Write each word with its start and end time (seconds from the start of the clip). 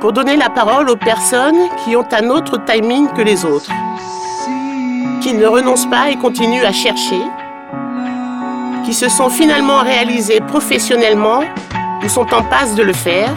pour 0.00 0.12
donner 0.12 0.36
la 0.36 0.48
parole 0.48 0.88
aux 0.88 0.96
personnes 0.96 1.68
qui 1.84 1.94
ont 1.94 2.08
un 2.10 2.30
autre 2.30 2.58
timing 2.64 3.08
que 3.12 3.20
les 3.20 3.44
autres, 3.44 3.70
qui 5.20 5.34
ne 5.34 5.46
renoncent 5.46 5.88
pas 5.90 6.10
et 6.10 6.16
continuent 6.16 6.64
à 6.64 6.72
chercher, 6.72 7.20
qui 8.86 8.94
se 8.94 9.10
sont 9.10 9.28
finalement 9.28 9.80
réalisées 9.80 10.40
professionnellement 10.40 11.42
ou 12.02 12.08
sont 12.08 12.32
en 12.32 12.42
passe 12.42 12.74
de 12.74 12.82
le 12.82 12.94
faire. 12.94 13.36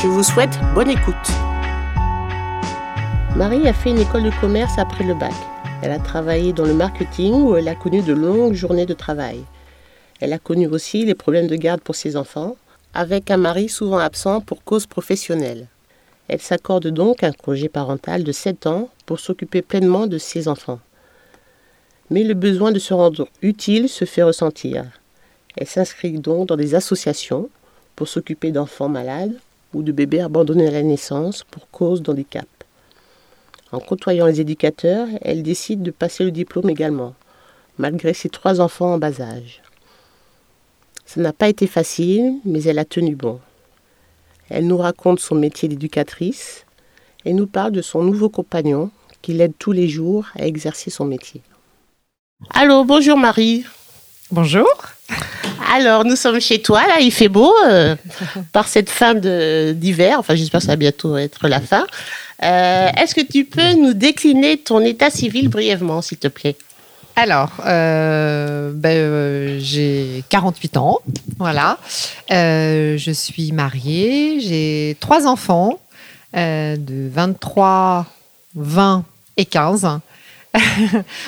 Je 0.00 0.06
vous 0.06 0.22
souhaite 0.22 0.56
bonne 0.74 0.90
écoute. 0.90 1.14
Marie 3.34 3.66
a 3.68 3.72
fait 3.72 3.90
une 3.90 3.98
école 3.98 4.22
de 4.22 4.32
commerce 4.40 4.78
après 4.78 5.02
le 5.02 5.14
bac. 5.14 5.34
Elle 5.82 5.90
a 5.90 5.98
travaillé 5.98 6.52
dans 6.52 6.64
le 6.64 6.74
marketing 6.74 7.34
où 7.34 7.56
elle 7.56 7.68
a 7.68 7.74
connu 7.74 8.02
de 8.02 8.12
longues 8.12 8.54
journées 8.54 8.86
de 8.86 8.94
travail. 8.94 9.44
Elle 10.20 10.32
a 10.32 10.38
connu 10.38 10.68
aussi 10.68 11.04
les 11.04 11.14
problèmes 11.14 11.48
de 11.48 11.56
garde 11.56 11.80
pour 11.80 11.96
ses 11.96 12.16
enfants, 12.16 12.56
avec 12.96 13.30
un 13.30 13.36
mari 13.36 13.68
souvent 13.68 13.98
absent 13.98 14.40
pour 14.40 14.64
cause 14.64 14.86
professionnelle. 14.86 15.68
Elle 16.28 16.40
s'accorde 16.40 16.86
donc 16.88 17.22
un 17.22 17.32
congé 17.32 17.68
parental 17.68 18.24
de 18.24 18.32
7 18.32 18.66
ans 18.66 18.88
pour 19.04 19.20
s'occuper 19.20 19.60
pleinement 19.60 20.06
de 20.06 20.16
ses 20.16 20.48
enfants. 20.48 20.80
Mais 22.10 22.24
le 22.24 22.32
besoin 22.32 22.72
de 22.72 22.78
se 22.78 22.94
rendre 22.94 23.28
utile 23.42 23.90
se 23.90 24.06
fait 24.06 24.22
ressentir. 24.22 24.86
Elle 25.56 25.66
s'inscrit 25.66 26.18
donc 26.18 26.48
dans 26.48 26.56
des 26.56 26.74
associations 26.74 27.50
pour 27.96 28.08
s'occuper 28.08 28.50
d'enfants 28.50 28.88
malades 28.88 29.36
ou 29.74 29.82
de 29.82 29.92
bébés 29.92 30.20
abandonnés 30.20 30.68
à 30.68 30.70
la 30.70 30.82
naissance 30.82 31.44
pour 31.50 31.68
cause 31.70 32.00
d'handicap. 32.00 32.48
En 33.72 33.80
côtoyant 33.80 34.26
les 34.26 34.40
éducateurs, 34.40 35.08
elle 35.20 35.42
décide 35.42 35.82
de 35.82 35.90
passer 35.90 36.24
le 36.24 36.30
diplôme 36.30 36.70
également, 36.70 37.14
malgré 37.76 38.14
ses 38.14 38.30
trois 38.30 38.62
enfants 38.62 38.94
en 38.94 38.98
bas 38.98 39.20
âge. 39.20 39.60
Ça 41.06 41.20
n'a 41.20 41.32
pas 41.32 41.48
été 41.48 41.66
facile, 41.66 42.34
mais 42.44 42.64
elle 42.64 42.78
a 42.78 42.84
tenu 42.84 43.14
bon. 43.14 43.40
Elle 44.50 44.66
nous 44.66 44.76
raconte 44.76 45.20
son 45.20 45.36
métier 45.36 45.68
d'éducatrice 45.68 46.66
et 47.24 47.32
nous 47.32 47.46
parle 47.46 47.72
de 47.72 47.82
son 47.82 48.02
nouveau 48.02 48.28
compagnon 48.28 48.90
qui 49.22 49.32
l'aide 49.32 49.54
tous 49.58 49.72
les 49.72 49.88
jours 49.88 50.26
à 50.38 50.46
exercer 50.46 50.90
son 50.90 51.04
métier. 51.04 51.40
Allô, 52.50 52.84
bonjour 52.84 53.16
Marie. 53.16 53.64
Bonjour. 54.30 54.68
Alors, 55.72 56.04
nous 56.04 56.16
sommes 56.16 56.40
chez 56.40 56.60
toi, 56.60 56.86
là, 56.86 57.00
il 57.00 57.12
fait 57.12 57.28
beau 57.28 57.52
euh, 57.66 57.96
par 58.52 58.68
cette 58.68 58.90
fin 58.90 59.14
d'hiver. 59.14 60.18
Enfin, 60.18 60.34
j'espère 60.34 60.60
que 60.60 60.66
ça 60.66 60.72
va 60.72 60.76
bientôt 60.76 61.16
être 61.16 61.48
la 61.48 61.60
fin. 61.60 61.86
Euh, 62.42 62.88
est-ce 63.00 63.14
que 63.14 63.20
tu 63.20 63.44
peux 63.44 63.74
nous 63.74 63.94
décliner 63.94 64.58
ton 64.58 64.80
état 64.80 65.10
civil 65.10 65.48
brièvement, 65.48 66.02
s'il 66.02 66.18
te 66.18 66.28
plaît? 66.28 66.56
Alors, 67.16 67.50
euh, 67.64 68.72
ben, 68.74 69.58
j'ai 69.58 70.22
48 70.28 70.76
ans, 70.76 70.98
voilà. 71.38 71.78
je 72.30 73.10
suis 73.12 73.52
mariée, 73.52 74.38
j'ai 74.40 74.96
trois 75.00 75.26
enfants 75.26 75.80
de 76.34 77.08
23, 77.08 78.06
20 78.54 79.04
et 79.38 79.46
15. 79.46 79.88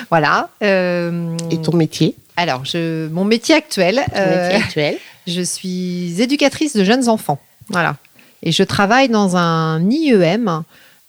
voilà. 0.09 0.49
et 0.61 1.61
ton 1.61 1.75
métier? 1.75 2.15
Alors, 2.39 2.63
je, 2.63 3.09
mon 3.09 3.25
métier 3.25 3.53
actuel, 3.53 3.99
euh, 4.15 4.55
actuel. 4.55 4.97
je 5.27 5.41
suis 5.41 6.21
éducatrice 6.21 6.73
de 6.73 6.85
jeunes 6.85 7.09
enfants. 7.09 7.37
Voilà. 7.67 7.97
Et 8.43 8.53
je 8.53 8.63
travaille 8.63 9.09
dans 9.09 9.35
un 9.35 9.81
IEM 9.89 10.63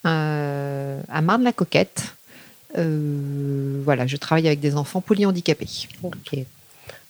euh, 0.06 1.00
à 1.08 1.20
Marne-la-Coquette. 1.20 2.16
Euh, 2.78 3.80
voilà, 3.84 4.06
je 4.06 4.16
travaille 4.16 4.46
avec 4.46 4.60
des 4.60 4.76
enfants 4.76 5.00
polyhandicapés. 5.00 5.68
Ok. 6.02 6.38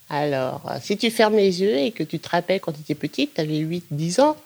Alors, 0.09 0.63
si 0.83 0.97
tu 0.97 1.11
fermes 1.11 1.37
les 1.37 1.61
yeux 1.61 1.77
et 1.77 1.93
que 1.93 2.03
tu 2.03 2.19
te 2.19 2.29
rappelles 2.29 2.61
quand 2.61 2.73
tu 2.73 2.81
étais 2.81 2.95
petite, 2.95 3.35
tu 3.35 3.41
avais 3.41 3.59
8-10 3.59 4.21
ans, 4.21 4.37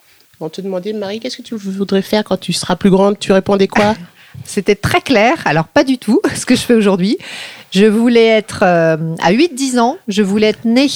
on 0.41 0.49
te 0.49 0.61
demandait, 0.61 0.93
Marie, 0.93 1.21
qu'est-ce 1.21 1.39
que 1.39 1.43
tu 1.43 1.55
voudrais 1.55 2.03
faire 2.03 2.25
quand 2.25 2.39
tu 2.39 2.53
seras 2.53 2.77
plus 2.77 2.91
grande? 2.91 3.19
Tu 3.19 3.33
répondais 3.33 3.69
quoi? 3.69 3.95
C'était 4.45 4.75
très 4.75 5.01
clair. 5.01 5.35
Alors, 5.45 5.67
pas 5.67 5.85
du 5.85 5.97
tout 5.99 6.21
ce 6.35 6.45
que 6.45 6.57
je 6.57 6.61
fais 6.61 6.75
aujourd'hui. 6.75 7.19
Je 7.71 7.87
voulais 7.87 8.27
être, 8.27 8.63
euh, 8.63 9.15
à 9.23 9.33
8-10 9.33 9.79
ans, 9.79 9.97
je 10.09 10.23
voulais 10.23 10.49
être 10.49 10.65
née. 10.65 10.89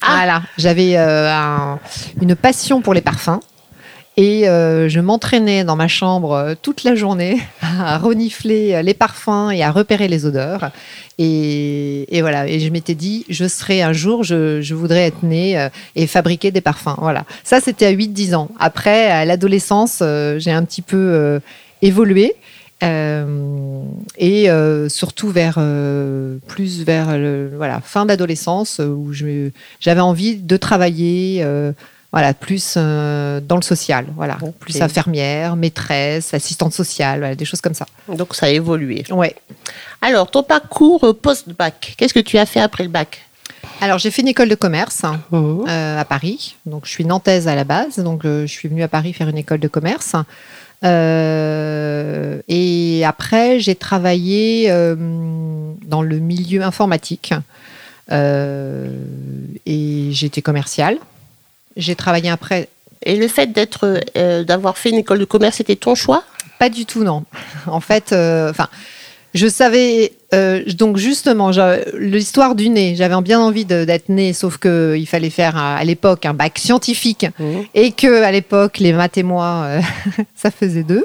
Ah. 0.00 0.16
Voilà. 0.16 0.42
J'avais 0.56 0.96
euh, 0.96 1.74
une 2.20 2.36
passion 2.36 2.80
pour 2.80 2.94
les 2.94 3.00
parfums. 3.00 3.40
Et 4.16 4.48
euh, 4.48 4.88
je 4.88 5.00
m'entraînais 5.00 5.64
dans 5.64 5.74
ma 5.74 5.88
chambre 5.88 6.54
toute 6.62 6.84
la 6.84 6.94
journée 6.94 7.40
à 7.60 7.98
renifler 7.98 8.82
les 8.82 8.94
parfums 8.94 9.50
et 9.52 9.62
à 9.62 9.70
repérer 9.70 10.08
les 10.08 10.24
odeurs. 10.26 10.70
Et, 11.18 12.06
voilà. 12.20 12.46
Et 12.48 12.60
je 12.60 12.70
m'étais 12.70 12.94
dit, 12.94 13.24
je 13.28 13.46
serai 13.46 13.82
un 13.82 13.92
jour, 13.92 14.22
je, 14.22 14.60
je 14.60 14.74
voudrais 14.74 15.06
être 15.06 15.22
née 15.22 15.68
et 15.96 16.06
fabriquer 16.06 16.50
des 16.50 16.60
parfums. 16.60 16.96
Voilà. 16.98 17.24
Ça, 17.42 17.60
c'était 17.60 17.86
à 17.86 17.92
8-10 17.92 18.34
ans. 18.34 18.48
Après, 18.58 19.10
à 19.10 19.24
l'adolescence, 19.24 20.02
j'ai 20.38 20.52
un 20.52 20.64
petit 20.64 20.82
peu 20.82 21.40
évolué. 21.82 22.34
Euh, 22.82 23.84
et 24.18 24.50
euh, 24.50 24.88
surtout 24.88 25.30
vers 25.30 25.56
euh, 25.58 26.38
plus 26.48 26.84
vers 26.84 27.16
le, 27.16 27.52
voilà 27.56 27.80
fin 27.80 28.04
d'adolescence 28.04 28.80
où 28.80 29.12
j'avais 29.80 30.00
envie 30.00 30.36
de 30.36 30.56
travailler 30.56 31.46
voilà 32.14 32.32
plus 32.32 32.76
dans 32.76 33.56
le 33.56 33.62
social 33.62 34.06
voilà. 34.14 34.38
Plus 34.60 34.80
infirmière 34.80 35.56
maîtresse 35.56 36.32
assistante 36.32 36.72
sociale 36.72 37.36
des 37.36 37.44
choses 37.44 37.60
comme 37.60 37.74
ça. 37.74 37.86
Donc 38.08 38.34
ça 38.34 38.46
a 38.46 38.48
évolué. 38.50 39.04
Ouais. 39.10 39.34
Alors 40.00 40.30
ton 40.30 40.42
parcours 40.42 41.16
post 41.20 41.50
bac 41.50 41.94
qu'est-ce 41.96 42.14
que 42.14 42.20
tu 42.20 42.38
as 42.38 42.46
fait 42.46 42.60
après 42.60 42.84
le 42.84 42.90
bac? 42.90 43.10
Alors 43.80 43.98
j'ai 43.98 44.10
fait 44.10 44.22
une 44.22 44.28
école 44.28 44.48
de 44.48 44.54
commerce 44.54 45.02
mmh. 45.32 45.64
à 45.68 46.04
Paris. 46.04 46.56
Donc 46.66 46.86
je 46.86 46.90
suis 46.90 47.04
nantaise 47.04 47.48
à 47.48 47.54
la 47.54 47.64
base. 47.64 47.98
Donc 47.98 48.20
je 48.24 48.46
suis 48.46 48.68
venue 48.68 48.82
à 48.82 48.88
Paris 48.88 49.12
faire 49.12 49.28
une 49.28 49.38
école 49.38 49.60
de 49.60 49.68
commerce. 49.68 50.14
Euh, 50.84 52.40
et 52.48 53.04
après, 53.04 53.58
j'ai 53.60 53.74
travaillé 53.74 54.66
euh, 54.70 54.94
dans 55.86 56.02
le 56.02 56.18
milieu 56.18 56.62
informatique 56.62 57.32
euh, 58.12 58.88
et 59.64 60.08
j'étais 60.12 60.42
commerciale. 60.42 60.98
J'ai 61.76 61.94
travaillé 61.94 62.30
après. 62.30 62.68
Et 63.04 63.16
le 63.16 63.28
fait 63.28 63.52
d'être, 63.52 64.00
d'avoir 64.42 64.78
fait 64.78 64.90
une 64.90 64.98
école 64.98 65.18
de 65.18 65.24
commerce, 65.24 65.56
c'était 65.56 65.76
ton 65.76 65.94
choix? 65.94 66.24
Pas 66.58 66.70
du 66.70 66.86
tout, 66.86 67.04
non. 67.04 67.24
En 67.66 67.80
fait, 67.80 68.12
enfin 68.12 68.68
je 69.34 69.48
savais 69.48 70.12
euh, 70.32 70.62
donc 70.78 70.96
justement 70.96 71.50
l'histoire 71.98 72.54
du 72.54 72.68
nez. 72.68 72.94
J'avais 72.94 73.20
bien 73.20 73.40
envie 73.40 73.64
d'être 73.64 74.08
née, 74.08 74.32
sauf 74.32 74.58
que 74.58 74.94
il 74.96 75.06
fallait 75.06 75.30
faire 75.30 75.56
à, 75.56 75.82
l'époque 75.84 76.24
un 76.24 76.34
bac 76.34 76.56
scientifique 76.56 77.26
mmh. 77.38 77.44
et 77.74 77.90
que 77.90 78.22
à 78.22 78.30
l'époque 78.30 78.78
les 78.78 78.92
maths 78.92 79.18
et 79.18 79.24
moi 79.24 79.64
euh, 79.64 79.80
ça 80.36 80.52
faisait 80.52 80.84
deux. 80.84 81.04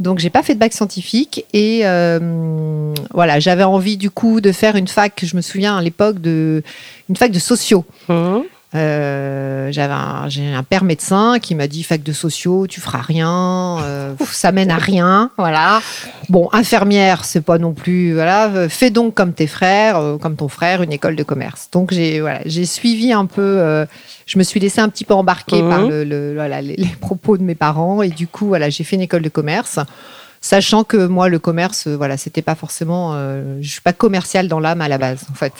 Donc 0.00 0.18
j'ai 0.18 0.28
pas 0.28 0.42
fait 0.42 0.54
de 0.54 0.58
bac 0.58 0.72
scientifique 0.72 1.46
et 1.52 1.82
euh, 1.84 2.92
voilà 3.14 3.38
j'avais 3.38 3.64
envie 3.64 3.96
du 3.96 4.10
coup 4.10 4.40
de 4.40 4.50
faire 4.50 4.74
une 4.74 4.88
fac. 4.88 5.20
Je 5.24 5.36
me 5.36 5.40
souviens 5.40 5.76
à 5.76 5.82
l'époque 5.82 6.20
de 6.20 6.64
une 7.08 7.16
fac 7.16 7.30
de 7.30 7.38
sociaux. 7.38 7.84
Mmh. 8.08 8.38
Euh, 8.74 9.72
j'avais 9.72 9.94
un, 9.94 10.28
j'ai 10.28 10.52
un 10.52 10.62
père 10.62 10.84
médecin 10.84 11.38
qui 11.40 11.54
m'a 11.54 11.66
dit 11.66 11.82
fac 11.82 12.02
de 12.02 12.12
sociaux, 12.12 12.66
tu 12.66 12.80
feras 12.82 13.00
rien, 13.00 13.78
euh, 13.80 14.14
ça 14.30 14.52
mène 14.52 14.70
à 14.70 14.76
rien, 14.76 15.30
voilà. 15.38 15.80
Bon, 16.28 16.50
infirmière, 16.52 17.24
c'est 17.24 17.40
pas 17.40 17.56
non 17.58 17.72
plus, 17.72 18.12
voilà. 18.12 18.68
Fais 18.68 18.90
donc 18.90 19.14
comme 19.14 19.32
tes 19.32 19.46
frères, 19.46 19.96
euh, 19.96 20.18
comme 20.18 20.36
ton 20.36 20.48
frère, 20.48 20.82
une 20.82 20.92
école 20.92 21.16
de 21.16 21.22
commerce. 21.22 21.68
Donc 21.72 21.92
j'ai, 21.94 22.20
voilà, 22.20 22.40
j'ai 22.44 22.66
suivi 22.66 23.10
un 23.12 23.24
peu. 23.24 23.86
je 24.26 24.38
me 24.38 24.42
suis 24.42 24.60
laissée 24.60 24.82
un 24.82 24.90
petit 24.90 25.04
peu 25.04 25.14
embarquer 25.14 25.62
par 25.62 25.80
le, 25.88 26.04
le- 26.04 26.34
voilà, 26.34 26.60
les, 26.60 26.76
les 26.76 26.86
propos 27.00 27.38
de 27.38 27.42
mes 27.42 27.54
parents 27.54 28.02
et 28.02 28.10
du 28.10 28.26
coup, 28.26 28.48
voilà, 28.48 28.68
j'ai 28.68 28.84
fait 28.84 28.96
une 28.96 29.02
école 29.02 29.22
de 29.22 29.30
commerce. 29.30 29.78
Sachant 30.42 30.84
que 30.84 31.06
moi, 31.06 31.28
le 31.30 31.38
commerce, 31.38 31.88
voilà, 31.88 32.16
c'était 32.18 32.42
pas 32.42 32.54
forcément. 32.54 33.14
je 33.60 33.68
suis 33.68 33.80
pas 33.80 33.94
commerciale 33.94 34.46
dans 34.46 34.60
l'âme 34.60 34.82
à 34.82 34.88
la 34.88 34.98
base, 34.98 35.24
en 35.32 35.34
fait. 35.34 35.54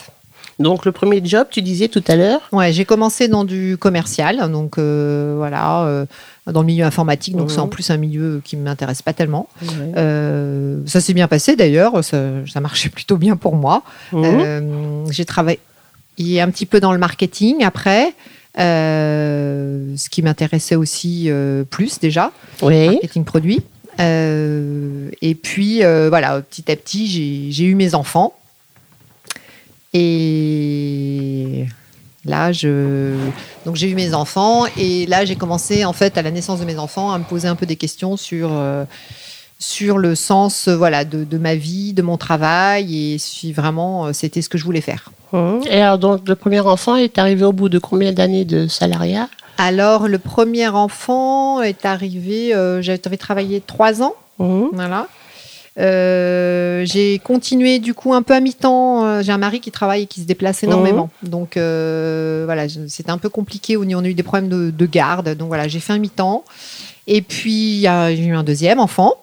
Donc 0.59 0.85
le 0.85 0.91
premier 0.91 1.21
job, 1.23 1.47
tu 1.49 1.61
disais 1.61 1.87
tout 1.87 2.03
à 2.07 2.15
l'heure. 2.17 2.41
Ouais, 2.51 2.73
j'ai 2.73 2.83
commencé 2.83 3.29
dans 3.29 3.45
du 3.45 3.77
commercial, 3.77 4.51
donc 4.51 4.77
euh, 4.77 5.35
voilà, 5.37 5.83
euh, 5.85 6.05
dans 6.47 6.59
le 6.61 6.65
milieu 6.67 6.83
informatique, 6.85 7.35
donc 7.37 7.47
Mhm. 7.47 7.53
c'est 7.55 7.59
en 7.61 7.67
plus 7.69 7.89
un 7.91 7.97
milieu 7.97 8.41
qui 8.43 8.57
ne 8.57 8.63
m'intéresse 8.63 9.01
pas 9.01 9.13
tellement. 9.13 9.47
Euh, 9.95 10.79
ça 10.85 10.99
s'est 10.99 11.13
bien 11.13 11.29
passé 11.29 11.55
d'ailleurs, 11.55 12.03
ça, 12.03 12.21
ça 12.51 12.59
marchait 12.59 12.89
plutôt 12.97 13.15
bien 13.15 13.37
pour 13.37 13.55
moi. 13.55 13.83
Mhm. 14.11 15.05
J'ai 15.11 15.23
travaillé 15.25 15.59
un 16.41 16.49
petit 16.49 16.65
peu 16.65 16.81
dans 16.81 16.91
le 16.91 16.97
marketing 16.99 17.63
après, 17.63 18.13
ce 18.57 20.09
qui 20.09 20.21
m'intéressait 20.21 20.75
aussi 20.75 21.29
plus 21.69 21.99
déjà, 21.99 22.31
Oui. 22.61 22.87
marketing 22.89 23.23
produit. 23.23 23.61
Et 23.97 25.35
puis 25.41 25.79
voilà, 26.09 26.41
petit 26.41 26.69
à 26.69 26.75
petit, 26.75 27.49
j'ai 27.51 27.63
eu 27.63 27.75
mes 27.75 27.95
enfants. 27.95 28.33
Et 29.93 31.65
là, 32.25 32.51
je 32.51 33.15
donc 33.65 33.75
j'ai 33.75 33.89
eu 33.89 33.95
mes 33.95 34.13
enfants 34.13 34.65
et 34.77 35.05
là 35.07 35.25
j'ai 35.25 35.35
commencé 35.35 35.85
en 35.85 35.93
fait 35.93 36.17
à 36.17 36.21
la 36.21 36.31
naissance 36.31 36.59
de 36.59 36.65
mes 36.65 36.77
enfants 36.77 37.11
à 37.11 37.17
me 37.17 37.23
poser 37.23 37.47
un 37.47 37.55
peu 37.55 37.65
des 37.65 37.75
questions 37.75 38.17
sur 38.17 38.49
euh, 38.51 38.85
sur 39.57 39.97
le 39.97 40.15
sens 40.15 40.67
euh, 40.67 40.75
voilà 40.75 41.05
de, 41.05 41.23
de 41.23 41.37
ma 41.37 41.55
vie, 41.55 41.93
de 41.93 42.01
mon 42.01 42.17
travail 42.17 43.13
et 43.13 43.17
si 43.17 43.51
vraiment 43.51 44.05
euh, 44.05 44.13
c'était 44.13 44.41
ce 44.41 44.49
que 44.49 44.57
je 44.57 44.63
voulais 44.63 44.81
faire. 44.81 45.11
Mhm. 45.33 45.61
Et 45.69 45.81
alors 45.81 45.97
donc 45.97 46.27
le 46.27 46.35
premier 46.35 46.59
enfant 46.59 46.95
est 46.95 47.17
arrivé 47.17 47.43
au 47.43 47.53
bout 47.53 47.69
de 47.69 47.79
combien 47.79 48.13
d'années 48.13 48.45
de 48.45 48.67
salariat? 48.67 49.27
Alors 49.57 50.07
le 50.07 50.19
premier 50.19 50.67
enfant 50.69 51.61
est 51.61 51.85
arrivé, 51.85 52.53
euh, 52.55 52.81
j'avais 52.81 53.17
travaillé 53.17 53.59
trois 53.59 54.01
ans. 54.01 54.13
Mhm. 54.37 54.69
Voilà. 54.73 55.07
Euh, 55.77 56.83
j'ai 56.85 57.19
continué 57.19 57.79
du 57.79 57.93
coup 57.93 58.13
un 58.13 58.21
peu 58.21 58.33
à 58.33 58.39
mi-temps. 58.39 59.05
Euh, 59.05 59.21
J'ai 59.21 59.31
un 59.31 59.37
mari 59.37 59.59
qui 59.59 59.71
travaille 59.71 60.03
et 60.03 60.07
qui 60.07 60.21
se 60.21 60.25
déplace 60.25 60.63
énormément. 60.63 61.09
Donc 61.23 61.57
euh, 61.57 62.43
voilà, 62.45 62.67
c'était 62.87 63.11
un 63.11 63.17
peu 63.17 63.29
compliqué. 63.29 63.77
On 63.77 63.83
on 63.89 64.03
a 64.03 64.07
eu 64.07 64.13
des 64.13 64.23
problèmes 64.23 64.49
de, 64.49 64.71
de 64.71 64.85
garde. 64.85 65.35
Donc 65.35 65.47
voilà, 65.47 65.67
j'ai 65.67 65.79
fait 65.79 65.93
un 65.93 65.99
mi-temps. 65.99 66.43
Et 67.07 67.21
puis 67.21 67.81
j'ai 67.81 68.25
eu 68.25 68.35
un 68.35 68.43
deuxième 68.43 68.79
enfant. 68.79 69.13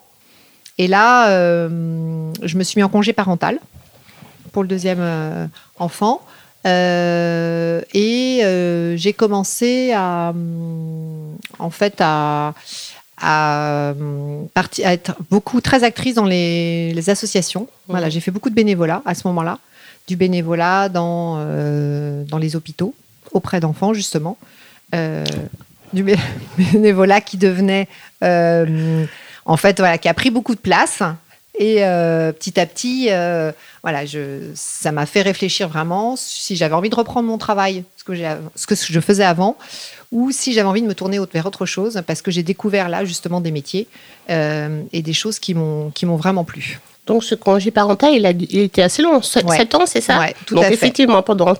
Et 0.78 0.88
là, 0.88 1.28
je 1.68 2.58
me 2.58 2.62
suis 2.62 2.78
mis 2.78 2.82
en 2.82 2.88
congé 2.88 3.12
parental 3.12 3.58
pour 4.52 4.62
le 4.62 4.68
deuxième 4.68 5.48
enfant. 5.78 6.20
Et 6.64 8.40
j'ai 8.96 9.12
commencé 9.12 9.92
à, 9.94 10.34
en 11.58 11.70
fait, 11.70 11.94
à, 12.00 12.54
à, 13.20 13.94
parti- 14.54 14.84
à 14.84 14.92
être 14.92 15.14
beaucoup 15.30 15.60
très 15.60 15.84
actrice 15.84 16.14
dans 16.14 16.24
les, 16.24 16.92
les 16.92 17.10
associations. 17.10 17.68
Voilà, 17.88 18.08
j'ai 18.10 18.20
fait 18.20 18.30
beaucoup 18.30 18.50
de 18.50 18.54
bénévolat 18.54 19.02
à 19.06 19.14
ce 19.14 19.26
moment-là, 19.28 19.58
du 20.06 20.16
bénévolat 20.16 20.88
dans 20.88 21.36
euh, 21.38 22.24
dans 22.24 22.38
les 22.38 22.56
hôpitaux 22.56 22.94
auprès 23.32 23.60
d'enfants 23.60 23.92
justement, 23.94 24.36
Euh, 24.94 25.24
du 25.92 26.02
bé- 26.04 26.16
bénévolat 26.58 27.20
qui 27.20 27.36
devenait 27.38 27.88
euh, 28.22 29.04
en 29.44 29.56
fait 29.56 29.78
voilà 29.78 29.98
qui 29.98 30.08
a 30.08 30.14
pris 30.14 30.30
beaucoup 30.30 30.54
de 30.54 30.60
place. 30.60 31.02
Et 31.58 31.84
euh, 31.86 32.32
petit 32.32 32.60
à 32.60 32.66
petit, 32.66 33.06
euh, 33.10 33.50
voilà, 33.82 34.04
je, 34.04 34.50
ça 34.54 34.92
m'a 34.92 35.06
fait 35.06 35.22
réfléchir 35.22 35.68
vraiment 35.70 36.14
si 36.14 36.54
j'avais 36.54 36.74
envie 36.74 36.90
de 36.90 36.94
reprendre 36.94 37.26
mon 37.26 37.38
travail, 37.38 37.82
que, 38.06 38.14
ce 38.54 38.66
que 38.66 38.74
je 38.74 39.00
faisais 39.00 39.24
avant, 39.24 39.56
ou 40.12 40.30
si 40.30 40.52
j'avais 40.52 40.68
envie 40.68 40.82
de 40.82 40.86
me 40.86 40.94
tourner 40.94 41.18
vers 41.32 41.46
autre 41.46 41.66
chose, 41.66 42.00
parce 42.06 42.22
que 42.22 42.30
j'ai 42.30 42.42
découvert 42.42 42.88
là 42.88 43.04
justement 43.04 43.40
des 43.40 43.50
métiers 43.50 43.86
euh, 44.30 44.82
et 44.92 45.02
des 45.02 45.12
choses 45.12 45.38
qui 45.38 45.54
m'ont, 45.54 45.92
vraiment 46.16 46.44
plu. 46.44 46.80
Donc 47.06 47.22
ce 47.24 47.34
congé 47.34 47.70
parental, 47.70 48.14
il, 48.14 48.26
a, 48.26 48.30
il 48.30 48.58
était 48.60 48.82
assez 48.82 49.02
long, 49.02 49.22
7 49.22 49.44
Ouais. 49.44 49.74
ans, 49.76 49.86
c'est 49.86 50.00
ça? 50.00 50.18
Ouais, 50.18 50.34
tout 50.46 50.54
Donc 50.54 50.64
à 50.64 50.68
fait. 50.68 50.74
effectivement, 50.74 51.22
pendant 51.22 51.54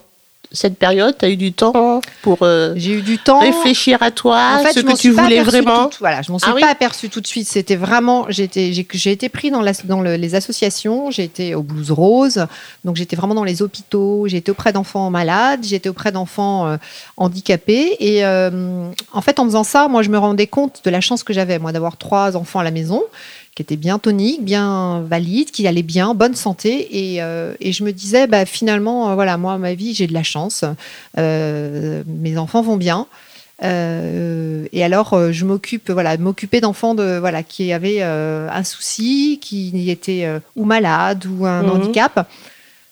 cette 0.53 0.79
période, 0.79 1.17
tu 1.19 1.25
as 1.25 1.29
eu 1.31 1.37
du 1.37 1.53
temps 1.53 2.01
pour 2.23 2.39
euh, 2.43 2.73
J'ai 2.77 2.93
eu 2.93 3.03
du 3.03 3.19
temps. 3.19 3.41
réfléchir 3.41 4.03
à 4.03 4.11
toi, 4.11 4.59
En 4.61 4.63
fait, 4.63 4.73
ce 4.73 4.81
que 4.81 4.91
tu 4.93 4.97
suis 4.97 5.09
voulais 5.11 5.43
vraiment. 5.43 5.87
tout- 5.89 5.99
voilà, 6.01 6.23
je 6.23 6.31
m'en 6.33 6.39
suis 6.39 6.49
Ah 6.51 6.55
oui 6.55 6.61
pas 6.61 6.69
aperçue 6.71 7.09
tout 7.09 7.21
de 7.21 7.27
suite. 7.27 7.49
C'était 7.49 7.77
vraiment, 7.77 8.27
j'étais, 8.29 8.73
j'ai, 8.73 8.87
j'ai 8.93 9.13
été 9.13 9.29
pris 9.29 9.51
dans, 9.51 9.61
la- 9.63 9.73
dans 9.85 10.01
le- 10.01 10.17
les 10.17 10.35
associations. 10.35 11.11
J'ai 11.11 11.25
été 11.25 11.55
au 11.55 11.63
Blues 11.63 11.91
Rose, 11.91 12.47
donc 12.85 12.97
j'étais 12.97 13.17
vraiment 13.17 13.35
dans 13.35 13.45
les 13.45 13.63
hôpitaux. 13.63 14.25
J'étais 14.29 14.51
auprès 14.51 14.73
d'enfants 14.73 15.11
malades, 15.11 15.61
j'étais 15.65 15.89
auprès 15.89 16.13
d'enfants 16.13 16.67
euh, 16.69 16.77
handicapés. 17.17 17.97
Et 18.01 18.25
euh, 18.25 18.89
en 19.13 19.21
fait, 19.21 19.39
en 19.39 19.45
faisant 19.45 19.65
ça, 19.65 19.89
moi, 19.89 20.03
je 20.03 20.11
me 20.11 20.19
rendais 20.19 20.47
compte 20.47 20.81
de 20.85 20.91
la 20.91 21.01
chance 21.01 21.23
que 21.23 21.33
j'avais, 21.33 21.59
moi, 21.59 21.73
d'avoir 21.73 21.97
trois 21.97 22.37
enfants 22.37 22.61
à 22.61 22.65
la 22.65 22.71
maison 22.71 23.03
qui 23.57 23.63
étaient 23.63 23.77
bien 23.77 23.99
toniques, 23.99 24.45
bien 24.45 25.01
valides, 25.09 25.51
qui 25.51 25.67
allaient 25.67 25.83
bien, 25.83 26.13
bonne 26.15 26.35
santé. 26.35 27.15
Et, 27.15 27.23
euh, 27.23 27.55
et 27.59 27.73
je 27.73 27.85
me 27.85 27.93
disais, 27.93 28.27
bah, 28.27 28.45
finalement, 28.45 29.11
euh, 29.11 29.15
voilà, 29.15 29.39
moi, 29.39 29.57
ma 29.57 29.73
vie, 29.73 29.95
j'ai 29.95 30.07
de 30.07 30.13
la 30.13 30.23
chance. 30.23 30.63
Euh, 31.19 32.03
mes 32.07 32.37
enfants 32.37 32.61
vont 32.61 32.77
bien. 32.77 33.07
Euh, 33.65 34.67
et 34.75 34.85
alors, 34.85 35.33
je 35.33 35.45
m'occupe, 35.47 35.91
voilà, 35.91 36.19
m'occuper 36.19 36.61
d'enfants 36.61 36.95
de, 36.95 37.17
voilà, 37.19 37.43
qui 37.43 37.73
avaient 37.73 38.03
un 38.03 38.63
souci, 38.63 39.39
qui 39.41 39.91
étaient 39.91 40.29
ou 40.55 40.65
malades 40.67 41.25
ou 41.27 41.47
un 41.47 41.63
Mhm. 41.63 41.71
handicap. 41.71 42.29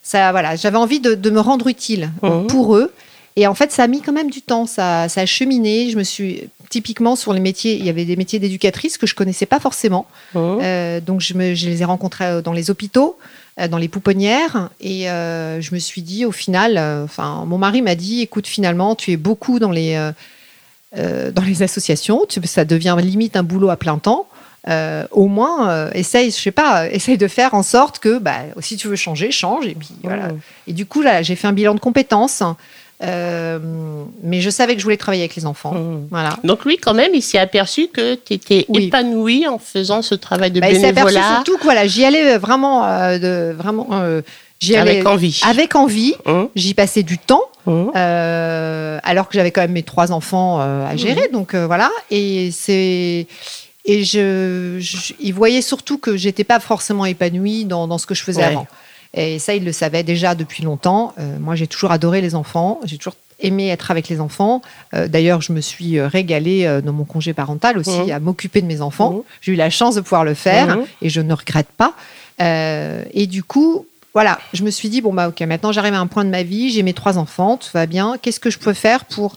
Ça, 0.02 0.30
voilà, 0.32 0.56
j'avais 0.56 0.78
envie 0.78 1.00
de, 1.00 1.14
de 1.14 1.30
me 1.30 1.40
rendre 1.40 1.66
utile 1.68 2.10
Mhm. 2.22 2.46
pour 2.46 2.76
eux. 2.76 2.90
Et 3.36 3.46
en 3.46 3.54
fait, 3.54 3.72
ça 3.72 3.82
a 3.82 3.86
mis 3.88 4.00
quand 4.00 4.12
même 4.12 4.30
du 4.30 4.42
temps. 4.42 4.66
Ça, 4.66 5.08
ça 5.08 5.22
a 5.22 5.26
cheminé. 5.26 5.90
Je 5.90 5.96
me 5.98 6.04
suis 6.04 6.48
typiquement 6.70 7.16
sur 7.16 7.32
les 7.32 7.40
métiers. 7.40 7.74
Il 7.74 7.84
y 7.84 7.88
avait 7.90 8.04
des 8.04 8.16
métiers 8.16 8.38
d'éducatrice 8.38 8.96
que 8.98 9.06
je 9.06 9.14
connaissais 9.14 9.46
pas 9.46 9.58
forcément. 9.60 10.06
Mhm. 10.34 10.58
Euh, 10.62 11.00
donc 11.00 11.20
je, 11.20 11.34
me- 11.34 11.54
je 11.54 11.68
les 11.68 11.82
ai 11.82 11.84
rencontrés 11.84 12.26
euh, 12.26 12.42
dans 12.42 12.52
les 12.52 12.70
hôpitaux, 12.70 13.18
euh, 13.60 13.66
dans 13.68 13.78
les 13.78 13.88
pouponnières, 13.88 14.70
et 14.80 15.10
euh, 15.10 15.60
je 15.60 15.74
me 15.74 15.78
suis 15.80 16.02
dit 16.02 16.24
au 16.24 16.32
final, 16.32 16.78
enfin 17.04 17.44
mon 17.46 17.58
mari 17.58 17.82
m'a 17.82 17.94
dit, 17.94 18.20
écoute 18.22 18.46
finalement 18.46 18.94
tu 18.96 19.12
es 19.12 19.16
beaucoup 19.16 19.58
dans 19.58 19.70
les 19.70 19.94
euh, 20.96 21.30
dans 21.32 21.42
les 21.42 21.62
associations, 21.62 22.24
tu- 22.28 22.40
ça 22.46 22.64
devient 22.64 22.96
limite 23.00 23.36
un 23.36 23.42
boulot 23.42 23.70
à 23.70 23.76
plein 23.76 23.98
temps. 23.98 24.26
Euh, 24.66 25.06
au 25.10 25.26
moins, 25.26 25.68
euh, 25.68 25.90
essaye, 25.92 26.30
je 26.30 26.36
sais 26.36 26.50
pas, 26.50 26.88
essaye 26.88 27.18
de 27.18 27.28
faire 27.28 27.52
en 27.52 27.62
sorte 27.62 27.98
que, 27.98 28.18
bah, 28.18 28.38
si 28.60 28.78
tu 28.78 28.88
veux 28.88 28.96
changer, 28.96 29.30
change. 29.30 29.66
Et 29.66 29.74
puis 29.74 29.90
voilà. 30.02 30.28
Mhm. 30.28 30.40
Et 30.68 30.72
du 30.72 30.86
coup, 30.86 31.02
là, 31.02 31.20
j'ai 31.22 31.36
fait 31.36 31.46
un 31.46 31.52
bilan 31.52 31.74
de 31.74 31.80
compétences, 31.80 32.42
euh, 33.02 33.58
mais 34.22 34.40
je 34.40 34.50
savais 34.50 34.74
que 34.74 34.78
je 34.80 34.84
voulais 34.84 34.96
travailler 34.96 35.22
avec 35.24 35.36
les 35.36 35.46
enfants. 35.46 35.74
Mhm. 35.74 36.06
Voilà. 36.10 36.38
Donc 36.44 36.64
lui, 36.64 36.76
quand 36.78 36.94
même, 36.94 37.10
il 37.14 37.22
s'est 37.22 37.38
aperçu 37.38 37.88
que 37.88 38.14
tu 38.14 38.34
étais 38.34 38.64
Oui. 38.68 38.84
épanoui 38.86 39.46
en 39.48 39.58
faisant 39.58 40.00
ce 40.02 40.14
travail 40.14 40.50
de 40.50 40.60
Bah, 40.60 40.68
il 40.70 40.76
s'est 40.80 40.86
aperçu 40.88 41.14
bénévolat 41.14 41.34
surtout 41.36 41.58
que 41.58 41.64
voilà, 41.64 41.86
j'y 41.86 42.04
allais 42.04 42.38
vraiment, 42.38 42.84
euh, 42.84 43.18
de, 43.18 43.52
vraiment, 43.56 43.88
euh, 43.92 44.22
j'y 44.60 44.76
allais 44.76 44.92
avec 44.92 45.06
envie. 45.06 45.40
avec 45.46 45.74
envie. 45.74 46.14
Mhm. 46.26 46.48
J'y 46.54 46.74
passais 46.74 47.02
du 47.02 47.18
temps, 47.18 47.42
euh, 47.68 48.98
alors 49.02 49.28
que 49.28 49.34
j'avais 49.34 49.50
quand 49.50 49.60
même 49.62 49.72
mes 49.72 49.82
trois 49.82 50.12
enfants 50.12 50.60
à 50.60 50.96
gérer. 50.96 51.28
Donc 51.32 51.54
voilà, 51.54 51.90
et 52.10 52.50
c'est 52.52 53.26
et 53.86 54.02
je, 54.02 54.78
je- 54.80 55.12
il 55.20 55.34
voyait 55.34 55.60
surtout 55.60 55.98
que 55.98 56.16
j'étais 56.16 56.44
pas 56.44 56.58
forcément 56.58 57.04
épanouie 57.04 57.66
dans, 57.66 57.86
dans 57.86 57.98
ce 57.98 58.06
que 58.06 58.14
je 58.14 58.22
faisais 58.22 58.40
Ouais. 58.40 58.46
avant. 58.48 58.66
Et 59.16 59.38
ça, 59.38 59.54
il 59.54 59.64
le 59.64 59.72
savait 59.72 60.02
déjà 60.02 60.34
depuis 60.34 60.62
longtemps. 60.64 61.14
Euh, 61.18 61.38
moi, 61.38 61.54
j'ai 61.54 61.66
toujours 61.66 61.92
adoré 61.92 62.20
les 62.20 62.34
enfants. 62.34 62.80
J'ai 62.84 62.98
toujours 62.98 63.14
aimé 63.40 63.68
être 63.68 63.90
avec 63.90 64.08
les 64.08 64.20
enfants. 64.20 64.60
Euh, 64.94 65.06
D'ailleurs, 65.08 65.40
je 65.40 65.52
me 65.52 65.60
suis 65.60 65.98
euh, 65.98 66.08
régalée 66.08 66.64
euh, 66.66 66.80
dans 66.80 66.92
mon 66.92 67.04
congé 67.04 67.32
parental 67.32 67.78
aussi 67.78 67.98
Mhm. 67.98 68.10
à 68.10 68.18
m'occuper 68.20 68.60
de 68.60 68.66
mes 68.66 68.80
enfants. 68.80 69.10
Mhm. 69.12 69.22
J'ai 69.40 69.52
eu 69.52 69.56
la 69.56 69.70
chance 69.70 69.94
de 69.94 70.00
pouvoir 70.00 70.24
le 70.24 70.34
faire 70.34 70.76
Mhm. 70.78 70.84
et 71.02 71.08
je 71.10 71.20
ne 71.20 71.32
regrette 71.34 71.68
pas. 71.76 71.94
Et 72.40 73.26
du 73.28 73.42
coup, 73.44 73.86
voilà, 74.12 74.38
je 74.52 74.62
me 74.64 74.70
suis 74.70 74.88
dit 74.88 75.00
bon 75.00 75.12
bah 75.12 75.28
ok, 75.28 75.40
maintenant 75.42 75.72
j'arrive 75.72 75.94
à 75.94 76.00
un 76.00 76.06
point 76.06 76.24
de 76.24 76.30
ma 76.30 76.42
vie, 76.42 76.70
j'ai 76.70 76.82
mes 76.82 76.92
trois 76.94 77.18
enfants, 77.18 77.56
tout 77.56 77.68
va 77.74 77.86
bien. 77.86 78.16
Qu'est-ce 78.20 78.40
que 78.40 78.50
je 78.50 78.58
peux 78.58 78.72
faire 78.72 79.04
pour 79.04 79.36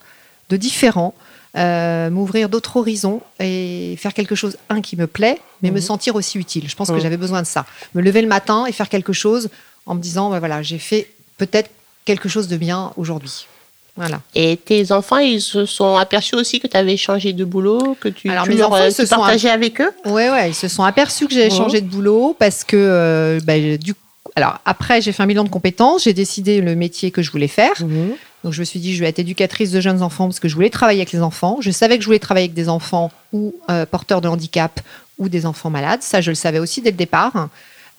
de 0.49 0.57
différent, 0.57 1.13
euh, 1.57 2.09
m'ouvrir 2.09 2.49
d'autres 2.49 2.77
horizons 2.77 3.21
et 3.39 3.95
faire 3.97 4.13
quelque 4.13 4.35
chose 4.35 4.57
un 4.69 4.81
qui 4.81 4.95
me 4.95 5.07
plaît, 5.07 5.39
mais 5.61 5.71
me 5.71 5.79
sentir 5.81 6.15
aussi 6.15 6.37
utile? 6.39 6.69
Je 6.69 6.75
pense 6.75 6.89
que 6.89 6.99
j'avais 6.99 7.17
besoin 7.17 7.41
de 7.41 7.47
ça, 7.47 7.65
me 7.95 8.01
lever 8.01 8.21
le 8.21 8.27
matin 8.27 8.65
et 8.67 8.71
faire 8.71 8.89
quelque 8.89 9.13
chose 9.13 9.49
en 9.87 9.95
me 9.95 10.01
disant 10.01 10.29
bah, 10.29 10.39
voilà, 10.39 10.61
j'ai 10.61 10.77
fait 10.79 11.09
peut-être 11.37 11.69
quelque 12.05 12.29
chose 12.29 12.47
de 12.47 12.57
bien 12.57 12.91
aujourd'hui. 12.97 13.47
Voilà. 13.95 14.21
Et 14.35 14.57
tes 14.57 14.91
enfants, 14.91 15.17
ils 15.17 15.41
se 15.41 15.65
sont 15.65 15.95
aperçus 15.97 16.35
aussi 16.35 16.59
que 16.59 16.67
tu 16.67 16.77
avais 16.77 16.97
changé 16.97 17.33
de 17.33 17.43
boulot, 17.43 17.97
que 17.99 18.09
tu, 18.09 18.29
Alors, 18.29 18.43
tu 18.43 18.51
mes 18.51 18.57
leur, 18.57 18.71
enfants, 18.71 18.83
euh, 18.83 18.91
se 18.91 19.07
sont 19.07 19.23
avec 19.23 19.81
eux? 19.81 19.89
Ouais, 20.05 20.29
ouais, 20.29 20.51
ils 20.51 20.55
se 20.55 20.67
sont 20.67 20.83
aperçus 20.83 21.27
que 21.27 21.33
j'avais 21.33 21.49
Mhm. 21.49 21.57
changé 21.57 21.81
de 21.81 21.87
boulot 21.87 22.35
parce 22.37 22.63
que, 22.63 22.77
euh, 22.77 23.39
bah, 23.43 23.57
du 23.77 23.95
alors 24.35 24.59
après, 24.65 25.01
j'ai 25.01 25.11
fait 25.13 25.23
un 25.23 25.25
bilan 25.25 25.43
de 25.45 25.49
compétences, 25.49 26.03
j'ai 26.03 26.13
décidé 26.13 26.61
le 26.61 26.75
métier 26.75 27.09
que 27.09 27.23
je 27.23 27.31
voulais 27.31 27.47
faire. 27.47 27.73
Mhm. 27.79 28.11
Donc 28.43 28.53
je 28.53 28.59
me 28.59 28.65
suis 28.65 28.79
dit, 28.79 28.95
je 28.95 29.01
vais 29.01 29.09
être 29.09 29.17
éducatrice 29.17 29.71
de 29.71 29.81
jeunes 29.81 30.03
enfants 30.03 30.25
parce 30.27 30.39
que 30.39 30.47
je 30.47 30.53
voulais 30.53 30.69
travailler 30.69 30.99
avec 31.01 31.11
les 31.11 31.21
enfants. 31.23 31.57
Je 31.59 31.71
savais 31.71 31.95
que 31.97 32.03
je 32.03 32.05
voulais 32.07 32.19
travailler 32.19 32.43
avec 32.45 32.53
des 32.53 32.69
enfants 32.69 33.11
ou 33.33 33.55
euh, 33.71 33.87
porteurs 33.87 34.21
de 34.21 34.27
handicap 34.27 34.79
ou 35.17 35.27
des 35.27 35.47
enfants 35.47 35.71
malades. 35.71 36.03
Ça, 36.03 36.21
je 36.21 36.29
le 36.29 36.35
savais 36.35 36.59
aussi 36.59 36.83
dès 36.83 36.91
le 36.91 36.97
départ. 36.97 37.49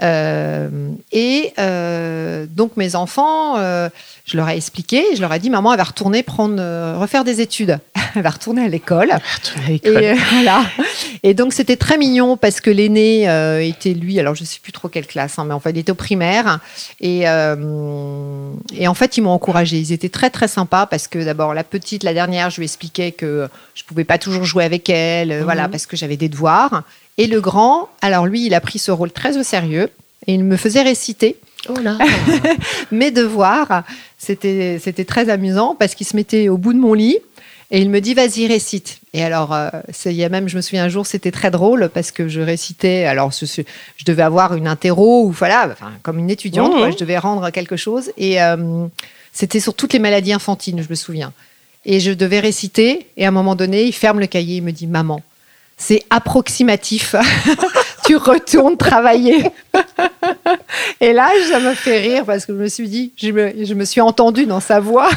Euh, 0.01 0.69
et 1.11 1.53
euh, 1.59 2.47
donc 2.49 2.77
mes 2.77 2.95
enfants, 2.95 3.59
euh, 3.59 3.89
je 4.27 4.37
leur 4.37 4.49
ai 4.49 4.57
expliqué, 4.57 5.05
je 5.17 5.21
leur 5.21 5.33
ai 5.33 5.41
dit, 5.41 5.51
maman, 5.51 5.73
elle 5.73 5.79
va 5.79 5.85
retourner 5.85 6.23
prendre, 6.23 6.63
refaire 6.99 7.25
des 7.25 7.41
études. 7.41 7.79
elle 8.15 8.23
va 8.23 8.31
retourner 8.31 8.65
à 8.65 8.69
l'école. 8.69 9.11
Et, 9.69 9.81
voilà. 10.33 10.65
et 11.23 11.35
donc 11.35 11.53
c'était 11.53 11.77
très 11.77 11.99
mignon 11.99 12.37
parce 12.37 12.61
que 12.61 12.71
l'aîné 12.71 13.23
était 13.67 13.95
lui, 13.95 14.21
alors 14.21 14.35
je 14.35 14.45
sais 14.45 14.61
plus 14.63 14.73
trop 14.73 14.89
quelle 14.89 15.07
classe, 15.07 15.39
hein, 15.39 15.45
mais 15.47 15.55
en 15.55 15.61
fait 15.61 15.71
il 15.71 15.79
était 15.79 15.93
au 15.93 15.97
primaire. 15.97 16.61
Et, 17.01 17.23
et 17.23 18.89
en 18.89 18.95
fait 18.95 19.17
ils 19.17 19.23
m'ont 19.23 19.31
encouragé. 19.31 19.79
Ils 19.79 19.93
étaient 19.93 20.09
très 20.09 20.31
très 20.31 20.49
sympas 20.49 20.87
parce 20.87 21.09
que 21.09 21.25
d'abord 21.25 21.55
la 21.55 21.65
petite, 21.65 22.05
la 22.05 22.15
dernière, 22.15 22.51
je 22.51 22.59
lui 22.59 22.65
expliquais 22.65 23.13
que 23.13 23.49
je 23.75 23.83
pouvais 23.85 24.05
pas 24.05 24.19
toujours 24.19 24.45
jouer 24.45 24.65
avec 24.65 24.89
elle, 24.89 25.43
voilà, 25.43 25.69
parce 25.69 25.87
que 25.87 25.97
j'avais 25.97 26.17
des 26.17 26.29
devoirs. 26.29 26.85
Et 27.19 27.27
le 27.27 27.41
grand, 27.41 27.89
alors 28.01 28.27
lui, 28.27 28.47
il 28.47 28.55
a 28.55 28.61
pris 28.61 28.79
ce 28.79 28.91
rôle 28.91 29.11
très 29.11 29.37
au 29.37 29.43
sérieux 29.43 29.91
et 30.27 30.35
il 30.35 30.45
me 30.45 30.57
faisait 30.57 30.83
réciter 30.83 31.37
Oh 31.69 31.75
là 31.83 31.99
mes 32.93 33.11
devoirs. 33.11 33.83
C'était 34.17 34.79
c'était 34.81 35.05
très 35.05 35.29
amusant 35.29 35.75
parce 35.79 35.95
qu'il 35.95 36.07
se 36.07 36.15
mettait 36.15 36.49
au 36.49 36.57
bout 36.57 36.73
de 36.73 36.79
mon 36.79 36.95
lit 36.95 37.19
et 37.71 37.81
il 37.81 37.91
me 37.91 38.01
dit 38.01 38.15
vas-y 38.15 38.47
récite. 38.47 39.01
Et 39.13 39.25
alors 39.25 39.53
euh, 39.53 39.69
il 40.05 40.13
y 40.13 40.25
a 40.25 40.29
même 40.29 40.49
je 40.49 40.57
me 40.57 40.61
souviens 40.61 40.85
un 40.85 40.89
jour 40.89 41.07
c'était 41.07 41.33
très 41.33 41.51
drôle 41.51 41.91
parce 41.93 42.13
que 42.13 42.29
je 42.29 42.41
récitais 42.41 43.05
alors 43.05 43.33
je, 43.33 43.63
devais 44.07 44.23
avoir 44.23 44.55
une 44.55 44.69
interro 44.69 45.25
ou 45.25 45.33
voilà 45.33 45.69
enfin, 45.73 45.93
comme 46.03 46.19
une 46.19 46.31
étudiante 46.31 46.73
quoi, 46.73 46.91
je 46.93 46.97
devais 46.97 47.19
rendre 47.19 47.51
quelque 47.51 47.77
chose 47.77 48.13
et 48.17 48.41
euh, 48.41 48.87
c'était 49.33 49.61
sur 49.61 49.75
toutes 49.75 49.93
les 49.93 49.99
maladies 49.99 50.33
infantines 50.33 50.81
je 50.83 50.89
me 50.89 50.95
souviens. 50.95 51.33
Et 51.85 52.01
je 52.01 52.13
devais 52.13 52.41
réciter 52.41 53.09
et 53.17 53.25
à 53.25 53.29
un 53.29 53.33
moment 53.33 53.57
donné 53.57 53.85
il 53.85 53.93
ferme 53.93 54.21
le 54.21 54.27
cahier 54.27 54.59
il 54.59 54.63
me 54.63 54.73
dit 54.73 54.87
maman 54.87 55.23
c'est 55.79 56.03
approximatif. 56.11 57.15
tu 58.05 58.17
retournes 58.17 58.77
travailler. 58.77 59.45
Et 61.01 61.13
là, 61.13 61.29
ça 61.51 61.61
me 61.61 61.75
fait 61.75 61.99
rire 62.01 62.25
parce 62.27 62.45
que 62.47 62.53
je 62.53 62.59
me 62.59 62.69
suis 62.69 62.89
dit, 62.89 63.13
je 63.17 63.31
me, 63.31 63.53
je 63.65 63.75
me 63.75 63.85
suis 63.85 64.01
entendue 64.01 64.47
dans 64.47 64.61
sa 64.61 64.81
voix. 64.81 65.09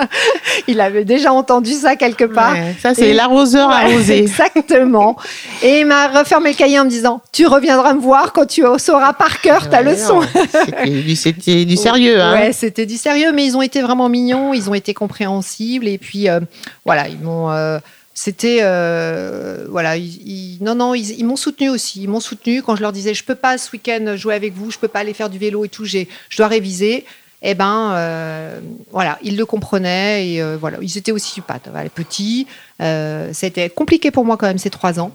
Il 0.68 0.80
avait 0.80 1.04
déjà 1.04 1.32
entendu 1.32 1.72
ça 1.72 1.96
quelque 1.96 2.24
part. 2.24 2.52
Ouais, 2.54 2.74
Ça, 2.80 2.94
c'est 2.94 3.12
l'arroseur 3.12 3.68
Ouais, 3.68 3.74
arrosé. 3.74 4.18
Exactement. 4.18 5.16
Et 5.62 5.80
il 5.80 5.86
m'a 5.86 6.08
refermé 6.08 6.50
le 6.50 6.56
cahier 6.56 6.78
en 6.80 6.84
me 6.84 6.90
disant, 6.90 7.20
tu 7.32 7.46
reviendras 7.46 7.92
me 7.94 8.00
voir 8.00 8.32
quand 8.32 8.46
tu 8.46 8.62
sauras 8.78 9.12
par 9.12 9.40
cœur 9.40 9.68
ta 9.68 9.78
Ouais, 9.82 9.92
leçon. 9.92 10.20
non, 10.20 10.26
C'était 10.64 10.86
du, 11.02 11.16
c'était 11.16 11.64
du 11.64 11.76
sérieux. 11.76 12.20
Hein. 12.20 12.32
Ouais, 12.32 12.52
c'était 12.52 12.86
du 12.86 12.96
sérieux, 12.96 13.32
mais 13.32 13.44
ils 13.44 13.56
ont 13.56 13.62
été 13.62 13.82
vraiment 13.82 14.08
mignons, 14.08 14.54
ils 14.54 14.70
ont 14.70 14.74
été 14.74 14.94
compréhensibles 14.94 15.86
et 15.88 15.98
puis 15.98 16.28
euh, 16.28 16.40
voilà, 16.84 17.08
ils 17.08 17.18
m'ont. 17.18 17.50
euh, 17.50 17.78
c'était 18.20 18.58
euh, 18.62 19.66
voilà, 19.70 19.96
ils, 19.96 20.16
ils- 20.26 20.58
non 20.60 20.74
non, 20.74 20.92
ils, 20.94 21.10
ils 21.20 21.24
m'ont 21.24 21.36
soutenu 21.36 21.68
aussi. 21.70 22.02
Ils 22.02 22.08
m'ont 22.08 22.18
soutenu 22.20 22.62
quand 22.62 22.74
je 22.74 22.82
leur 22.82 22.90
disais 22.92 23.14
je 23.14 23.22
peux 23.22 23.36
pas 23.36 23.58
ce 23.58 23.70
week-end 23.70 24.16
jouer 24.16 24.34
avec 24.34 24.54
vous, 24.54 24.70
je 24.72 24.78
peux 24.78 24.88
pas 24.88 25.00
aller 25.00 25.14
faire 25.14 25.30
du 25.30 25.38
vélo 25.38 25.64
et 25.64 25.68
tout, 25.68 25.84
j'ai, 25.84 26.08
je 26.28 26.36
dois 26.36 26.48
réviser. 26.48 27.04
Eh 27.42 27.54
ben 27.54 27.92
euh, 27.94 28.58
voilà, 28.90 29.16
ils 29.22 29.36
le 29.36 29.46
comprenaient 29.46 30.28
et 30.28 30.42
euh, 30.42 30.56
voilà, 30.60 30.78
ils 30.82 30.98
étaient 30.98 31.12
aussi 31.12 31.40
pas 31.40 31.60
les 31.84 31.88
petits. 31.90 32.48
C'était 33.32 33.70
compliqué 33.70 34.10
pour 34.10 34.24
moi 34.24 34.36
quand 34.36 34.48
même 34.48 34.58
ces 34.58 34.70
trois 34.70 34.98
ans 34.98 35.12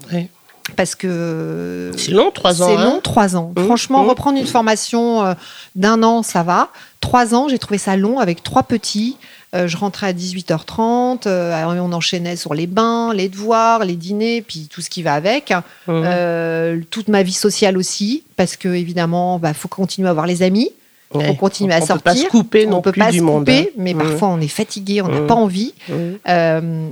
parce 0.77 0.95
que 0.95 1.91
C'est 1.97 2.11
long, 2.13 2.31
trois 2.31 2.63
ans. 2.63 2.67
c'est 2.69 2.77
hein. 2.81 2.85
long, 2.85 2.99
trois 3.01 3.35
ans. 3.35 3.51
Mmh, 3.57 3.65
Franchement, 3.65 4.03
mmh. 4.05 4.07
reprendre 4.09 4.37
une 4.39 4.47
formation 4.47 5.35
d'un 5.75 6.01
an, 6.03 6.23
ça 6.23 6.41
va. 6.43 6.69
Trois 7.01 7.35
ans, 7.35 7.49
j'ai 7.49 7.59
trouvé 7.59 7.77
ça 7.77 7.97
long 7.97 8.19
avec 8.19 8.43
trois 8.43 8.63
petits. 8.63 9.17
Euh, 9.53 9.67
je 9.67 9.77
rentrais 9.77 10.07
à 10.07 10.13
18h30, 10.13 11.27
euh, 11.27 11.63
on 11.79 11.91
enchaînait 11.93 12.35
sur 12.35 12.55
les 12.55 12.65
bains, 12.65 13.13
les 13.13 13.29
devoirs, 13.29 13.85
les 13.85 13.95
dîners, 13.95 14.41
puis 14.41 14.67
tout 14.71 14.81
ce 14.81 14.89
qui 14.89 15.03
va 15.03 15.13
avec. 15.13 15.51
Mmh. 15.51 15.55
Euh, 15.89 16.79
toute 16.89 17.07
ma 17.07 17.21
vie 17.21 17.33
sociale 17.33 17.77
aussi, 17.77 18.23
parce 18.35 18.55
que 18.55 18.67
évidemment, 18.69 19.37
bah, 19.37 19.53
faut 19.53 19.67
continuer 19.67 20.09
à 20.09 20.13
voir 20.13 20.25
les 20.25 20.41
amis, 20.41 20.71
Ouais. 21.13 21.27
faut 21.27 21.35
continuer 21.35 21.73
à 21.75 21.77
on 21.77 21.81
peut 21.81 21.85
sortir. 21.85 22.03
pas 22.13 22.15
se 22.15 22.25
couper 22.25 22.65
on 22.65 22.71
non 22.71 22.81
peut 22.81 22.91
plus 22.91 22.99
pas 23.01 23.11
du 23.11 23.19
se 23.19 23.23
monde. 23.23 23.41
couper, 23.41 23.69
hein. 23.69 23.73
mais 23.77 23.93
Mmh. 23.93 23.97
parfois 23.99 24.29
on 24.29 24.41
est 24.41 24.47
fatigué, 24.47 25.03
on 25.03 25.07
n'a 25.09 25.21
Mmh. 25.21 25.27
pas 25.27 25.35
envie. 25.35 25.75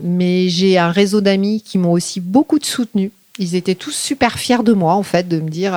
Mais 0.04 0.50
j'ai 0.50 0.78
un 0.78 0.92
réseau 0.92 1.22
d'amis 1.22 1.62
qui 1.66 1.80
m'ont 1.80 1.92
aussi 1.94 2.20
beaucoup 2.20 2.60
de 2.60 2.66
soutenu. 2.66 3.12
Ils 3.40 3.56
étaient 3.56 3.74
tous 3.74 3.92
super 3.96 4.38
fiers 4.38 4.62
de 4.64 4.74
moi, 4.74 4.94
en 4.94 5.02
fait, 5.04 5.28
de 5.28 5.40
me 5.40 5.50
dire 5.50 5.74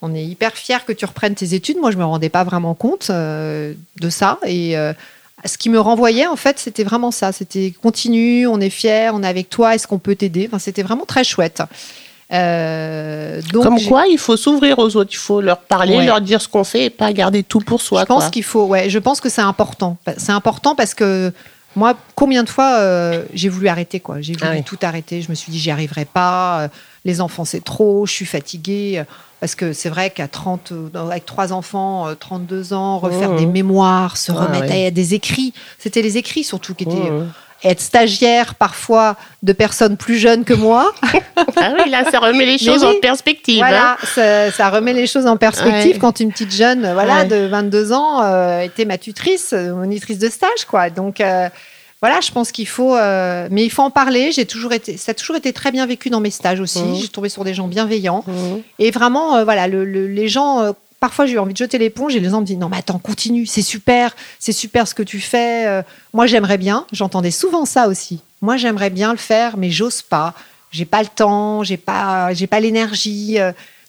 on 0.00 0.14
est 0.14 0.24
hyper 0.24 0.52
fiers 0.54 0.84
que 0.86 0.92
tu 0.92 1.04
reprennes 1.04 1.34
tes 1.34 1.52
études. 1.52 1.76
Moi, 1.78 1.90
je 1.90 1.98
me 1.98 2.04
rendais 2.04 2.28
pas 2.30 2.44
vraiment 2.44 2.72
compte 2.74 3.10
de 3.10 4.08
ça. 4.08 4.38
Et 4.46 4.74
ce 5.44 5.58
qui 5.58 5.68
me 5.70 5.78
renvoyait, 5.78 6.26
en 6.26 6.36
fait, 6.36 6.58
c'était 6.58 6.84
vraiment 6.84 7.10
ça. 7.10 7.30
C'était 7.32 7.72
continue, 7.82 8.46
on 8.46 8.60
est 8.60 8.70
fiers, 8.70 9.10
on 9.12 9.22
est 9.22 9.28
avec 9.28 9.50
toi, 9.50 9.74
est-ce 9.74 9.86
qu'on 9.86 9.98
peut 9.98 10.14
t'aider? 10.16 10.46
Enfin, 10.48 10.58
C'était 10.58 10.82
vraiment 10.82 11.04
très 11.04 11.24
chouette. 11.24 11.62
Euh, 12.32 13.40
donc, 13.52 13.62
Comme 13.62 13.80
quoi, 13.82 14.06
il 14.08 14.18
faut 14.18 14.36
s'ouvrir 14.36 14.78
aux 14.78 14.96
autres. 14.96 15.10
Il 15.12 15.18
faut 15.18 15.40
leur 15.40 15.58
parler, 15.58 15.96
Ouais. 15.98 16.06
leur 16.06 16.20
dire 16.20 16.40
ce 16.40 16.48
qu'on 16.48 16.64
fait 16.64 16.86
et 16.86 16.90
pas 16.90 17.12
garder 17.12 17.42
tout 17.42 17.60
pour 17.60 17.80
soi. 17.80 18.00
je 18.00 18.06
pense 18.06 18.30
qu'il 18.30 18.42
faut, 18.42 18.66
ouais, 18.66 18.90
je 18.90 18.98
pense 18.98 19.20
que 19.20 19.28
c'est 19.28 19.42
important. 19.42 19.96
C'est 20.16 20.32
important 20.32 20.74
parce 20.74 20.94
que 20.94 21.32
moi, 21.76 21.94
combien 22.14 22.42
de 22.42 22.48
fois 22.48 22.78
euh, 22.78 23.22
j'ai 23.34 23.48
voulu 23.48 23.68
arrêter, 23.68 24.00
quoi. 24.00 24.20
J'ai 24.20 24.32
voulu 24.32 24.46
Ah 24.50 24.54
oui. 24.56 24.62
tout 24.64 24.78
arrêter. 24.82 25.22
Je 25.22 25.28
me 25.30 25.34
suis 25.34 25.52
dit, 25.52 25.58
j'y 25.58 25.70
arriverai 25.70 26.04
pas. 26.06 26.68
Euh, 27.06 27.10
les 27.10 27.20
enfants, 27.20 27.44
c'est 27.44 27.64
trop. 27.64 28.06
Je 28.06 28.12
suis 28.12 28.26
fatiguée. 28.26 28.98
euh, 28.98 29.04
Parce 29.40 29.54
que 29.54 29.72
c'est 29.72 29.90
vrai 29.90 30.10
qu'à 30.10 30.28
30, 30.28 30.72
euh, 30.72 30.88
avec 31.10 31.26
trois 31.26 31.52
enfants, 31.52 32.08
euh, 32.08 32.14
32 32.14 32.72
ans, 32.72 32.98
refaire 32.98 33.34
des 33.36 33.46
mémoires, 33.46 34.16
se 34.16 34.32
Ah 34.32 34.44
remettre 34.46 34.72
ouais. 34.72 34.86
à 34.86 34.90
des 34.90 35.14
écrits. 35.14 35.52
C'était 35.78 36.02
les 36.02 36.16
écrits 36.16 36.44
surtout 36.44 36.74
qui 36.74 36.84
étaient. 36.84 37.12
Être 37.64 37.80
stagiaire 37.80 38.54
parfois 38.54 39.16
de 39.42 39.54
personnes 39.54 39.96
plus 39.96 40.18
jeunes 40.18 40.44
que 40.44 40.52
moi. 40.54 40.92
Ah 41.58 41.72
oui, 41.78 41.90
là, 41.90 42.04
ça 42.10 42.18
remet 42.18 42.44
les 42.44 42.58
choses 42.58 42.84
oui. 42.84 42.96
en 42.96 43.00
perspective. 43.00 43.62
hein. 43.62 43.68
Voilà, 43.68 43.96
ça, 44.14 44.50
ça 44.52 44.68
remet 44.70 44.92
les 44.92 45.06
choses 45.06 45.26
en 45.26 45.36
perspective 45.38 45.92
Ouais. 45.94 45.98
quand 45.98 46.20
une 46.20 46.32
petite 46.32 46.52
jeune, 46.54 46.84
euh, 46.84 46.92
voilà, 46.94 47.20
Ouais. 47.20 47.24
de 47.26 47.46
22 47.46 47.92
ans, 47.92 48.22
euh, 48.22 48.60
était 48.60 48.84
ma 48.84 48.98
tutrice, 48.98 49.52
euh, 49.54 49.74
monitrice 49.74 50.18
de 50.18 50.28
stage, 50.28 50.64
quoi. 50.68 50.90
Donc 50.90 51.20
euh, 51.20 51.48
voilà, 52.02 52.20
je 52.20 52.30
pense 52.30 52.52
qu'il 52.52 52.68
faut, 52.68 52.94
euh, 52.96 53.48
mais 53.50 53.64
il 53.64 53.70
faut 53.70 53.82
en 53.82 53.90
parler. 53.90 54.30
J'ai 54.32 54.44
toujours 54.46 54.72
été, 54.72 54.96
ça 54.96 55.12
a 55.12 55.14
toujours 55.14 55.36
été 55.36 55.52
très 55.52 55.72
bien 55.72 55.86
vécu 55.86 56.10
dans 56.10 56.20
mes 56.20 56.30
stages 56.30 56.60
aussi. 56.60 56.82
Mhm. 56.82 56.94
J'ai 56.96 57.08
tombé 57.08 57.28
sur 57.28 57.42
des 57.44 57.54
gens 57.54 57.68
bienveillants 57.68 58.22
Mmh. 58.26 58.32
et 58.78 58.90
vraiment, 58.90 59.36
euh, 59.36 59.44
voilà, 59.44 59.66
le- 59.68 59.84
le- 59.84 60.06
les 60.08 60.28
gens. 60.28 60.60
euh, 60.62 60.72
Parfois, 60.98 61.26
j'ai 61.26 61.34
eu 61.34 61.38
envie 61.38 61.52
de 61.52 61.58
jeter 61.58 61.76
l'éponge 61.76 62.16
et 62.16 62.20
les 62.20 62.30
gens 62.30 62.40
me 62.40 62.46
disent 62.46 62.56
Non, 62.56 62.70
mais 62.70 62.78
attends, 62.78 62.98
continue, 62.98 63.44
c'est 63.44 63.60
super, 63.60 64.16
c'est 64.38 64.52
super 64.52 64.88
ce 64.88 64.94
que 64.94 65.02
tu 65.02 65.20
fais. 65.20 65.82
Moi, 66.14 66.24
j'aimerais 66.26 66.56
bien. 66.56 66.86
J'entendais 66.90 67.30
souvent 67.30 67.66
ça 67.66 67.86
aussi. 67.86 68.20
Moi, 68.40 68.56
j'aimerais 68.56 68.88
bien 68.88 69.12
le 69.12 69.18
faire, 69.18 69.58
mais 69.58 69.70
j'ose 69.70 70.00
pas. 70.00 70.32
J'ai 70.72 70.86
pas 70.86 71.02
le 71.02 71.08
temps, 71.14 71.62
j'ai 71.62 71.76
pas, 71.76 72.32
j'ai 72.32 72.46
pas 72.46 72.60
l'énergie. 72.60 73.36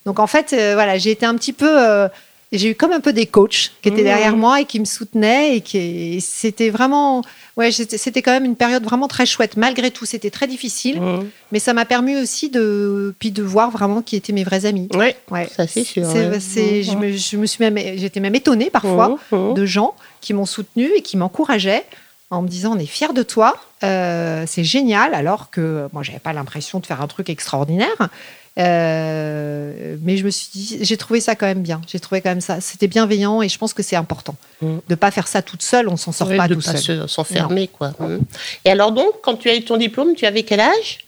Donc, 0.05 0.19
en 0.19 0.27
fait, 0.27 0.49
voilà, 0.73 0.97
j'ai 0.97 1.11
été 1.11 1.25
un 1.25 1.35
petit 1.35 1.53
peu. 1.53 2.07
J'ai 2.51 2.69
eu 2.71 2.75
comme 2.75 2.91
un 2.93 2.99
peu 3.01 3.11
des 3.13 3.25
coachs 3.25 3.71
qui 3.81 3.89
étaient 3.89 4.01
Mmh. 4.01 4.03
derrière 4.05 4.37
moi 4.37 4.61
et 4.61 4.65
qui 4.65 4.79
me 4.79 4.85
soutenaient 4.85 5.57
et 5.57 5.61
qui 5.61 6.21
c'était 6.21 6.69
vraiment. 6.69 7.21
Ouais, 7.57 7.71
c'était 7.71 8.21
quand 8.21 8.31
même 8.31 8.45
une 8.45 8.55
période 8.55 8.83
vraiment 8.83 9.07
très 9.07 9.25
chouette. 9.25 9.57
Malgré 9.57 9.91
tout, 9.91 10.05
c'était 10.05 10.29
très 10.29 10.47
difficile, 10.47 11.01
Mmh. 11.01 11.25
mais 11.51 11.59
ça 11.59 11.73
m'a 11.73 11.85
permis 11.85 12.15
aussi 12.15 12.49
de, 12.49 13.13
puis 13.19 13.31
de 13.31 13.43
voir 13.43 13.69
vraiment 13.71 14.01
qui 14.01 14.15
étaient 14.15 14.31
mes 14.33 14.43
vrais 14.43 14.65
amis. 14.65 14.87
Ouais. 14.93 15.15
Ouais. 15.31 15.47
Ça, 15.55 15.67
c'est 15.67 15.83
sûr, 15.83 16.05
C'est- 16.09 16.29
ouais. 16.29 16.39
c'est- 16.39 16.83
je, 16.83 16.95
me, 16.95 17.11
je 17.11 17.37
me 17.37 17.45
suis 17.45 17.63
même, 17.63 17.77
j'étais 17.97 18.19
même 18.19 18.35
étonnée 18.35 18.69
parfois 18.69 19.17
Mmh. 19.31 19.53
De 19.55 19.65
gens 19.65 19.93
qui 20.21 20.33
m'ont 20.33 20.45
soutenue 20.45 20.89
et 20.95 21.01
qui 21.01 21.17
m'encourageaient 21.17 21.85
en 22.29 22.41
me 22.41 22.47
disant 22.47 22.73
on 22.75 22.79
est 22.79 22.85
fiers 22.85 23.13
de 23.13 23.23
toi, 23.23 23.55
euh, 23.83 24.43
c'est 24.47 24.63
génial, 24.63 25.13
alors 25.13 25.49
que 25.49 25.87
moi 25.93 26.03
j'avais 26.03 26.19
pas 26.19 26.33
l'impression 26.33 26.79
de 26.79 26.85
faire 26.85 27.01
un 27.01 27.07
truc 27.07 27.29
extraordinaire. 27.29 28.09
Euh, 28.57 29.97
mais 30.01 30.17
je 30.17 30.25
me 30.25 30.29
suis 30.31 30.49
dit, 30.51 30.77
j'ai 30.81 30.97
trouvé 30.97 31.19
ça 31.21 31.35
quand 31.35 31.45
même 31.45 31.61
bien. 31.61 31.81
J'ai 31.87 31.99
trouvé 31.99 32.21
quand 32.21 32.29
même 32.29 32.41
ça. 32.41 32.59
C'était 32.61 32.87
bienveillant 32.87 33.41
et 33.41 33.49
je 33.49 33.57
pense 33.57 33.73
que 33.73 33.83
c'est 33.83 33.95
important 33.95 34.35
Mm. 34.61 34.77
de 34.87 34.95
pas 34.95 35.11
faire 35.11 35.27
ça 35.27 35.41
toute 35.43 35.61
seule. 35.61 35.87
On 35.87 35.97
s'en 35.97 36.11
sort 36.11 36.27
Ouais, 36.29 36.37
pas 36.37 36.47
de 36.47 36.55
tout 36.55 36.61
pas 36.61 36.75
seul. 36.77 37.01
se- 37.01 37.07
s'enfermer, 37.07 37.67
quoi. 37.67 37.93
Mmh. 37.99 38.17
Et 38.65 38.71
alors, 38.71 38.91
donc, 38.91 39.11
quand 39.21 39.35
tu 39.35 39.49
as 39.49 39.55
eu 39.55 39.63
ton 39.63 39.77
diplôme, 39.77 40.15
tu 40.15 40.25
avais 40.25 40.41
quel 40.43 40.59
âge? 40.59 40.99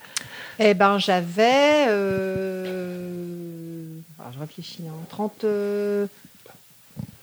Eh 0.59 0.73
ben, 0.75 0.99
j'avais. 0.99 1.85
euh, 1.87 3.83
alors, 4.19 4.33
je 4.33 4.39
réfléchis. 4.39 4.83
hein, 4.87 4.93
30, 5.09 5.43
euh, 5.45 6.05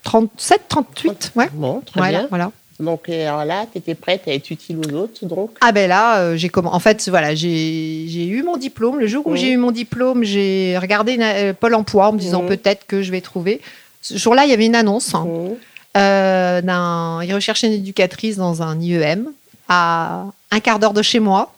37, 0.03 0.63
38. 0.69 1.33
Ouais. 1.37 1.49
Bon, 1.53 1.81
très 1.85 2.01
Voilà, 2.01 2.19
bien. 2.21 2.27
voilà. 2.29 2.51
Donc, 2.79 3.09
euh, 3.09 3.29
alors 3.29 3.45
là, 3.47 3.65
tu 3.73 3.79
étais 3.79 3.95
prête 3.95 4.23
à 4.29 4.33
être 4.35 4.51
utile 4.51 4.79
aux 4.79 4.93
autres, 4.95 5.25
donc. 5.25 5.51
Ah 5.63 5.73
ben 5.73 5.89
là, 5.89 6.19
euh, 6.19 6.37
j'ai 6.37 6.49
comment 6.51 6.75
En 6.75 6.79
fait, 6.81 7.09
voilà, 7.09 7.35
j'ai 7.35 8.05
j'ai 8.07 8.27
eu 8.27 8.43
mon 8.43 8.57
diplôme. 8.59 8.99
Le 9.01 9.07
jour 9.07 9.27
où 9.27 9.35
j'ai 9.35 9.49
eu 9.51 9.57
mon 9.57 9.71
diplôme, 9.71 10.25
j'ai 10.25 10.77
regardé 10.79 11.13
une, 11.15 11.23
euh, 11.23 11.53
Pôle 11.55 11.75
Emploi 11.75 12.09
en 12.09 12.13
me 12.13 12.19
disant 12.19 12.43
peut-être 12.49 12.87
que 12.87 13.03
je 13.03 13.11
vais 13.11 13.23
trouver. 13.23 13.61
Ce 14.03 14.17
jour-là, 14.19 14.45
il 14.45 14.51
y 14.51 14.55
avait 14.55 14.67
une 14.67 14.75
annonce. 14.77 15.15
hein, 15.15 15.25
Mmh. 15.27 15.55
euh, 15.97 16.61
d'un, 16.61 17.23
il 17.25 17.35
recherchait 17.35 17.67
une 17.69 17.73
éducatrice 17.73 18.37
dans 18.37 18.63
un 18.63 18.79
IEM 18.79 19.29
à 19.69 20.27
un 20.51 20.61
quart 20.61 20.79
d'heure 20.79 20.93
de 20.93 21.03
chez 21.03 21.19
moi. 21.19 21.55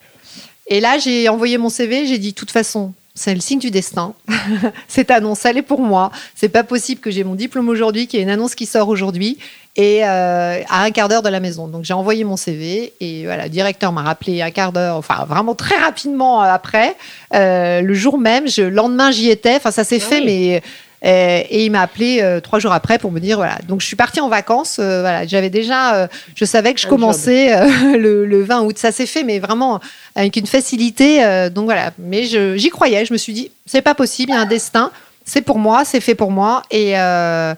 Et 0.68 0.80
là, 0.80 0.98
j'ai 0.98 1.28
envoyé 1.28 1.58
mon 1.58 1.68
CV. 1.68 2.06
J'ai 2.06 2.18
dit, 2.18 2.30
de 2.30 2.36
toute 2.36 2.52
façon, 2.52 2.92
c'est 3.18 3.34
le 3.34 3.40
signe 3.40 3.58
du 3.58 3.70
destin. 3.70 4.14
Cette 4.88 5.10
annonce, 5.10 5.44
elle 5.44 5.58
est 5.58 5.62
pour 5.62 5.80
moi. 5.80 6.10
C'est 6.34 6.48
pas 6.48 6.64
possible 6.64 7.00
que 7.00 7.10
j'ai 7.10 7.24
mon 7.24 7.34
diplôme 7.34 7.68
aujourd'hui, 7.68 8.06
qu'il 8.06 8.18
y 8.18 8.22
ait 8.22 8.24
une 8.24 8.30
annonce 8.30 8.54
qui 8.54 8.64
sort 8.64 8.88
aujourd'hui 8.88 9.38
et 9.76 10.04
euh, 10.04 10.62
à 10.68 10.82
un 10.82 10.90
quart 10.90 11.08
d'heure 11.08 11.22
de 11.22 11.28
la 11.28 11.40
maison. 11.40 11.68
Donc 11.68 11.84
j'ai 11.84 11.94
envoyé 11.94 12.24
mon 12.24 12.36
CV 12.36 12.92
et 13.00 13.24
voilà, 13.24 13.44
le 13.44 13.48
directeur 13.48 13.92
m'a 13.92 14.02
rappelé 14.02 14.42
un 14.42 14.50
quart 14.50 14.72
d'heure, 14.72 14.96
enfin 14.96 15.24
vraiment 15.24 15.54
très 15.54 15.76
rapidement 15.76 16.42
euh, 16.42 16.46
après, 16.46 16.96
euh, 17.34 17.80
le 17.80 17.94
jour 17.94 18.18
même, 18.18 18.48
je, 18.48 18.62
le 18.62 18.70
lendemain 18.70 19.10
j'y 19.10 19.30
étais. 19.30 19.56
Enfin 19.56 19.70
ça 19.70 19.84
s'est 19.84 20.00
Ah 20.02 20.08
fait, 20.08 20.20
mais 20.20 20.62
et 21.02 21.64
il 21.64 21.70
m'a 21.70 21.82
appelé 21.82 22.20
euh, 22.22 22.40
trois 22.40 22.58
jours 22.58 22.72
après 22.72 22.98
pour 22.98 23.12
me 23.12 23.20
dire 23.20 23.36
voilà. 23.36 23.56
Donc 23.68 23.80
je 23.80 23.86
suis 23.86 23.94
partie 23.96 24.20
en 24.20 24.28
vacances. 24.28 24.78
euh, 24.80 25.00
voilà, 25.02 25.26
j'avais 25.26 25.50
déjà, 25.50 25.94
euh, 25.94 26.06
je 26.34 26.44
savais 26.44 26.74
que 26.74 26.80
je 26.80 26.86
commençais 26.88 27.54
euh, 27.54 27.96
le, 27.96 28.26
le 28.26 28.42
20 28.42 28.62
août. 28.62 28.78
Ça 28.78 28.90
s'est 28.90 29.06
fait, 29.06 29.22
mais 29.22 29.38
vraiment 29.38 29.78
avec 30.16 30.36
une 30.36 30.46
facilité. 30.46 31.24
euh, 31.24 31.50
donc 31.50 31.66
voilà. 31.66 31.92
Mais 31.98 32.24
j'y 32.24 32.68
croyais. 32.70 33.04
Je 33.04 33.12
me 33.12 33.18
suis 33.18 33.32
dit 33.32 33.50
c'est 33.66 33.82
pas 33.82 33.94
possible. 33.94 34.30
Il 34.32 34.34
y 34.34 34.38
a 34.38 34.40
un 34.40 34.46
destin. 34.46 34.90
C'est 35.24 35.42
pour 35.42 35.58
moi. 35.58 35.84
C'est 35.84 36.00
fait 36.00 36.14
pour 36.16 36.30
moi. 36.32 36.62
Et 36.70 36.98
euh, 36.98 37.54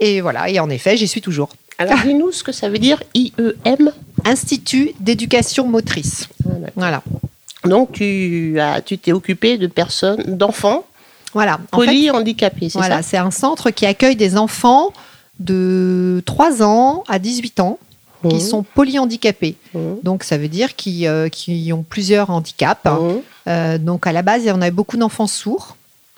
et 0.00 0.20
voilà. 0.20 0.48
Et 0.48 0.58
en 0.58 0.68
effet, 0.70 0.96
j'y 0.96 1.06
suis 1.06 1.20
toujours. 1.20 1.50
Alors, 1.78 1.96
dis-nous 2.04 2.32
ce 2.32 2.42
que 2.42 2.52
ça 2.52 2.68
veut 2.68 2.78
dire 2.78 3.02
IEM. 3.14 3.92
Institut 4.24 4.90
d'éducation 5.00 5.66
motrice. 5.66 6.28
Voilà. 6.76 7.02
Donc, 7.64 7.92
tu 7.92 8.58
as, 8.60 8.80
tu 8.82 8.98
t'es 8.98 9.12
occupé 9.12 9.56
de 9.58 9.66
personnes, 9.66 10.36
d'enfants 10.36 10.84
Voilà. 11.32 11.60
Polyhandicapés, 11.70 12.68
c'est 12.70 12.78
voilà, 12.78 13.02
ça 13.02 13.08
c'est 13.10 13.16
un 13.18 13.30
centre 13.30 13.70
qui 13.70 13.86
accueille 13.86 14.16
des 14.16 14.36
enfants 14.36 14.92
de 15.38 16.22
3 16.26 16.62
ans 16.62 17.04
à 17.08 17.18
18 17.18 17.60
ans 17.60 17.78
qui 18.28 18.34
Mhm. 18.34 18.40
sont 18.40 18.62
polyhandicapés. 18.62 19.56
Mhm. 19.74 19.98
Donc 20.02 20.24
ça 20.24 20.36
veut 20.36 20.48
dire 20.48 20.76
qu'ils 20.76 21.06
euh, 21.06 21.28
ont 21.72 21.82
plusieurs 21.82 22.28
handicaps. 22.30 22.84
Mhm. 22.84 23.20
Euh, 23.48 23.78
donc 23.78 24.06
à 24.06 24.12
la 24.12 24.20
base, 24.22 24.42
il 24.42 24.48
y 24.48 24.50
en 24.50 24.60
avait 24.60 24.70
beaucoup 24.70 24.98
d'enfants 24.98 25.26
sourds. 25.26 25.76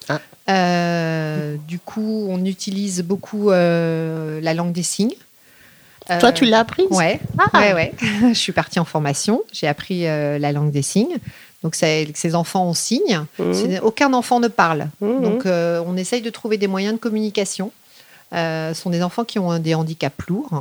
Ah. 0.08 0.18
Euh, 0.50 1.56
du 1.68 1.78
coup, 1.78 2.26
on 2.28 2.44
utilise 2.44 3.02
beaucoup 3.02 3.50
la 3.50 4.54
langue 4.54 4.72
des 4.72 4.82
signes. 4.82 5.14
Toi, 6.18 6.32
tu 6.32 6.44
l'as 6.46 6.58
apprise? 6.60 6.86
Ouais, 6.90 7.20
Ah. 7.38 7.60
ouais, 7.60 7.74
ouais. 7.74 7.92
je 8.32 8.38
suis 8.38 8.52
partie 8.52 8.80
en 8.80 8.84
formation. 8.84 9.42
J'ai 9.52 9.68
appris 9.68 10.02
la 10.02 10.52
langue 10.52 10.72
des 10.72 10.82
signes. 10.82 11.16
Donc, 11.62 11.74
ces 11.76 12.34
enfants 12.34 12.66
ont 12.66 12.74
signe. 12.74 13.24
C'est- 13.52 13.80
Aucun 13.80 14.12
enfant 14.14 14.40
ne 14.40 14.48
parle. 14.48 14.88
Mhm. 15.00 15.20
Donc, 15.22 15.46
euh, 15.46 15.82
on 15.86 15.96
essaye 15.96 16.20
de 16.22 16.30
trouver 16.30 16.56
des 16.58 16.66
moyens 16.66 16.94
de 16.94 16.98
communication. 16.98 17.70
Euh, 18.34 18.74
ce 18.74 18.82
sont 18.82 18.90
des 18.90 19.02
enfants 19.02 19.24
qui 19.24 19.38
ont 19.38 19.58
des 19.58 19.74
handicaps 19.74 20.26
lourds. 20.28 20.60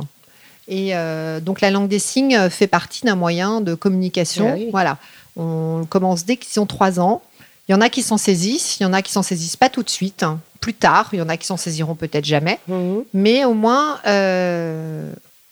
Et 0.68 0.90
euh, 0.94 1.40
donc, 1.40 1.60
la 1.60 1.70
langue 1.70 1.88
des 1.88 1.98
signes 1.98 2.48
fait 2.50 2.68
partie 2.68 3.04
d'un 3.04 3.16
moyen 3.16 3.60
de 3.60 3.74
communication. 3.74 4.50
Ah 4.52 4.54
oui. 4.56 4.68
Voilà. 4.70 4.98
On 5.36 5.84
commence 5.88 6.24
dès 6.24 6.36
qu'ils 6.36 6.60
ont 6.60 6.66
3 6.66 7.00
ans. 7.00 7.20
Il 7.68 7.72
y 7.72 7.74
en 7.74 7.80
a 7.80 7.88
qui 7.88 8.02
s'en 8.02 8.16
saisissent, 8.18 8.78
il 8.78 8.82
y 8.82 8.86
en 8.86 8.92
a 8.92 9.02
qui 9.02 9.10
s'en 9.12 9.22
saisissent 9.22 9.56
pas 9.56 9.68
tout 9.70 9.82
de 9.82 9.90
suite, 9.90 10.22
hein. 10.24 10.40
plus 10.60 10.74
tard, 10.74 11.08
il 11.12 11.18
y 11.18 11.22
en 11.22 11.28
a 11.28 11.36
qui 11.36 11.46
s'en 11.46 11.56
saisiront 11.56 11.94
peut-être 11.96 12.24
jamais 12.24 12.58
Mhm. 12.68 13.02
mais 13.14 13.44
au 13.44 13.54
moins 13.54 13.98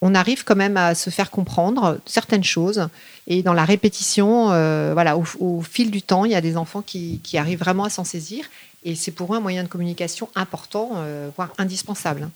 on 0.03 0.15
arrive 0.15 0.45
quand 0.45 0.57
même 0.57 0.77
à 0.77 0.95
se 0.95 1.11
faire 1.11 1.31
comprendre 1.31 1.99
certaines 2.07 2.45
choses 2.45 2.89
et 3.27 3.43
dans 3.43 3.53
la 3.53 3.65
répétition 3.65 4.51
euh, 4.51 4.91
voilà 4.95 5.17
au, 5.19 5.25
au 5.41 5.61
fil 5.63 5.91
du 5.91 6.01
temps 6.03 6.25
il 6.25 6.33
y 6.33 6.35
a 6.35 6.41
des 6.41 6.57
enfants 6.57 6.83
qui, 6.83 7.21
qui 7.23 7.37
arrivent 7.39 7.59
vraiment 7.61 7.85
à 7.85 7.91
s'en 7.91 8.05
saisir 8.05 8.45
et 8.85 8.95
c'est 8.95 9.11
pour 9.11 9.35
eux 9.35 9.37
un 9.37 9.41
moyen 9.41 9.63
de 9.63 9.69
communication 9.69 10.29
important 10.35 10.93
euh, 10.97 11.29
voire 11.37 11.51
indispensable 11.59 12.31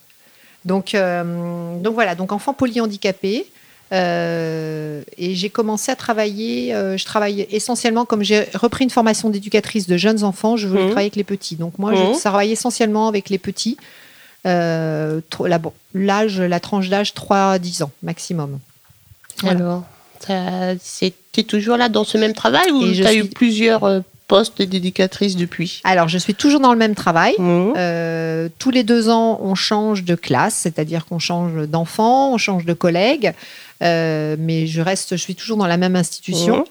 donc 0.67 0.95
euh, 0.95 1.79
donc 1.81 1.95
voilà 1.95 2.15
donc 2.15 2.33
enfant 2.33 2.53
polyhandicapé 2.53 3.47
euh, 3.93 5.03
et 5.19 5.35
j'ai 5.35 5.51
commencé 5.51 5.93
à 5.93 5.97
travailler. 5.97 6.71
je 6.97 7.05
travaille 7.05 7.47
essentiellement, 7.51 8.05
comme 8.05 8.23
j'ai 8.23 8.47
repris 8.55 8.83
une 8.85 8.91
formation 8.91 9.31
d'éducatrice 9.31 9.87
de 9.87 9.97
jeunes 9.97 10.25
enfants, 10.25 10.57
je 10.57 10.67
voulais 10.67 10.83
Mhm. 10.83 10.89
travailler 10.91 11.07
avec 11.07 11.17
les 11.17 11.25
petits. 11.25 11.57
Donc 11.57 11.79
moi, 11.79 11.95
je 11.95 12.19
travaille 12.19 12.51
essentiellement 12.51 13.07
avec 13.09 13.29
les 13.31 13.39
petits. 13.39 13.77
Euh, 14.47 15.21
bon, 15.59 15.73
l'âge, 15.95 16.41
la 16.41 16.61
tranche 16.61 16.89
d'âge 16.89 17.15
3-10 17.15 17.83
ans 17.83 17.91
maximum. 18.03 18.59
Voilà. 19.43 19.59
Alors, 19.61 19.85
t'es 21.33 21.43
toujours 21.43 21.77
là 21.77 21.89
dans 21.89 22.05
ce 22.05 22.19
même 22.19 22.35
travail 22.35 22.71
ou 22.71 22.93
tu 22.93 23.05
as 23.05 23.11
suis- 23.11 23.19
eu 23.21 23.25
plusieurs 23.27 23.85
euh, 23.85 24.01
postes 24.29 24.63
d'éducatrice 24.63 25.37
depuis? 25.37 25.81
Alors, 25.85 26.09
je 26.09 26.19
suis 26.19 26.35
toujours 26.35 26.61
dans 26.61 26.73
le 26.73 26.79
même 26.79 26.95
travail. 26.95 27.35
Mhm. 27.39 27.75
Euh, 27.77 28.49
tous 28.59 28.71
les 28.71 28.85
deux 28.85 29.09
ans, 29.09 29.39
on 29.43 29.55
change 29.55 30.05
de 30.05 30.15
classe, 30.15 30.55
c'est-à-dire 30.55 31.07
qu'on 31.07 31.19
change 31.19 31.67
d'enfant, 31.69 32.33
on 32.33 32.39
change 32.39 32.65
de 32.65 32.73
collègue, 32.75 33.33
mais 33.81 34.67
je 34.67 34.81
reste, 34.81 35.17
je 35.17 35.21
suis 35.23 35.35
toujours 35.35 35.57
dans 35.59 35.67
la 35.67 35.77
même 35.77 35.97
institution. 35.97 36.59
Mhm. 36.59 36.65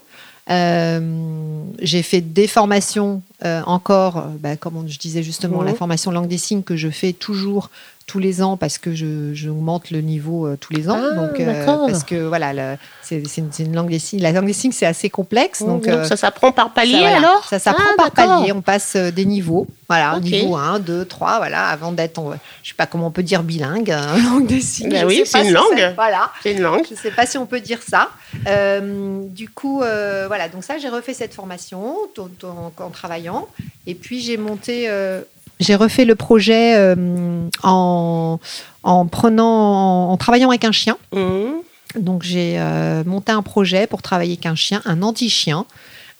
Euh, 0.50 1.64
j'ai 1.80 2.02
fait 2.02 2.20
des 2.20 2.46
formations 2.46 3.22
euh, 3.44 3.62
encore, 3.66 4.18
euh, 4.18 4.22
bah, 4.38 4.56
comme 4.56 4.86
je 4.86 4.98
disais 4.98 5.22
justement, 5.22 5.62
la 5.62 5.74
formation 5.74 6.10
langue 6.10 6.28
des 6.28 6.38
signes 6.38 6.62
que 6.62 6.76
je 6.76 6.90
fais 6.90 7.12
toujours 7.12 7.70
tous 8.06 8.18
les 8.18 8.42
ans 8.42 8.56
parce 8.56 8.78
que 8.78 8.94
je, 8.94 9.32
j'augmente 9.32 9.90
le 9.90 10.00
niveau 10.00 10.46
euh, 10.46 10.56
tous 10.60 10.72
les 10.72 10.88
ans. 10.90 11.00
Ah, 11.00 11.14
donc, 11.14 11.40
euh, 11.40 11.46
d'accord. 11.46 11.86
parce 11.86 12.04
que 12.04 12.26
voilà, 12.26 12.76
c'est, 13.02 13.22
une, 13.58 13.74
langue 13.74 13.88
des 13.88 13.98
signes. 13.98 14.20
La 14.20 14.32
langue 14.32 14.46
des 14.46 14.52
signes, 14.52 14.72
c'est 14.72 14.86
assez 14.86 15.08
complexe. 15.08 15.60
Donc, 15.60 15.84
Donc, 15.84 15.88
euh, 15.88 16.04
ça 16.04 16.16
s'apprend 16.16 16.52
par 16.52 16.72
palier 16.72 16.92
ça, 16.92 16.98
voilà, 17.00 17.16
alors 17.16 17.44
Ça 17.44 17.58
s'apprend 17.58 17.84
Ah, 17.92 17.96
par 17.96 18.10
palier. 18.10 18.52
On 18.52 18.60
passe 18.60 18.96
des 18.96 19.24
niveaux. 19.24 19.66
Voilà, 19.88 20.16
Ok. 20.16 20.22
niveau 20.22 20.56
1, 20.56 20.80
2, 20.80 21.04
3, 21.04 21.38
voilà, 21.38 21.68
avant 21.68 21.92
d'être, 21.92 22.20
je 22.62 22.70
sais 22.70 22.74
pas 22.74 22.86
comment 22.86 23.08
on 23.08 23.10
peut 23.10 23.22
dire 23.22 23.42
bilingue, 23.42 23.90
hein, 23.90 24.16
langue 24.24 24.46
des 24.46 24.60
signes. 24.60 24.90
Ben 24.90 25.02
je 25.02 25.06
oui, 25.06 25.22
c'est 25.24 25.40
une 25.40 25.46
si 25.46 25.52
langue. 25.52 25.92
Voilà. 25.94 26.30
C'est 26.42 26.52
une 26.52 26.62
langue. 26.62 26.84
Je 26.86 26.94
ne 26.94 26.98
sais 26.98 27.10
pas 27.10 27.26
si 27.26 27.38
on 27.38 27.46
peut 27.46 27.60
dire 27.60 27.80
ça. 27.82 28.10
Du 29.30 29.48
coup, 29.48 29.78
voilà, 29.78 30.48
donc 30.48 30.64
ça, 30.64 30.78
j'ai 30.78 30.88
refait 30.88 31.14
cette 31.14 31.34
formation 31.34 31.96
en, 32.18 32.72
en 32.82 32.90
travaillant. 32.90 33.48
Et 33.86 33.94
puis, 33.94 34.20
j'ai 34.20 34.36
monté, 34.36 34.88
j'ai 35.60 35.74
refait 35.74 36.04
le 36.04 36.14
projet 36.14 36.74
euh, 36.76 37.48
en, 37.62 38.38
en 38.82 39.06
prenant, 39.06 40.10
en 40.10 40.16
travaillant 40.16 40.48
avec 40.50 40.64
un 40.64 40.72
chien. 40.72 40.96
Mhm. 41.12 41.52
Donc, 41.96 42.22
j'ai 42.24 42.56
euh, 42.58 43.04
monté 43.04 43.30
un 43.32 43.42
projet 43.42 43.86
pour 43.86 44.02
travailler 44.02 44.32
avec 44.32 44.46
un 44.46 44.56
chien, 44.56 44.82
un 44.84 45.02
anti-chien. 45.02 45.64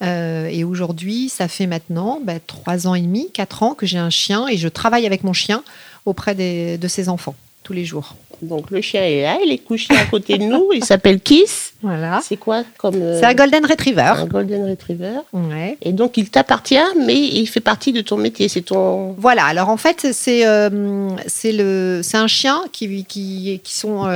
Euh, 0.02 0.46
et 0.50 0.64
aujourd'hui, 0.64 1.28
ça 1.28 1.48
fait 1.48 1.66
maintenant 1.66 2.20
bah, 2.22 2.34
trois 2.46 2.86
ans 2.86 2.94
et 2.94 3.00
demi, 3.00 3.30
quatre 3.32 3.62
ans 3.62 3.74
que 3.74 3.86
j'ai 3.86 3.98
un 3.98 4.10
chien 4.10 4.46
et 4.48 4.56
je 4.56 4.68
travaille 4.68 5.06
avec 5.06 5.24
mon 5.24 5.32
chien 5.32 5.62
auprès 6.04 6.34
des- 6.34 6.78
de 6.78 6.88
ses 6.88 7.08
enfants 7.08 7.34
tous 7.62 7.72
les 7.72 7.84
jours. 7.84 8.14
Donc 8.42 8.70
le 8.70 8.80
chien 8.80 9.02
est 9.02 9.22
là, 9.22 9.38
il 9.44 9.52
est 9.52 9.58
couché 9.58 9.94
à 9.96 10.04
côté 10.06 10.38
de 10.38 10.44
nous, 10.44 10.70
il 10.72 10.84
s'appelle 10.84 11.20
Kiss. 11.20 11.72
Voilà. 11.82 12.20
C'est 12.22 12.36
quoi 12.36 12.62
comme 12.78 12.94
euh, 12.96 13.18
C'est 13.20 13.26
un 13.26 13.34
golden 13.34 13.64
retriever. 13.66 14.02
un 14.18 14.26
golden 14.26 14.68
retriever 14.68 15.18
Ouais. 15.32 15.76
Et 15.82 15.92
donc 15.92 16.16
il 16.16 16.30
t'appartient, 16.30 16.76
mais 17.04 17.18
il 17.18 17.46
fait 17.46 17.60
partie 17.60 17.92
de 17.92 18.00
ton 18.00 18.16
métier. 18.16 18.48
C'est 18.48 18.62
ton. 18.62 19.12
Voilà, 19.18 19.44
alors 19.44 19.68
en 19.68 19.76
fait, 19.76 20.08
c'est 20.12 20.46
euh, 20.46 21.10
c'est 21.26 21.52
le 21.52 22.00
c'est 22.02 22.16
un 22.16 22.26
chien 22.26 22.62
qui, 22.72 23.04
qui, 23.04 23.60
qui 23.62 23.74
sont 23.74 24.06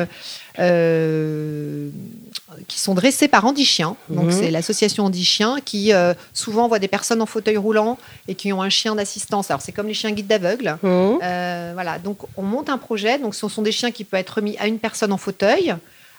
euh, 0.59 1.89
qui 2.67 2.81
sont 2.81 2.95
dressés 2.95 3.29
par 3.29 3.45
Andy 3.45 3.65
Chien. 3.65 3.97
Donc 4.09 4.27
Mhm. 4.27 4.33
c'est 4.33 4.51
l'association 4.51 5.05
Andy 5.05 5.25
Chien 5.25 5.57
qui 5.65 5.93
euh, 5.93 6.15
souvent 6.33 6.67
voit 6.69 6.79
des 6.79 6.89
personnes 6.89 7.23
en 7.23 7.27
fauteuil 7.27 7.57
roulant 7.57 7.99
et 8.27 8.35
qui 8.35 8.53
ont 8.53 8.63
un 8.63 8.69
chien 8.71 8.95
d'assistance. 8.95 9.51
Alors 9.51 9.61
c'est 9.61 9.73
comme 9.73 9.87
les 9.87 9.95
chiens 9.95 10.11
guides 10.13 10.27
d'aveugles. 10.27 10.77
Mhm. 10.83 11.19
Euh, 11.23 11.71
voilà, 11.75 11.99
donc 11.99 12.19
on 12.37 12.43
monte 12.43 12.69
un 12.71 12.79
projet. 12.79 13.19
Donc 13.19 13.35
ce 13.35 13.49
sont 13.49 13.63
des 13.63 13.73
chiens 13.73 13.91
qui 13.91 14.05
peuvent 14.05 14.21
être 14.21 14.31
remis 14.37 14.57
à 14.59 14.67
une 14.67 14.79
personne 14.79 15.13
en 15.13 15.19
fauteuil, 15.19 15.75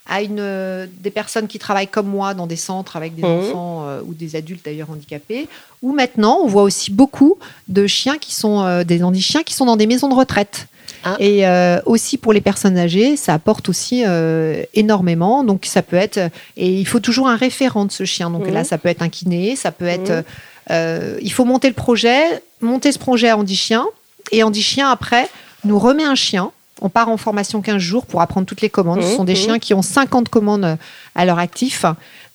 à 0.08 0.22
une, 0.22 0.40
euh, 0.40 0.88
des 1.00 1.12
personnes 1.12 1.48
qui 1.48 1.60
travaillent 1.60 1.88
comme 1.88 2.08
moi 2.08 2.34
dans 2.34 2.48
des 2.48 2.56
centres 2.56 2.96
avec 2.96 3.16
des 3.16 3.22
Mhm. 3.24 3.30
enfants 3.50 3.86
ou 4.08 4.14
des 4.14 4.36
adultes 4.36 4.64
d'ailleurs 4.66 4.90
handicapés. 4.90 5.48
Ou 5.82 5.92
maintenant, 5.94 6.40
on 6.44 6.48
voit 6.48 6.64
aussi 6.64 6.92
beaucoup 6.92 7.38
de 7.68 7.86
chiens 7.88 8.18
qui 8.18 8.34
sont 8.34 8.84
des 8.84 9.04
handichiens 9.04 9.44
qui 9.44 9.54
sont 9.54 9.66
dans 9.66 9.78
des 9.78 9.88
maisons 9.88 10.08
de 10.10 10.16
retraite. 10.16 10.68
Ah. 11.04 11.16
Et 11.20 11.48
euh, 11.48 11.80
aussi 11.86 12.18
pour 12.18 12.34
les 12.34 12.42
personnes 12.42 12.78
âgées, 12.78 13.16
ça 13.16 13.34
apporte 13.34 13.70
aussi 13.70 14.04
euh, 14.06 14.64
énormément. 14.74 15.44
Donc 15.44 15.66
ça 15.66 15.82
peut 15.82 15.96
être 15.96 16.20
et 16.58 16.68
il 16.80 16.86
faut 16.86 17.00
toujours 17.00 17.28
un 17.30 17.36
référent 17.38 17.86
de 17.86 17.92
ce 17.92 18.04
chien. 18.04 18.30
Donc 18.30 18.48
Mhm. 18.48 18.54
là, 18.54 18.64
ça 18.64 18.78
peut 18.78 18.90
être 18.90 19.02
un 19.02 19.10
kiné, 19.10 19.56
ça 19.56 19.72
peut 19.72 19.86
être. 19.88 20.12
Mhm. 20.12 20.24
euh, 20.72 21.18
il 21.22 21.32
faut 21.32 21.46
monter 21.46 21.68
le 21.70 21.74
projet, 21.74 22.22
monter 22.62 22.92
ce 22.92 23.00
projet 23.00 23.30
à 23.30 23.38
Andy 23.38 23.56
Chien, 23.56 23.86
et 24.32 24.44
Andy 24.44 24.62
Chien 24.62 24.90
après 24.90 25.28
nous 25.64 25.80
remet 25.80 26.04
un 26.04 26.16
chien. 26.16 26.52
On 26.82 26.88
part 26.90 27.10
en 27.10 27.18
formation 27.18 27.62
15 27.62 27.78
jours 27.82 28.06
pour 28.06 28.22
apprendre 28.22 28.46
toutes 28.48 28.62
les 28.62 28.70
commandes. 28.70 29.02
Ce 29.04 29.16
sont 29.16 29.26
des 29.26 29.34
Mhm. 29.34 29.38
chiens 29.38 29.60
qui 29.60 29.74
ont 29.74 29.82
50 29.82 30.30
commandes 30.30 30.64
euh, 30.66 30.76
à 31.16 31.26
leur 31.26 31.38
actif. 31.40 31.86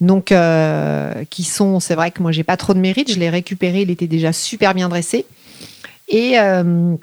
Donc, 0.00 0.32
euh, 0.32 1.14
qui 1.30 1.44
sont, 1.44 1.80
c'est 1.80 1.94
vrai 1.94 2.10
que 2.10 2.20
moi, 2.20 2.30
j'ai 2.32 2.44
pas 2.44 2.56
trop 2.58 2.74
de 2.74 2.78
mérite. 2.78 3.10
Je 3.10 3.18
l'ai 3.18 3.30
récupéré, 3.30 3.82
il 3.82 3.90
était 3.90 4.06
déjà 4.08 4.32
super 4.34 4.74
bien 4.74 4.88
dressé. 4.90 5.24
Et, 6.08 6.38
euh, 6.38 6.94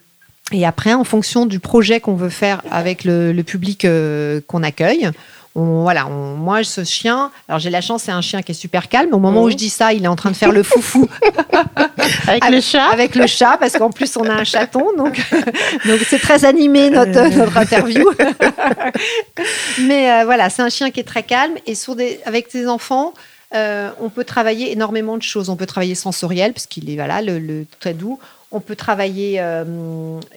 et 0.51 0.65
après, 0.65 0.93
en 0.93 1.03
fonction 1.03 1.45
du 1.45 1.59
projet 1.59 1.99
qu'on 1.99 2.15
veut 2.15 2.29
faire 2.29 2.61
avec 2.71 3.03
le, 3.03 3.31
le 3.33 3.43
public 3.43 3.85
euh, 3.85 4.41
qu'on 4.47 4.63
accueille, 4.63 5.09
on, 5.53 5.81
voilà, 5.81 6.07
on, 6.07 6.35
moi, 6.35 6.63
ce 6.63 6.83
chien, 6.85 7.29
alors 7.49 7.59
j'ai 7.59 7.69
la 7.69 7.81
chance, 7.81 8.03
c'est 8.03 8.11
un 8.13 8.21
chien 8.21 8.41
qui 8.41 8.53
est 8.53 8.55
super 8.55 8.87
calme. 8.87 9.13
Au 9.13 9.19
moment 9.19 9.41
où 9.41 9.47
Mhm. 9.47 9.51
je 9.51 9.57
dis 9.57 9.69
ça, 9.69 9.91
il 9.91 10.03
est 10.05 10.07
en 10.07 10.15
train 10.15 10.31
de 10.31 10.35
faire 10.37 10.51
le 10.53 10.63
foufou 10.63 11.09
Avec 12.27 12.49
le 12.49 12.61
chat. 12.61 12.87
avec 12.91 13.15
le 13.15 13.27
chat, 13.27 13.57
parce 13.59 13.73
qu'en 13.73 13.89
plus, 13.89 14.15
on 14.15 14.23
a 14.29 14.33
un 14.33 14.43
chaton. 14.45 14.85
Donc, 14.97 15.19
donc 15.85 15.99
c'est 16.07 16.19
très 16.19 16.45
animé, 16.45 16.89
notre, 16.89 17.35
notre 17.37 17.57
interview. 17.57 18.09
Mais 19.81 20.11
euh, 20.11 20.25
voilà, 20.25 20.49
c'est 20.49 20.61
un 20.61 20.69
chien 20.69 20.91
qui 20.91 20.99
est 20.99 21.03
très 21.05 21.23
calme. 21.23 21.55
Et 21.65 21.75
sur 21.75 21.95
des, 21.95 22.19
avec 22.25 22.47
ses 22.49 22.67
enfants, 22.67 23.13
on 23.53 24.09
peut 24.09 24.23
travailler 24.23 24.71
énormément 24.71 25.17
de 25.17 25.23
choses. 25.23 25.49
On 25.49 25.55
peut 25.57 25.65
travailler 25.65 25.95
sensoriel, 25.95 26.53
puisqu'il 26.53 26.89
est 26.89 26.95
voilà, 26.95 27.21
le, 27.21 27.65
très 27.81 27.93
doux. 27.93 28.19
On 28.51 28.59
peut 28.59 28.75
travailler. 28.75 29.41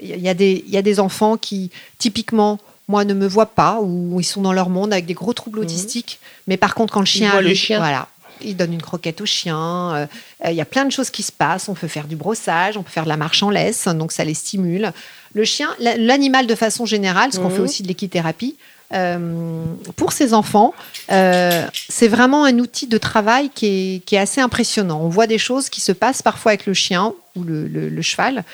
Il 0.01 0.21
y, 0.21 0.29
a 0.29 0.35
des, 0.35 0.65
y 0.69 0.77
a 0.77 0.83
des 0.83 1.01
enfants 1.01 1.37
qui, 1.37 1.71
typiquement, 1.99 2.59
moi, 2.89 3.05
ne 3.05 3.15
me 3.15 3.27
voient 3.27 3.55
pas 3.55 3.81
ou 3.81 4.21
ils 4.21 4.25
sont 4.25 4.43
dans 4.43 4.53
leur 4.53 4.69
monde 4.69 4.93
avec 4.93 5.07
des 5.07 5.15
gros 5.15 5.33
troubles 5.33 5.59
mhm. 5.59 5.65
autistiques. 5.65 6.21
Mais 6.47 6.57
par 6.57 6.75
contre, 6.75 6.93
quand 6.93 7.01
le 7.01 7.07
chien, 7.07 7.41
le 7.41 7.55
chien. 7.55 7.79
voilà, 7.79 8.09
il 8.43 8.57
donne 8.57 8.73
une 8.73 8.83
croquette 8.83 9.21
au 9.21 9.27
chien. 9.27 9.95
Euh, 9.95 10.07
il 10.51 10.55
y 10.55 10.61
a 10.61 10.67
plein 10.67 10.85
de 10.85 10.93
choses 10.93 11.11
qui 11.11 11.23
se 11.23 11.33
passent. 11.33 11.69
On 11.69 11.75
peut 11.75 11.89
faire 11.89 12.07
du 12.07 12.17
brossage, 12.17 12.77
on 12.77 12.83
peut 12.83 12.91
faire 12.91 13.05
de 13.05 13.09
la 13.09 13.17
marche 13.17 13.43
en 13.43 13.51
laisse, 13.51 13.89
donc 13.89 14.13
ça 14.13 14.25
les 14.25 14.35
stimule. 14.35 14.93
Le 15.33 15.45
chien, 15.45 15.71
l'animal 15.81 16.47
de 16.47 16.55
façon 16.55 16.87
générale, 16.87 17.31
parce 17.31 17.39
qu'on 17.39 17.51
mhm. 17.51 17.57
fait 17.57 17.63
aussi 17.63 17.83
de 17.83 17.89
l'équithérapie, 17.89 18.57
euh, 18.95 19.65
pour 19.97 20.13
ces 20.13 20.35
enfants, 20.35 20.75
euh, 21.11 21.67
c'est 21.89 22.09
vraiment 22.09 22.45
un 22.45 22.59
outil 22.59 22.87
de 22.87 22.99
travail 22.99 23.51
qui 23.55 24.03
est, 24.11 24.17
assez 24.17 24.41
impressionnant. 24.41 25.01
On 25.03 25.09
voit 25.09 25.27
des 25.27 25.39
choses 25.39 25.69
qui 25.69 25.81
se 25.81 25.93
passent 25.93 26.23
parfois 26.23 26.53
avec 26.53 26.67
le 26.67 26.75
chien 26.75 27.13
ou 27.37 27.43
le, 27.43 28.03
cheval. 28.03 28.45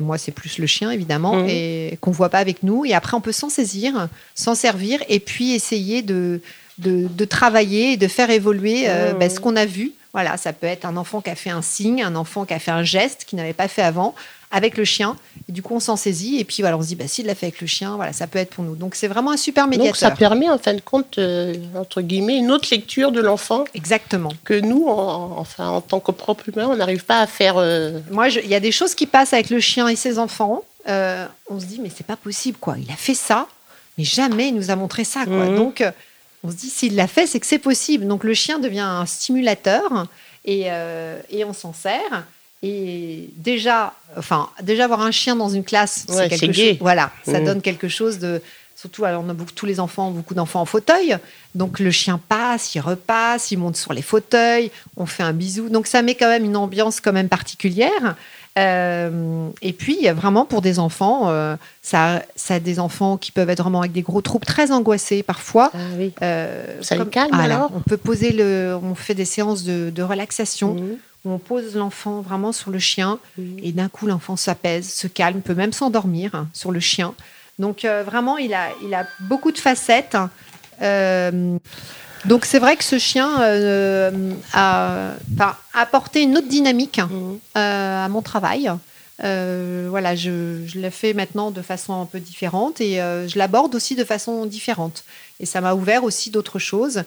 moi, 0.00 0.16
c'est 0.16 0.32
plus 0.32 0.58
le 0.58 0.66
chien, 0.66 0.90
évidemment, 0.90 1.36
mhm. 1.36 1.48
et 1.48 1.98
qu'on 2.00 2.10
ne 2.10 2.16
voit 2.16 2.30
pas 2.30 2.38
avec 2.38 2.62
nous. 2.62 2.84
Et 2.84 2.94
après, 2.94 3.16
on 3.16 3.20
peut 3.20 3.32
s'en 3.32 3.50
saisir, 3.50 4.08
s'en 4.34 4.54
servir, 4.54 5.00
et 5.08 5.20
puis 5.20 5.52
essayer 5.52 6.00
de, 6.00 6.40
de, 6.78 7.24
travailler 7.24 7.92
et 7.92 7.96
de 7.96 8.08
faire 8.08 8.30
évoluer 8.30 8.84
euh, 8.88 9.12
mmh. 9.12 9.18
ben, 9.18 9.30
ce 9.30 9.40
qu'on 9.40 9.56
a 9.56 9.66
vu. 9.66 9.92
Voilà, 10.12 10.36
ça 10.36 10.52
peut 10.52 10.66
être 10.66 10.84
un 10.84 10.96
enfant 10.96 11.20
qui 11.20 11.30
a 11.30 11.34
fait 11.34 11.50
un 11.50 11.62
signe, 11.62 12.02
un 12.02 12.14
enfant 12.14 12.44
qui 12.44 12.54
a 12.54 12.58
fait 12.58 12.70
un 12.70 12.84
geste 12.84 13.24
qu'il 13.24 13.36
n'avait 13.36 13.52
pas 13.52 13.66
fait 13.66 13.82
avant 13.82 14.14
avec 14.54 14.78
le 14.78 14.84
chien. 14.84 15.16
Et 15.48 15.52
du 15.52 15.62
coup, 15.62 15.74
on 15.74 15.80
s'en 15.80 15.96
saisit. 15.96 16.38
Et 16.38 16.44
puis, 16.44 16.62
voilà, 16.62 16.78
on 16.78 16.82
se 16.82 16.86
dit, 16.86 16.94
bah, 16.94 17.06
s'il 17.06 17.26
l'a 17.26 17.34
fait 17.34 17.46
avec 17.46 17.60
le 17.60 17.66
chien, 17.66 17.96
voilà, 17.96 18.12
ça 18.12 18.26
peut 18.26 18.38
être 18.38 18.50
pour 18.50 18.64
nous. 18.64 18.76
Donc, 18.76 18.94
c'est 18.94 19.08
vraiment 19.08 19.32
un 19.32 19.36
super 19.36 19.66
médiateur. 19.66 19.92
Donc, 19.92 19.96
ça 19.96 20.10
permet, 20.10 20.48
en 20.48 20.58
fin 20.58 20.74
de 20.74 20.80
compte, 20.80 21.18
euh, 21.18 21.54
entre 21.76 22.00
guillemets, 22.00 22.38
une 22.38 22.50
autre 22.50 22.68
lecture 22.70 23.12
de 23.12 23.20
l'enfant. 23.20 23.64
Exactement. 23.74 24.30
Que 24.44 24.58
nous, 24.58 24.86
en, 24.86 25.36
enfin, 25.38 25.68
en 25.68 25.80
tant 25.80 26.00
que 26.00 26.12
propre 26.12 26.48
humain, 26.48 26.68
on 26.70 26.76
n'arrive 26.76 27.04
pas 27.04 27.20
à 27.20 27.26
faire. 27.26 27.56
Euh, 27.58 28.00
Moi, 28.10 28.28
il 28.28 28.48
y 28.48 28.54
a 28.54 28.60
des 28.60 28.72
choses 28.72 28.94
qui 28.94 29.06
passent 29.06 29.32
avec 29.34 29.50
le 29.50 29.60
chien 29.60 29.88
et 29.88 29.96
ses 29.96 30.18
enfants. 30.18 30.62
on 30.86 31.60
se 31.60 31.66
dit, 31.66 31.80
mais 31.82 31.90
c'est 31.94 32.06
pas 32.06 32.16
possible, 32.16 32.56
quoi. 32.58 32.76
Il 32.78 32.90
a 32.90 32.96
fait 32.96 33.14
ça, 33.14 33.48
mais 33.98 34.04
jamais 34.04 34.48
il 34.48 34.54
nous 34.54 34.70
a 34.70 34.76
montré 34.76 35.04
ça, 35.04 35.24
quoi. 35.26 35.50
Mmh. 35.50 35.56
Donc, 35.56 35.84
on 36.44 36.50
se 36.50 36.56
dit, 36.56 36.68
s'il 36.68 36.94
l'a 36.94 37.06
fait, 37.06 37.26
c'est 37.26 37.40
que 37.40 37.46
c'est 37.46 37.58
possible. 37.58 38.06
Donc 38.06 38.22
le 38.22 38.34
chien 38.34 38.58
devient 38.58 38.80
un 38.80 39.06
stimulateur 39.06 40.06
et, 40.44 40.64
euh, 40.66 41.18
et 41.30 41.44
on 41.44 41.54
s'en 41.54 41.72
sert. 41.72 42.26
Et 42.64 43.30
déjà, 43.36 43.94
enfin, 44.16 44.48
déjà 44.62 44.84
avoir 44.84 45.02
un 45.02 45.10
chien 45.10 45.36
dans 45.36 45.48
une 45.48 45.64
classe, 45.64 46.06
c'est 46.08 46.28
quelque 46.28 46.52
chose. 46.52 46.76
Voilà, 46.80 47.10
ça 47.24 47.40
mmh. 47.40 47.44
donne 47.44 47.62
quelque 47.62 47.88
chose 47.88 48.18
de. 48.18 48.40
Surtout, 48.74 49.04
alors 49.04 49.22
on 49.24 49.28
a 49.28 49.34
beaucoup, 49.34 49.52
tous 49.52 49.66
les 49.66 49.80
enfants, 49.80 50.10
beaucoup 50.10 50.34
d'enfants 50.34 50.60
en 50.60 50.64
fauteuil. 50.64 51.16
Donc 51.54 51.78
le 51.78 51.90
chien 51.90 52.20
passe, 52.28 52.74
il 52.74 52.80
repasse, 52.80 53.50
il 53.50 53.58
monte 53.58 53.76
sur 53.76 53.92
les 53.92 54.02
fauteuils, 54.02 54.70
on 54.96 55.06
fait 55.06 55.22
un 55.22 55.32
bisou. 55.32 55.68
Donc 55.68 55.86
ça 55.86 56.02
met 56.02 56.14
quand 56.14 56.28
même 56.28 56.44
une 56.44 56.56
ambiance 56.56 57.00
quand 57.00 57.12
même 57.12 57.28
particulière. 57.28 58.16
Euh, 58.58 59.48
et 59.62 59.72
puis, 59.72 60.08
vraiment 60.08 60.44
pour 60.44 60.62
des 60.62 60.78
enfants, 60.78 61.28
euh, 61.28 61.56
ça, 61.82 62.22
ça 62.36 62.54
a 62.54 62.60
des 62.60 62.78
enfants 62.78 63.16
qui 63.16 63.32
peuvent 63.32 63.50
être 63.50 63.62
vraiment 63.62 63.80
avec 63.80 63.92
des 63.92 64.02
gros 64.02 64.20
troubles 64.20 64.46
très 64.46 64.70
angoissés 64.70 65.22
parfois. 65.22 65.70
Ah 65.74 65.78
euh, 66.22 66.78
ça 66.80 66.96
les 66.96 67.06
calme 67.06 67.34
alors, 67.34 67.72
On 67.74 67.80
peut 67.80 67.96
poser 67.96 68.32
le, 68.32 68.78
on 68.80 68.94
fait 68.94 69.14
des 69.14 69.24
séances 69.24 69.64
de, 69.64 70.02
relaxation. 70.02 70.74
Mmh. 70.74 70.96
Où 71.24 71.30
on 71.30 71.38
pose 71.38 71.74
l'enfant 71.74 72.20
vraiment 72.20 72.52
sur 72.52 72.70
le 72.70 72.78
chien 72.78 73.18
et 73.62 73.72
d'un 73.72 73.88
coup 73.88 74.06
l'enfant 74.06 74.36
s'apaise, 74.36 74.92
se 74.92 75.06
calme, 75.06 75.40
peut 75.40 75.54
même 75.54 75.72
s'endormir 75.72 76.34
hein, 76.34 76.48
sur 76.52 76.70
le 76.70 76.80
chien. 76.80 77.14
Donc 77.58 77.84
vraiment, 77.84 78.36
il 78.36 78.52
a, 78.52 78.68
il 78.82 78.92
a 78.94 79.06
beaucoup 79.20 79.52
de 79.52 79.58
facettes. 79.58 80.16
Donc 82.24 82.46
c'est 82.46 82.58
vrai 82.58 82.76
que 82.76 82.84
ce 82.84 82.98
chien 82.98 83.42
euh, 83.42 84.32
a, 84.52 85.14
apporté 85.74 86.22
une 86.22 86.38
autre 86.38 86.48
dynamique 86.48 87.00
euh, 87.56 88.04
à 88.04 88.08
mon 88.08 88.22
travail. 88.22 88.70
Euh, 89.22 89.86
voilà, 89.90 90.16
je, 90.16 90.64
je 90.66 90.78
l'ai 90.78 90.90
fait 90.90 91.12
maintenant 91.12 91.50
de 91.50 91.62
façon 91.62 92.00
un 92.00 92.06
peu 92.06 92.18
différente 92.20 92.80
et 92.80 92.96
je 92.96 93.38
l'aborde 93.38 93.74
aussi 93.74 93.94
de 93.94 94.04
façon 94.04 94.46
différente. 94.46 95.04
Et 95.40 95.46
ça 95.46 95.60
m'a 95.60 95.74
ouvert 95.74 96.04
aussi 96.04 96.30
d'autres 96.30 96.58
choses. 96.58 97.02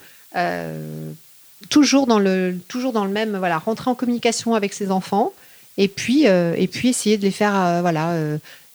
Toujours 1.69 2.07
dans 2.07 2.19
le 2.19 2.57
toujours 2.67 2.93
dans 2.93 3.05
le 3.05 3.11
même 3.11 3.37
voilà 3.37 3.57
rentrer 3.57 3.89
en 3.89 3.95
communication 3.95 4.53
avec 4.53 4.73
ses 4.73 4.91
enfants 4.91 5.33
et 5.77 5.87
puis 5.87 6.25
et 6.25 6.67
puis 6.71 6.89
essayer 6.89 7.17
de 7.17 7.23
les 7.23 7.31
faire 7.31 7.81
voilà 7.81 8.13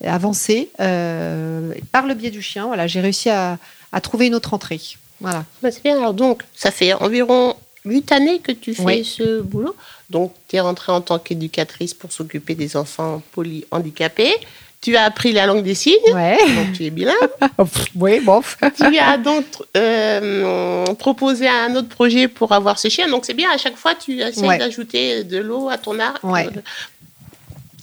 avancer 0.04 0.68
par 0.76 2.06
le 2.06 2.14
biais 2.14 2.30
du 2.30 2.42
chien. 2.42 2.66
Voilà, 2.66 2.86
j'ai 2.86 3.00
réussi 3.00 3.30
à, 3.30 3.58
à 3.92 4.00
trouver 4.00 4.26
une 4.26 4.34
autre 4.34 4.54
entrée. 4.54 4.80
Voilà. 5.20 5.44
Bah, 5.62 5.70
c'est 5.70 5.82
bien. 5.82 5.96
Alors, 5.96 6.14
donc, 6.14 6.42
ça 6.54 6.70
fait 6.70 6.92
environ 6.94 7.54
huit 7.84 8.10
années 8.12 8.40
que 8.40 8.52
tu 8.52 8.74
fais 8.74 9.04
ce 9.04 9.40
boulot. 9.40 9.74
Donc, 10.10 10.34
tu 10.48 10.56
es 10.56 10.60
rentrée 10.60 10.92
en 10.92 11.00
tant 11.00 11.18
qu'éducatrice 11.18 11.94
pour 11.94 12.12
s'occuper 12.12 12.54
des 12.54 12.76
enfants 12.76 13.22
polyhandicapés. 13.32 14.34
Tu 14.82 14.96
as 14.96 15.04
appris 15.04 15.32
la 15.32 15.46
langue 15.46 15.62
des 15.62 15.74
signes, 15.74 16.12
ouais. 16.12 16.36
donc 16.56 16.72
tu 16.74 16.84
es 16.84 16.90
bilingue. 16.90 17.14
oui, 17.94 18.20
bof. 18.20 18.58
tu 18.76 18.98
as 18.98 19.16
donc 19.16 19.44
euh, 19.76 20.84
proposé 20.98 21.48
un 21.48 21.74
autre 21.76 21.88
projet 21.88 22.26
pour 22.28 22.52
avoir 22.52 22.78
ce 22.78 22.88
chien. 22.88 23.08
Donc 23.08 23.24
c'est 23.24 23.34
bien, 23.34 23.48
à 23.54 23.58
chaque 23.58 23.76
fois, 23.76 23.94
tu 23.94 24.20
essaies 24.20 24.58
d'ajouter 24.58 25.22
de 25.22 25.38
l'eau 25.38 25.68
à 25.68 25.78
ton 25.78 25.98
art. 26.00 26.18
Ouais. 26.24 26.48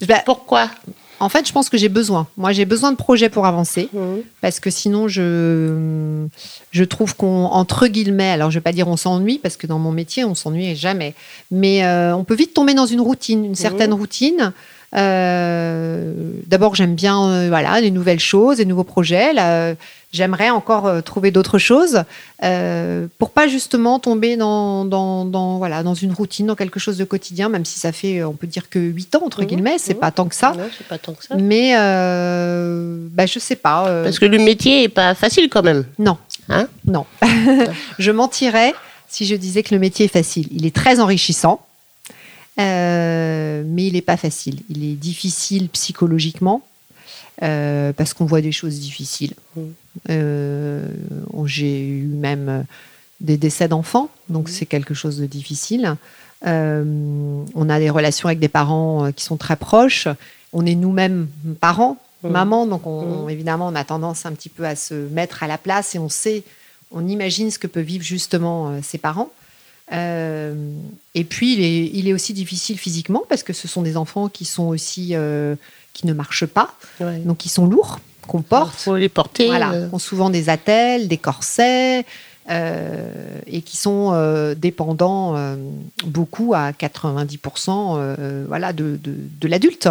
Ben, 0.06 0.22
Pourquoi? 0.26 0.70
en 1.20 1.30
fait, 1.30 1.48
je 1.48 1.52
pense 1.52 1.70
que 1.70 1.78
j'ai 1.78 1.90
besoin. 1.90 2.28
Moi, 2.38 2.54
j'ai 2.54 2.66
besoin 2.66 2.92
de 2.92 2.98
projets 2.98 3.30
pour 3.30 3.46
avancer. 3.46 3.90
Mmh. 3.94 4.00
Parce 4.42 4.60
que 4.60 4.70
sinon, 4.70 5.08
je, 5.08 6.26
je 6.72 6.84
trouve 6.84 7.16
qu'on, 7.16 7.46
entre 7.46 7.88
guillemets, 7.88 8.32
alors 8.32 8.52
je 8.52 8.56
ne 8.56 8.60
vais 8.60 8.64
pas 8.64 8.72
dire 8.72 8.88
on 8.88 8.98
s'ennuie, 8.98 9.38
parce 9.38 9.58
que 9.58 9.68
dans 9.68 9.80
mon 9.80 9.92
métier, 9.92 10.24
on 10.24 10.36
s'ennuie 10.36 10.76
jamais. 10.76 11.14
Mais 11.52 11.84
euh, 11.84 12.16
on 12.16 12.24
peut 12.24 12.36
vite 12.36 12.54
tomber 12.54 12.74
dans 12.74 12.86
une 12.86 13.02
routine, 13.02 13.44
une 13.44 13.56
certaine 13.56 13.92
mmh. 13.92 14.00
routine. 14.00 14.54
Euh, 14.96 16.14
d'abord, 16.48 16.76
j'aime 16.76 16.96
bien 16.96 17.24
euh, 17.30 17.48
voilà, 17.50 17.80
les 17.82 17.92
nouvelles 17.92 18.20
choses, 18.20 18.58
les 18.58 18.66
nouveaux 18.66 18.84
projets. 18.84 19.34
j'aimerais 20.12 20.50
encore 20.50 21.04
trouver 21.04 21.30
d'autres 21.30 21.60
choses 21.60 22.04
euh, 22.44 23.06
pour 23.20 23.30
pas 23.30 23.48
justement 23.48 24.00
tomber 24.00 24.38
dans, 24.38 24.86
dans, 24.86 25.58
voilà, 25.58 25.84
dans 25.84 25.94
une 25.94 26.14
routine, 26.14 26.48
dans 26.48 26.56
quelque 26.56 26.80
chose 26.80 26.98
de 26.98 27.04
quotidien, 27.04 27.50
même 27.50 27.66
si 27.66 27.80
ça 27.80 27.92
fait, 27.92 28.24
on 28.24 28.34
peut 28.34 28.48
dire 28.48 28.70
que 28.70 28.80
8 28.80 29.16
ans, 29.16 29.22
entre 29.26 29.44
mmh. 29.44 29.46
guillemets, 29.46 29.78
c'est 29.78 29.94
mmh. 29.94 30.00
pas 30.00 30.12
tant 30.12 30.28
que 30.28 30.36
ça. 30.36 30.54
c'est 30.78 30.88
pas 30.88 30.98
tant 30.98 31.14
que 31.14 31.24
ça. 31.24 31.36
Mais 31.36 31.74
bah, 31.76 33.26
je 33.26 33.40
sais 33.40 33.56
pas. 33.56 34.04
Parce 34.04 34.20
que 34.20 34.26
le 34.26 34.40
métier 34.40 34.84
est 34.84 34.90
pas 34.90 35.14
facile 35.14 35.50
quand 35.50 35.64
même. 35.64 35.86
Non. 36.00 36.18
Hein? 36.50 36.68
Non. 36.86 37.06
je 38.00 38.12
mentirais 38.12 38.74
si 39.08 39.26
je 39.26 39.36
disais 39.36 39.64
que 39.64 39.74
le 39.74 39.80
métier 39.80 40.06
est 40.06 40.10
facile. 40.10 40.48
Il 40.52 40.66
est 40.66 40.76
très 40.76 41.00
enrichissant. 41.00 41.62
Euh, 42.58 43.64
mais 43.66 43.88
il 43.88 43.94
n'est 43.94 44.02
pas 44.02 44.18
facile. 44.18 44.60
Il 44.70 44.84
est 44.84 44.96
difficile 44.96 45.70
psychologiquement 45.70 46.62
euh, 47.44 47.94
parce 47.94 48.14
qu'on 48.14 48.26
voit 48.26 48.42
des 48.42 48.52
choses 48.52 48.80
difficiles. 48.80 49.34
Mm. 49.56 49.62
Euh, 50.10 50.88
j'ai 51.46 51.82
eu 51.88 52.04
même 52.04 52.66
des 53.22 53.38
décès 53.38 53.68
d'enfants, 53.68 54.10
donc 54.30 54.50
mm. 54.50 54.52
c'est 54.52 54.66
quelque 54.66 54.94
chose 54.94 55.18
de 55.18 55.26
difficile. 55.26 55.96
on 56.46 57.70
a 57.70 57.80
des 57.80 57.90
relations 57.90 58.28
avec 58.28 58.40
des 58.40 58.50
parents 58.50 59.12
qui 59.12 59.24
sont 59.24 59.38
très 59.38 59.56
proches. 59.56 60.08
On 60.52 60.66
est 60.66 60.76
nous-mêmes 60.76 61.28
parents, 61.62 61.98
mm. 62.24 62.30
maman, 62.30 62.66
donc 62.66 62.82
évidemment 63.30 63.68
on 63.68 63.76
a 63.76 63.86
tendance 63.86 64.26
un 64.26 64.34
petit 64.34 64.50
peu 64.50 64.66
à 64.66 64.76
se 64.76 64.94
mettre 64.94 65.44
à 65.44 65.48
la 65.48 65.58
place 65.58 65.96
et 65.96 66.00
on 66.00 66.10
sait, 66.10 66.44
on 66.92 67.08
imagine 67.08 67.52
ce 67.52 67.60
que 67.60 67.68
peuvent 67.68 67.86
vivre 67.86 68.04
justement 68.04 68.82
ses 68.82 68.98
parents. 68.98 69.32
Euh, 69.92 70.54
et 71.16 71.24
puis, 71.24 71.54
il 71.94 72.08
est, 72.08 72.14
aussi 72.14 72.34
difficile 72.34 72.78
physiquement 72.78 73.24
parce 73.28 73.44
que 73.44 73.54
ce 73.54 73.68
sont 73.68 73.82
des 73.82 73.98
enfants 73.98 74.30
qui 74.30 74.46
sont 74.46 74.68
aussi 74.68 75.10
euh, 75.14 75.56
qui 75.94 76.06
ne 76.06 76.14
marchent 76.14 76.46
pas, 76.46 76.76
donc 77.00 77.38
qui 77.38 77.50
sont 77.50 77.66
lourds, 77.66 78.00
qu'on 78.28 78.42
porte. 78.42 78.76
Il 78.80 78.84
faut 78.84 78.98
les 78.98 79.10
porter. 79.10 79.48
Voilà, 79.48 79.72
euh. 79.72 79.90
ont 79.92 80.00
souvent 80.00 80.30
des 80.30 80.50
attelles, 80.50 81.08
des 81.08 81.18
corsets. 81.18 82.06
et 82.50 83.62
qui 83.64 83.78
sont 83.78 84.14
dépendants 84.56 85.36
beaucoup 86.06 86.54
à 86.54 86.72
90% 86.72 88.46
voilà, 88.48 88.74
de, 88.74 89.00
de 89.04 89.48
l'adulte. 89.48 89.90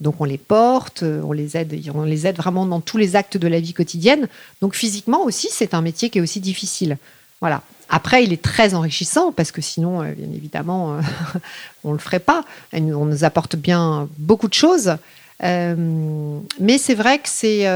Donc 0.00 0.20
on 0.20 0.24
les 0.24 0.38
porte, 0.38 1.02
on 1.02 1.32
les 1.32 1.56
aide, 1.56 1.76
on 1.92 2.04
les 2.04 2.28
aide 2.28 2.36
vraiment 2.36 2.66
dans 2.66 2.80
tous 2.80 2.98
les 2.98 3.16
actes 3.16 3.36
de 3.36 3.48
la 3.48 3.58
vie 3.58 3.72
quotidienne. 3.72 4.28
Donc 4.60 4.74
physiquement 4.74 5.24
aussi, 5.24 5.48
c'est 5.50 5.74
un 5.74 5.82
métier 5.82 6.08
qui 6.08 6.18
est 6.18 6.20
aussi 6.20 6.40
difficile. 6.40 6.98
Voilà. 7.40 7.62
Après, 7.88 8.24
il 8.24 8.32
est 8.32 8.42
très 8.42 8.74
enrichissant 8.74 9.32
parce 9.32 9.50
que 9.50 9.62
sinon, 9.62 10.02
euh, 10.02 10.12
bien 10.12 10.28
évidemment, 10.34 10.94
euh, 10.94 11.00
on 11.84 11.88
ne 11.88 11.94
le 11.94 11.98
ferait 11.98 12.18
pas. 12.18 12.44
On 12.72 13.06
nous 13.06 13.24
apporte 13.24 13.56
bien 13.56 14.08
beaucoup 14.18 14.48
de 14.48 14.54
choses. 14.54 14.96
Euh, 15.42 16.38
mais 16.60 16.78
c'est 16.78 16.94
vrai 16.94 17.18
que 17.18 17.28
c'est 17.28 17.66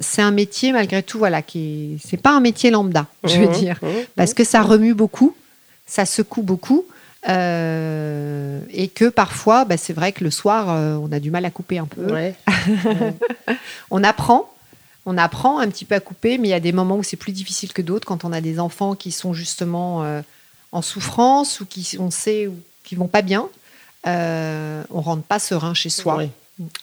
c'est 0.00 0.22
un 0.22 0.32
métier 0.32 0.72
malgré 0.72 1.04
tout 1.04 1.18
voilà 1.18 1.40
qui 1.40 2.00
c'est 2.04 2.16
pas 2.16 2.32
un 2.32 2.40
métier 2.40 2.72
lambda 2.72 3.06
je 3.22 3.38
veux 3.38 3.46
mmh, 3.46 3.52
dire 3.52 3.78
mmh, 3.80 3.86
parce 4.16 4.32
mmh. 4.32 4.34
que 4.34 4.42
ça 4.42 4.60
remue 4.62 4.92
beaucoup 4.92 5.36
ça 5.86 6.04
secoue 6.04 6.42
beaucoup 6.42 6.84
et 7.24 7.28
que 8.92 9.08
parfois 9.08 9.64
bah, 9.64 9.76
c'est 9.76 9.92
vrai 9.92 10.10
que 10.10 10.24
le 10.24 10.32
soir 10.32 10.66
on 11.00 11.12
a 11.12 11.20
du 11.20 11.30
mal 11.30 11.44
à 11.44 11.52
couper 11.52 11.78
un 11.78 11.86
peu 11.86 12.08
on 13.92 14.02
apprend 14.02 14.50
on 15.06 15.18
apprend 15.18 15.58
un 15.58 15.68
petit 15.68 15.84
peu 15.84 15.94
à 15.94 16.00
couper, 16.00 16.38
mais 16.38 16.48
il 16.48 16.50
y 16.50 16.54
a 16.54 16.60
des 16.60 16.72
moments 16.72 16.96
où 16.96 17.02
c'est 17.02 17.16
plus 17.16 17.32
difficile 17.32 17.72
que 17.72 17.82
d'autres 17.82 18.06
quand 18.06 18.24
on 18.24 18.32
a 18.32 18.40
des 18.40 18.58
enfants 18.60 18.94
qui 18.94 19.12
sont 19.12 19.34
justement 19.34 20.02
euh, 20.04 20.22
en 20.72 20.82
souffrance 20.82 21.60
ou 21.60 21.66
qui 21.66 21.96
on 21.98 22.10
sait 22.10 22.46
ou 22.46 22.54
qui 22.84 22.94
vont 22.94 23.08
pas 23.08 23.22
bien, 23.22 23.48
euh, 24.06 24.82
on 24.90 25.00
rentre 25.00 25.22
pas 25.22 25.38
serein 25.38 25.74
chez 25.74 25.88
soi. 25.90 26.16
Oui. 26.18 26.28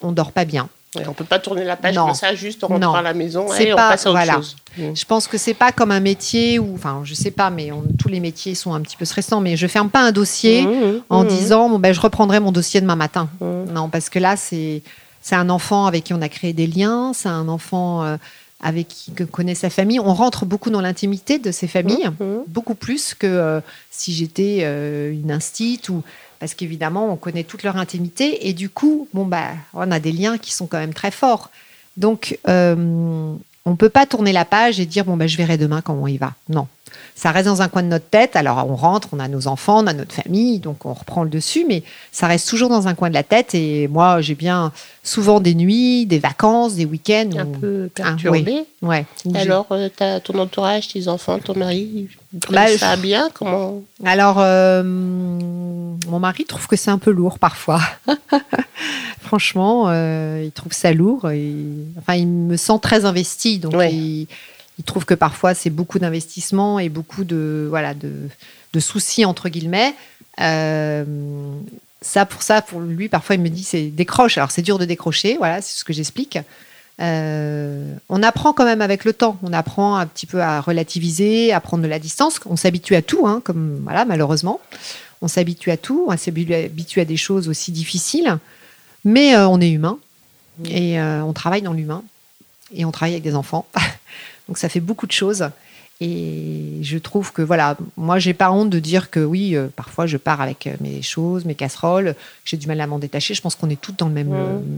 On 0.01 0.11
dort 0.11 0.31
pas 0.31 0.45
bien. 0.45 0.67
Ouais, 0.95 1.03
on 1.07 1.13
peut 1.13 1.23
pas 1.23 1.39
tourner 1.39 1.63
la 1.63 1.77
page 1.77 1.95
Non. 1.95 2.07
comme 2.07 2.15
ça, 2.15 2.35
juste 2.35 2.65
on 2.65 2.67
rentre 2.67 2.81
Non. 2.81 2.93
à 2.93 3.01
la 3.01 3.13
maison 3.13 3.53
et 3.53 3.71
on 3.71 3.77
pas- 3.77 3.91
passe 3.91 4.05
à 4.05 4.09
autre 4.09 4.17
voilà. 4.19 4.33
chose. 4.35 4.57
Mm. 4.77 4.93
Je 4.93 5.05
pense 5.05 5.25
que 5.27 5.37
c'est 5.37 5.53
pas 5.53 5.71
comme 5.71 5.89
un 5.91 6.01
métier 6.01 6.59
où, 6.59 6.73
enfin, 6.75 7.01
je 7.05 7.13
sais 7.13 7.31
pas, 7.31 7.49
mais 7.49 7.71
on- 7.71 7.85
tous 7.97 8.09
les 8.09 8.19
métiers 8.19 8.55
sont 8.55 8.73
un 8.73 8.81
petit 8.81 8.97
peu 8.97 9.05
stressants. 9.05 9.39
Mais 9.39 9.55
je 9.55 9.67
ferme 9.67 9.89
pas 9.89 10.01
un 10.01 10.11
dossier 10.11 10.63
Mhm, 10.63 11.01
en 11.09 11.23
mhm, 11.23 11.29
disant 11.29 11.69
bon 11.69 11.79
ben 11.79 11.93
je 11.93 12.01
reprendrai 12.01 12.41
mon 12.41 12.51
dossier 12.51 12.81
demain 12.81 12.97
matin. 12.97 13.29
Non, 13.39 13.87
parce 13.87 14.09
que 14.09 14.19
là 14.19 14.35
c'est 14.35 14.81
c'est 15.21 15.35
un 15.35 15.49
enfant 15.49 15.85
avec 15.85 16.03
qui 16.05 16.13
on 16.13 16.21
a 16.21 16.29
créé 16.29 16.53
des 16.53 16.67
liens, 16.67 17.13
c'est 17.13 17.29
un 17.29 17.47
enfant 17.47 18.03
euh, 18.03 18.17
avec 18.59 18.87
qui 18.87 19.11
que 19.11 19.23
connaît 19.23 19.55
sa 19.55 19.69
famille. 19.69 19.99
On 19.99 20.13
rentre 20.13 20.45
beaucoup 20.45 20.69
dans 20.69 20.81
l'intimité 20.81 21.39
de 21.39 21.51
ces 21.51 21.67
familles, 21.67 22.09
Mhm. 22.19 22.43
beaucoup 22.47 22.75
plus 22.75 23.13
que 23.13 23.27
euh, 23.27 23.59
si 23.89 24.13
j'étais 24.13 24.59
euh, 24.61 25.11
une 25.11 25.31
instite 25.31 25.89
ou 25.89 26.03
parce 26.39 26.53
qu'évidemment 26.53 27.11
on 27.11 27.15
connaît 27.17 27.43
toute 27.43 27.63
leur 27.63 27.77
intimité 27.77 28.47
et 28.47 28.53
du 28.53 28.69
coup 28.69 29.07
bon 29.13 29.25
bah 29.25 29.49
on 29.73 29.91
a 29.91 29.99
des 29.99 30.11
liens 30.11 30.37
qui 30.37 30.51
sont 30.53 30.67
quand 30.67 30.79
même 30.79 30.93
très 30.93 31.11
forts. 31.11 31.49
Donc 31.97 32.39
euh, 32.47 33.33
on 33.65 33.75
peut 33.75 33.89
pas 33.89 34.05
tourner 34.05 34.31
la 34.33 34.45
page 34.45 34.79
et 34.79 34.85
dire 34.85 35.05
bon 35.05 35.17
bah 35.17 35.27
je 35.27 35.37
verrai 35.37 35.57
demain 35.57 35.81
comment 35.81 36.07
il 36.07 36.17
va. 36.17 36.33
Non. 36.49 36.67
Ça 37.15 37.31
reste 37.31 37.45
dans 37.45 37.61
un 37.61 37.67
coin 37.67 37.83
de 37.83 37.87
notre 37.87 38.05
tête. 38.09 38.35
Alors 38.35 38.65
on 38.69 38.75
rentre, 38.75 39.09
on 39.13 39.19
a 39.19 39.27
nos 39.27 39.47
enfants, 39.47 39.83
on 39.83 39.87
a 39.87 39.93
notre 39.93 40.13
famille, 40.13 40.59
donc 40.59 40.85
on 40.85 40.93
reprend 40.93 41.23
le 41.23 41.29
dessus, 41.29 41.65
mais 41.67 41.83
ça 42.11 42.27
reste 42.27 42.49
toujours 42.49 42.69
dans 42.69 42.87
un 42.87 42.95
coin 42.95 43.09
de 43.09 43.13
la 43.13 43.23
tête. 43.23 43.53
Et 43.55 43.87
moi, 43.87 44.21
j'ai 44.21 44.35
bien 44.35 44.71
souvent 45.03 45.39
des 45.39 45.53
nuits, 45.55 46.05
des 46.05 46.19
vacances, 46.19 46.75
des 46.75 46.85
week-ends. 46.85 47.29
Un 47.37 47.45
où- 47.45 47.51
peu 47.51 47.89
Ah, 47.99 48.03
perturbé. 48.03 48.65
Ouais. 48.81 49.05
où 49.25 49.33
j'ai- 49.33 49.39
Alors, 49.41 49.67
euh, 49.71 49.87
t'as 49.95 50.19
ton 50.19 50.37
entourage, 50.39 50.87
tes 50.89 51.07
enfants, 51.07 51.39
ton 51.39 51.55
mari, 51.55 52.07
Bah, 52.49 52.67
ça 52.77 52.95
je- 52.95 53.01
bien? 53.01 53.29
Comment? 53.33 53.81
Alors, 54.03 54.37
euh, 54.39 54.81
mon 54.83 56.19
mari 56.19 56.45
trouve 56.45 56.67
que 56.67 56.75
c'est 56.75 56.91
un 56.91 56.97
peu 56.97 57.11
lourd 57.11 57.39
parfois. 57.39 57.81
Franchement, 59.31 59.85
euh, 59.87 60.41
il 60.43 60.51
trouve 60.51 60.73
ça 60.73 60.91
lourd. 60.91 61.31
Et, 61.31 61.53
enfin, 61.97 62.15
il 62.15 62.27
me 62.27 62.57
sent 62.57 62.79
très 62.81 63.05
investi, 63.05 63.59
donc 63.59 63.73
Ouais. 63.75 63.93
il, 63.93 64.27
il 64.77 64.83
trouve 64.83 65.05
que 65.05 65.13
parfois 65.13 65.53
c'est 65.53 65.69
beaucoup 65.69 65.99
d'investissement 65.99 66.79
et 66.79 66.89
beaucoup 66.89 67.23
de 67.23 67.65
voilà 67.69 67.93
de, 67.93 68.11
de 68.73 68.79
soucis 68.81 69.23
entre 69.23 69.47
guillemets. 69.47 69.93
Euh, 70.41 71.05
ça 72.01 72.25
pour 72.25 72.41
ça, 72.41 72.61
pour 72.61 72.81
lui, 72.81 73.07
parfois 73.07 73.35
il 73.35 73.41
me 73.41 73.47
dit 73.47 73.63
c'est 73.63 73.83
décroche. 73.83 74.37
Alors 74.37 74.51
c'est 74.51 74.63
dur 74.63 74.77
de 74.77 74.83
décrocher, 74.83 75.37
voilà, 75.37 75.61
c'est 75.61 75.79
ce 75.79 75.85
que 75.85 75.93
j'explique. 75.93 76.37
Euh, 76.99 77.95
on 78.09 78.21
apprend 78.23 78.51
quand 78.51 78.65
même 78.65 78.81
avec 78.81 79.05
le 79.05 79.13
temps. 79.13 79.37
On 79.43 79.53
apprend 79.53 79.95
un 79.95 80.07
petit 80.07 80.25
peu 80.25 80.41
à 80.41 80.59
relativiser, 80.59 81.53
à 81.53 81.61
prendre 81.61 81.83
de 81.83 81.87
la 81.87 81.99
distance. 81.99 82.41
On 82.47 82.57
s'habitue 82.57 82.95
à 82.97 83.01
tout, 83.01 83.25
hein, 83.27 83.41
comme 83.45 83.79
voilà, 83.83 84.03
malheureusement. 84.03 84.59
On 85.21 85.29
s'habitue 85.29 85.71
à 85.71 85.77
tout. 85.77 86.03
On 86.09 86.17
s'habitue 86.17 86.99
à 86.99 87.05
des 87.05 87.17
choses 87.17 87.47
aussi 87.47 87.71
difficiles. 87.71 88.37
Mais 89.03 89.35
euh, 89.35 89.47
on 89.47 89.59
est 89.59 89.69
humain 89.69 89.97
et 90.65 90.99
euh, 90.99 91.23
on 91.23 91.33
travaille 91.33 91.61
dans 91.61 91.73
l'humain 91.73 92.03
et 92.73 92.85
on 92.85 92.91
travaille 92.91 93.13
avec 93.13 93.23
des 93.23 93.35
enfants. 93.35 93.65
Donc 94.47 94.57
ça 94.57 94.69
fait 94.69 94.79
beaucoup 94.79 95.07
de 95.07 95.11
choses. 95.11 95.49
Et 96.03 96.79
je 96.81 96.97
trouve 96.97 97.31
que 97.31 97.43
voilà, 97.43 97.77
moi 97.95 98.17
j'ai 98.17 98.33
pas 98.33 98.51
honte 98.51 98.69
de 98.71 98.79
dire 98.79 99.11
que 99.11 99.19
oui, 99.19 99.55
euh, 99.55 99.67
parfois 99.75 100.07
je 100.07 100.17
pars 100.17 100.41
avec 100.41 100.67
mes 100.81 101.01
choses, 101.03 101.45
mes 101.45 101.53
casseroles, 101.53 102.15
j'ai 102.43 102.57
du 102.57 102.67
mal 102.67 102.81
à 102.81 102.87
m'en 102.87 102.97
détacher. 102.97 103.33
Je 103.33 103.41
pense 103.41 103.55
qu'on 103.55 103.69
est 103.69 103.79
tous 103.79 103.93
dans 103.97 104.07
le 104.07 104.13
même, 104.13 104.33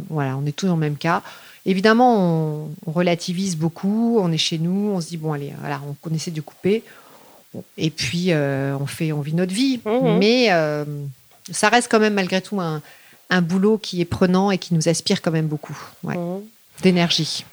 voilà, 0.10 0.38
on 0.38 0.46
est 0.46 0.52
tous 0.52 0.68
dans 0.68 0.76
le 0.76 0.82
même 0.82 0.98
cas. 0.98 1.22
Évidemment, 1.66 2.18
on, 2.20 2.72
on 2.86 2.92
relativise 2.92 3.56
beaucoup. 3.56 4.18
On 4.20 4.34
est 4.34 4.38
chez 4.38 4.58
nous, 4.58 4.92
on 4.94 5.00
se 5.00 5.08
dit 5.08 5.18
bon 5.18 5.32
allez, 5.32 5.54
voilà, 5.62 5.82
on, 5.88 5.96
on 6.10 6.14
essaie 6.14 6.32
de 6.32 6.42
couper. 6.42 6.84
Et 7.78 7.90
puis 7.90 8.34
on 8.34 8.86
fait, 8.86 9.14
on 9.14 9.22
vit 9.22 9.34
notre 9.34 9.54
vie. 9.54 9.80
Mhm. 9.86 10.18
Mais 10.18 10.50
ça 11.52 11.70
reste 11.70 11.90
quand 11.90 12.00
même 12.00 12.16
malgré 12.16 12.42
tout 12.42 12.60
un, 12.60 12.82
un 13.34 13.42
boulot 13.42 13.78
qui 13.78 14.00
est 14.02 14.06
prenant 14.06 14.52
et 14.52 14.58
qui 14.58 14.74
nous 14.74 14.88
aspire 14.88 15.22
quand 15.22 15.32
même 15.32 15.48
beaucoup 15.48 15.78
ouais, 16.04 16.16
Mhm. 16.18 16.42
d'énergie. 16.82 17.44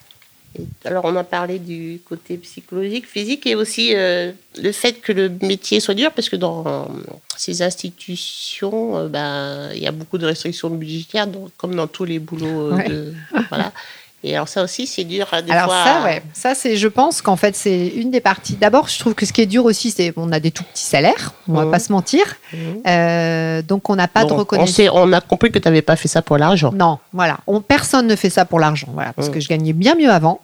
Alors, 0.84 1.04
on 1.04 1.14
a 1.14 1.22
parlé 1.22 1.58
du 1.60 2.00
côté 2.08 2.36
psychologique, 2.36 3.06
physique, 3.06 3.46
et 3.46 3.54
aussi 3.54 3.94
euh, 3.94 4.32
le 4.58 4.72
fait 4.72 4.94
que 4.94 5.12
le 5.12 5.30
métier 5.42 5.78
soit 5.78 5.94
dur, 5.94 6.10
parce 6.12 6.28
que 6.28 6.34
dans 6.36 6.88
ces 7.36 7.62
institutions, 7.62 8.98
euh, 8.98 9.08
ben, 9.08 9.70
il 9.74 9.80
y 9.80 9.86
a 9.86 9.92
beaucoup 9.92 10.18
de 10.18 10.26
restrictions 10.26 10.68
budgétaires, 10.70 11.28
donc, 11.28 11.50
comme 11.56 11.74
dans 11.76 11.86
tous 11.86 12.04
les 12.04 12.18
boulots. 12.18 12.72
euh, 12.72 12.76
Ouais. 12.76 12.88
de- 12.88 13.14
voilà. 13.48 13.72
Et 14.22 14.34
alors, 14.36 14.48
ça 14.48 14.62
aussi, 14.62 14.86
c'est 14.86 15.04
dur 15.04 15.26
à 15.32 15.40
des 15.40 15.50
Alors 15.50 15.66
fois. 15.66 15.82
ça, 15.84 16.02
ouais, 16.04 16.22
ça 16.34 16.54
c'est, 16.54 16.76
je 16.76 16.88
pense 16.88 17.22
qu'en 17.22 17.36
fait 17.36 17.56
c'est 17.56 17.86
une 17.88 18.10
des 18.10 18.20
parties. 18.20 18.54
D'abord, 18.56 18.86
je 18.88 18.98
trouve 18.98 19.14
que 19.14 19.24
ce 19.24 19.32
qui 19.32 19.40
est 19.40 19.46
dur 19.46 19.64
aussi, 19.64 19.90
c'est 19.90 20.12
on 20.16 20.30
a 20.30 20.40
des 20.40 20.50
tout 20.50 20.62
petits 20.64 20.84
salaires, 20.84 21.32
on 21.48 21.54
va 21.54 21.64
Mhm. 21.64 21.70
pas 21.70 21.78
se 21.78 21.90
mentir, 21.90 22.22
Mhm. 22.52 22.58
Euh, 22.86 23.62
donc 23.62 23.88
on 23.88 23.96
n'a 23.96 24.08
pas 24.08 24.24
de 24.26 24.32
on, 24.32 24.36
reconnaissance. 24.36 24.90
on 24.92 25.10
a 25.14 25.20
compris 25.22 25.50
que 25.50 25.58
tu 25.58 25.66
n'avais 25.66 25.80
pas 25.80 25.96
fait 25.96 26.08
ça 26.08 26.20
pour 26.20 26.36
l'argent. 26.36 26.70
Non, 26.74 26.98
voilà. 27.14 27.38
On, 27.46 27.62
personne 27.62 28.06
ne 28.06 28.14
fait 28.16 28.28
ça 28.30 28.44
pour 28.44 28.60
l'argent, 28.60 28.88
voilà, 28.92 29.14
parce 29.14 29.28
Mm. 29.28 29.32
que 29.32 29.40
je 29.40 29.48
gagnais 29.48 29.72
bien 29.72 29.94
mieux 29.94 30.10
avant. 30.10 30.38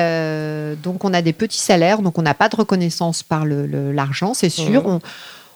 Euh, 0.00 0.74
donc 0.82 1.04
on 1.04 1.14
a 1.14 1.22
des 1.22 1.32
petits 1.32 1.60
salaires, 1.60 1.98
donc 2.02 2.18
on 2.18 2.22
n'a 2.22 2.34
pas 2.34 2.48
de 2.48 2.56
reconnaissance 2.56 3.22
par 3.22 3.44
le- 3.44 3.92
l'argent, 3.92 4.34
c'est 4.34 4.48
sûr. 4.50 4.82
On 4.86 4.98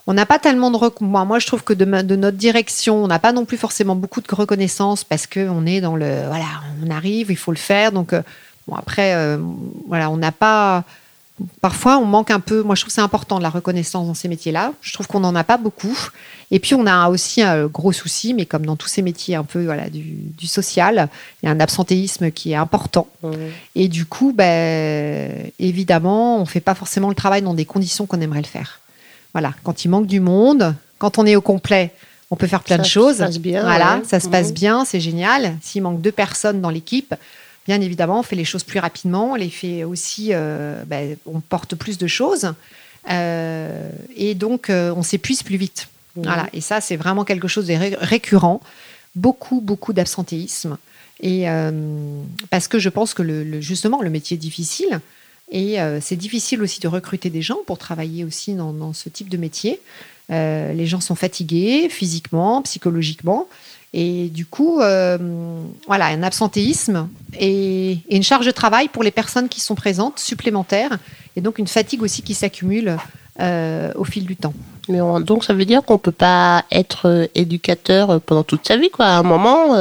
on 0.08 0.14
n'a 0.14 0.24
pas 0.26 0.38
tellement 0.38 0.70
de 0.70 0.76
rec- 0.78 1.00
moi, 1.02 1.24
moi 1.26 1.38
je 1.38 1.46
trouve 1.46 1.62
que 1.62 1.74
de, 1.74 1.84
ma- 1.84 2.02
de 2.02 2.16
notre 2.16 2.38
direction, 2.38 3.04
on 3.04 3.06
n'a 3.06 3.18
pas 3.18 3.32
non 3.32 3.44
plus 3.44 3.58
forcément 3.58 3.94
beaucoup 3.94 4.22
de 4.22 4.34
reconnaissance 4.34 5.04
parce 5.04 5.26
que 5.26 5.48
on 5.48 5.66
est 5.66 5.80
dans 5.82 5.96
le 5.96 6.26
voilà, 6.26 6.46
on 6.84 6.90
arrive, 6.90 7.30
il 7.30 7.36
faut 7.36 7.52
le 7.52 7.58
faire. 7.58 7.92
Donc 7.92 8.12
euh, 8.14 8.22
bon 8.66 8.74
après 8.74 9.14
euh, 9.14 9.36
voilà, 9.86 10.10
on 10.10 10.16
n'a 10.16 10.32
pas 10.32 10.82
Parfois, 11.60 11.98
on 11.98 12.04
manque 12.04 12.32
un 12.32 12.40
peu. 12.40 12.64
Moi, 12.64 12.74
je 12.74 12.80
trouve 12.80 12.88
que 12.88 12.94
c'est 12.94 13.00
important 13.00 13.38
de 13.38 13.44
la 13.44 13.48
reconnaissance 13.48 14.08
dans 14.08 14.14
ces 14.14 14.26
métiers-là. 14.26 14.72
Je 14.80 14.92
trouve 14.92 15.06
qu'on 15.06 15.20
n'en 15.20 15.36
a 15.36 15.44
pas 15.44 15.56
beaucoup. 15.56 15.96
Et 16.50 16.58
puis, 16.58 16.74
on 16.74 16.84
a 16.84 17.08
aussi 17.10 17.42
un 17.42 17.66
gros 17.66 17.92
souci, 17.92 18.34
mais 18.34 18.44
comme 18.44 18.66
dans 18.66 18.74
tous 18.74 18.88
ces 18.88 19.02
métiers 19.02 19.36
un 19.36 19.44
peu 19.44 19.64
voilà, 19.64 19.88
du, 19.88 20.02
du 20.02 20.48
social, 20.48 21.08
il 21.40 21.46
y 21.46 21.48
a 21.48 21.52
un 21.52 21.60
absentéisme 21.60 22.32
qui 22.32 22.50
est 22.50 22.56
important. 22.56 23.06
Mhm. 23.22 23.32
Et 23.76 23.86
du 23.86 24.04
coup, 24.04 24.32
ben, 24.34 25.30
évidemment, 25.60 26.38
on 26.38 26.40
ne 26.40 26.44
fait 26.46 26.58
pas 26.58 26.74
forcément 26.74 27.08
le 27.08 27.14
travail 27.14 27.42
dans 27.42 27.54
des 27.54 27.64
conditions 27.66 28.06
qu'on 28.06 28.20
aimerait 28.20 28.42
le 28.42 28.46
faire. 28.46 28.80
Voilà, 29.40 29.54
quand 29.62 29.84
il 29.84 29.88
manque 29.88 30.08
du 30.08 30.18
monde, 30.18 30.74
quand 30.98 31.16
on 31.18 31.24
est 31.24 31.36
au 31.36 31.40
complet, 31.40 31.92
on 32.32 32.34
peut 32.34 32.48
faire 32.48 32.64
plein 32.64 32.74
Ça 32.78 32.82
de 32.82 32.88
choses. 32.88 33.18
se 33.18 33.22
passe 33.22 33.38
bien, 33.38 33.62
voilà, 33.62 33.98
ouais. 33.98 34.02
ça 34.04 34.18
se 34.18 34.28
passe 34.28 34.52
bien, 34.52 34.84
c'est 34.84 34.98
génial. 34.98 35.56
S'il 35.62 35.80
manque 35.82 36.00
deux 36.00 36.10
personnes 36.10 36.60
dans 36.60 36.70
l'équipe, 36.70 37.14
bien 37.68 37.80
évidemment, 37.80 38.18
on 38.18 38.22
fait 38.24 38.34
les 38.34 38.44
choses 38.44 38.64
plus 38.64 38.80
rapidement, 38.80 39.30
on 39.30 39.34
les 39.36 39.48
fait 39.48 39.84
aussi, 39.84 40.30
euh, 40.32 40.82
ben, 40.86 41.16
on 41.24 41.38
porte 41.38 41.76
plus 41.76 41.98
de 41.98 42.08
choses. 42.08 42.52
Euh, 43.10 43.90
et 44.16 44.34
donc, 44.34 44.70
euh, 44.70 44.92
on 44.96 45.04
s'épuise 45.04 45.44
plus 45.44 45.56
vite. 45.56 45.86
Voilà, 46.16 46.48
et 46.52 46.60
ça, 46.60 46.80
c'est 46.80 46.96
vraiment 46.96 47.24
quelque 47.24 47.46
chose 47.46 47.68
de 47.68 47.74
ré- 47.74 47.96
récurrent. 48.00 48.60
Beaucoup, 49.14 49.60
beaucoup 49.60 49.92
d'absentéisme. 49.92 50.78
Et 51.22 51.46
parce 52.50 52.66
que 52.66 52.80
je 52.80 52.88
pense 52.88 53.14
que 53.14 53.22
le, 53.22 53.44
le- 53.44 53.60
justement, 53.60 54.02
le 54.02 54.10
métier 54.10 54.34
est 54.36 54.40
difficile. 54.40 55.00
Et 55.50 55.80
euh, 55.80 55.98
c'est 56.00 56.16
difficile 56.16 56.62
aussi 56.62 56.80
de 56.80 56.88
recruter 56.88 57.30
des 57.30 57.42
gens 57.42 57.58
pour 57.66 57.78
travailler 57.78 58.24
aussi 58.24 58.54
dans, 58.54 58.72
dans 58.72 58.92
ce 58.92 59.08
type 59.08 59.28
de 59.28 59.36
métier. 59.36 59.80
Euh, 60.30 60.72
les 60.74 60.86
gens 60.86 61.00
sont 61.00 61.14
fatigués 61.14 61.88
physiquement, 61.88 62.60
psychologiquement. 62.62 63.46
Et 63.94 64.28
du 64.28 64.44
coup, 64.44 64.80
euh, 64.80 65.16
voilà, 65.86 66.06
un 66.06 66.22
absentéisme 66.22 67.08
et, 67.38 67.92
et 68.10 68.16
une 68.16 68.22
charge 68.22 68.44
de 68.44 68.50
travail 68.50 68.88
pour 68.88 69.02
les 69.02 69.10
personnes 69.10 69.48
qui 69.48 69.60
sont 69.62 69.74
présentes 69.74 70.18
supplémentaire. 70.18 70.98
Et 71.36 71.40
donc 71.40 71.58
une 71.58 71.66
fatigue 71.66 72.02
aussi 72.02 72.20
qui 72.22 72.34
s'accumule 72.34 72.96
au 73.94 74.04
fil 74.04 74.26
du 74.26 74.36
temps. 74.36 74.52
Mais 74.88 75.00
on- 75.00 75.20
donc, 75.20 75.44
ça 75.44 75.54
veut 75.54 75.64
dire 75.64 75.82
qu'on 75.84 75.92
ne 75.94 75.98
peut 75.98 76.10
pas 76.10 76.64
être 76.72 77.28
éducateur 77.34 78.20
pendant 78.20 78.42
toute 78.42 78.66
sa 78.66 78.76
vie, 78.76 78.90
quoi. 78.90 79.06
À 79.06 79.18
un 79.18 79.22
moment, 79.22 79.74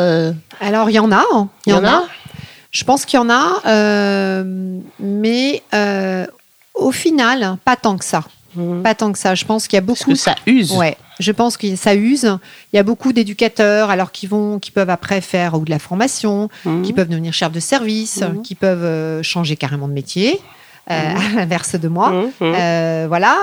Alors, 0.61 0.89
il 0.89 0.93
y 0.93 0.99
en 0.99 1.11
a. 1.11 1.23
hein. 1.33 1.49
il 1.65 1.71
y 1.71 1.73
en 1.73 1.83
a. 1.83 2.03
Je 2.71 2.83
pense 2.83 3.05
qu'il 3.05 3.17
y 3.17 3.21
en 3.21 3.29
a, 3.29 3.61
euh, 3.65 4.43
mais 4.99 5.63
euh, 5.73 6.25
au 6.73 6.91
final, 6.91 7.57
pas 7.65 7.75
tant 7.75 7.97
que 7.97 8.05
ça. 8.05 8.23
Mhm. 8.55 8.81
Pas 8.83 8.95
tant 8.95 9.11
que 9.11 9.19
ça. 9.19 9.35
Je 9.35 9.45
pense 9.45 9.67
qu'il 9.67 9.77
y 9.77 9.79
a 9.79 9.81
Parce 9.81 9.99
beaucoup. 9.99 10.11
que 10.11 10.17
ça 10.17 10.35
use. 10.45 10.71
Ouais, 10.73 10.97
je 11.19 11.31
pense 11.31 11.57
que 11.57 11.75
ça 11.75 11.95
use. 11.95 12.37
Il 12.73 12.75
y 12.75 12.79
a 12.79 12.83
beaucoup 12.83 13.13
d'éducateurs, 13.13 13.89
alors 13.89 14.11
qui 14.11 14.27
vont, 14.27 14.59
qui 14.59 14.71
peuvent 14.71 14.89
après 14.89 15.21
faire 15.21 15.53
ou 15.55 15.63
de 15.65 15.69
la 15.69 15.79
formation, 15.79 16.49
Mhm. 16.65 16.81
qui 16.83 16.93
peuvent 16.93 17.09
devenir 17.09 17.33
chefs 17.33 17.51
de 17.51 17.59
service, 17.59 18.21
Mhm. 18.21 18.41
qui 18.41 18.55
peuvent 18.55 18.83
euh, 18.83 19.23
changer 19.23 19.55
carrément 19.55 19.87
de 19.87 19.93
métier, 19.93 20.39
euh, 20.91 20.93
à 21.33 21.35
l'inverse 21.35 21.75
de 21.75 21.87
moi. 21.87 22.13
Voilà. 22.39 23.37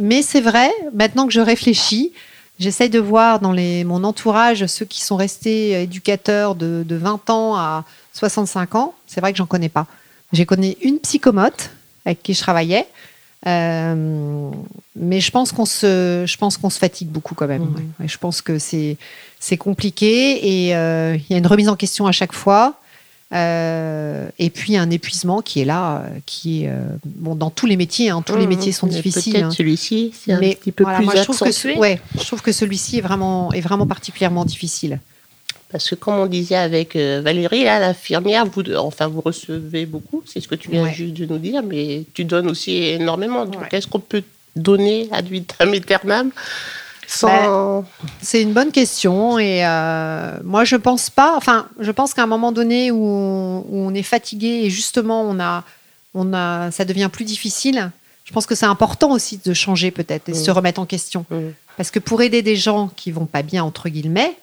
mais 0.00 0.22
c'est 0.22 0.40
vrai, 0.40 0.70
maintenant 0.94 1.26
que 1.26 1.32
je 1.32 1.40
réfléchis, 1.40 2.12
j'essaye 2.58 2.90
de 2.90 3.00
voir 3.00 3.40
dans 3.40 3.52
les, 3.52 3.84
mon 3.84 4.04
entourage 4.04 4.66
ceux 4.66 4.84
qui 4.84 5.02
sont 5.02 5.16
restés 5.16 5.82
éducateurs 5.82 6.54
de, 6.54 6.84
de 6.86 6.96
20 6.96 7.30
ans 7.30 7.56
à 7.56 7.84
65 8.14 8.74
ans. 8.76 8.94
C'est 9.06 9.20
vrai 9.20 9.32
que 9.32 9.38
j'en 9.38 9.46
connais 9.46 9.68
pas. 9.68 9.86
J'ai 10.32 10.46
connu 10.46 10.74
une 10.82 10.98
psychomote 11.00 11.70
avec 12.06 12.22
qui 12.22 12.32
je 12.34 12.40
travaillais. 12.40 12.86
euh, 13.46 14.50
mais 14.96 15.20
je 15.20 15.30
pense 15.30 15.52
qu'on 15.52 15.66
se, 15.66 16.24
je 16.26 16.36
pense 16.36 16.56
qu'on 16.56 16.70
se 16.70 16.78
fatigue 16.78 17.08
beaucoup 17.08 17.34
quand 17.34 17.46
même. 17.46 17.74
Ouais. 18.00 18.08
Je 18.08 18.16
pense 18.18 18.40
que 18.42 18.58
c'est, 18.58 18.96
c'est 19.40 19.56
compliqué 19.56 20.66
et 20.66 20.74
euh, 20.76 21.16
il 21.16 21.26
y 21.32 21.34
a 21.34 21.38
une 21.38 21.46
remise 21.46 21.68
en 21.68 21.76
question 21.76 22.06
à 22.06 22.12
chaque 22.12 22.32
fois. 22.32 22.74
Euh, 23.32 24.28
et 24.38 24.50
puis 24.50 24.76
un 24.76 24.90
épuisement 24.90 25.40
qui 25.42 25.60
est 25.60 25.64
là, 25.64 26.04
qui 26.24 26.64
est 26.64 26.72
bon 27.04 27.34
dans 27.34 27.50
tous 27.50 27.66
les 27.66 27.76
métiers. 27.76 28.10
Hein, 28.10 28.22
tous 28.24 28.36
les 28.36 28.46
Mmh, 28.46 28.48
métiers 28.48 28.72
sont 28.72 28.86
difficiles. 28.86 29.32
Peut-être 29.32 29.46
hein. 29.46 29.50
celui-ci, 29.50 30.12
c'est 30.14 30.32
un 30.32 30.38
Mais 30.40 30.54
petit 30.54 30.70
peu 30.72 30.84
voilà, 30.84 30.98
plus 30.98 31.06
moi, 31.06 31.14
je 31.16 31.22
trouve 31.22 31.38
que, 31.38 31.78
ouais, 31.78 32.00
je 32.18 32.24
trouve 32.24 32.42
que 32.42 32.52
celui-ci 32.52 32.98
est 32.98 33.00
vraiment, 33.00 33.52
est 33.52 33.60
vraiment 33.60 33.86
particulièrement 33.86 34.44
difficile. 34.44 35.00
Parce 35.70 35.90
que 35.90 35.94
comme 35.96 36.14
on 36.14 36.26
disait 36.26 36.54
avec 36.56 36.94
euh, 36.94 37.20
Valérie, 37.24 37.64
là, 37.64 37.80
l'infirmière, 37.80 38.46
vous, 38.46 38.62
enfin, 38.76 39.08
vous 39.08 39.20
recevez 39.20 39.86
beaucoup, 39.86 40.22
c'est 40.24 40.40
ce 40.40 40.46
que 40.46 40.54
tu 40.54 40.70
viens 40.70 40.84
Ouais. 40.84 40.94
juste 40.94 41.14
de 41.14 41.26
nous 41.26 41.38
dire, 41.38 41.62
mais 41.64 42.04
tu 42.14 42.24
donnes 42.24 42.48
aussi 42.48 42.76
énormément. 42.76 43.44
Donc, 43.44 43.60
Ouais. 43.62 43.68
est-ce 43.72 43.88
qu'on 43.88 43.98
peut 44.00 44.22
donner 44.54 45.08
ad 45.10 45.26
vitam 45.26 45.72
aeternam 45.74 46.30
sans... 47.06 47.84
C'est 48.22 48.40
une 48.40 48.52
bonne 48.52 48.70
question 48.72 49.38
et 49.38 49.66
euh, 49.66 50.38
moi 50.44 50.64
je 50.64 50.76
pense 50.76 51.10
pas. 51.10 51.34
Enfin, 51.36 51.66
je 51.80 51.90
pense 51.90 52.14
qu'à 52.14 52.22
un 52.22 52.26
moment 52.26 52.52
donné 52.52 52.90
où 52.90 53.04
on, 53.04 53.58
où 53.68 53.76
on 53.88 53.94
est 53.94 54.02
fatigué 54.02 54.62
et 54.64 54.70
justement 54.70 55.22
on 55.22 55.38
a, 55.40 55.64
on 56.14 56.32
a, 56.32 56.70
ça 56.70 56.84
devient 56.84 57.10
plus 57.12 57.24
difficile. 57.24 57.90
Je 58.24 58.32
pense 58.32 58.46
que 58.46 58.54
c'est 58.54 58.64
important 58.66 59.10
aussi 59.10 59.38
de 59.44 59.52
changer 59.52 59.90
peut-être 59.90 60.28
et 60.28 60.32
de 60.32 60.36
Mm. 60.38 60.44
se 60.44 60.50
remettre 60.50 60.80
en 60.80 60.86
question. 60.86 61.26
Mm. 61.30 61.36
Parce 61.76 61.90
que 61.90 61.98
pour 61.98 62.22
aider 62.22 62.40
des 62.42 62.56
gens 62.56 62.88
qui 62.96 63.10
vont 63.10 63.26
pas 63.26 63.42
bien 63.42 63.64
entre 63.64 63.88
guillemets, 63.90 64.34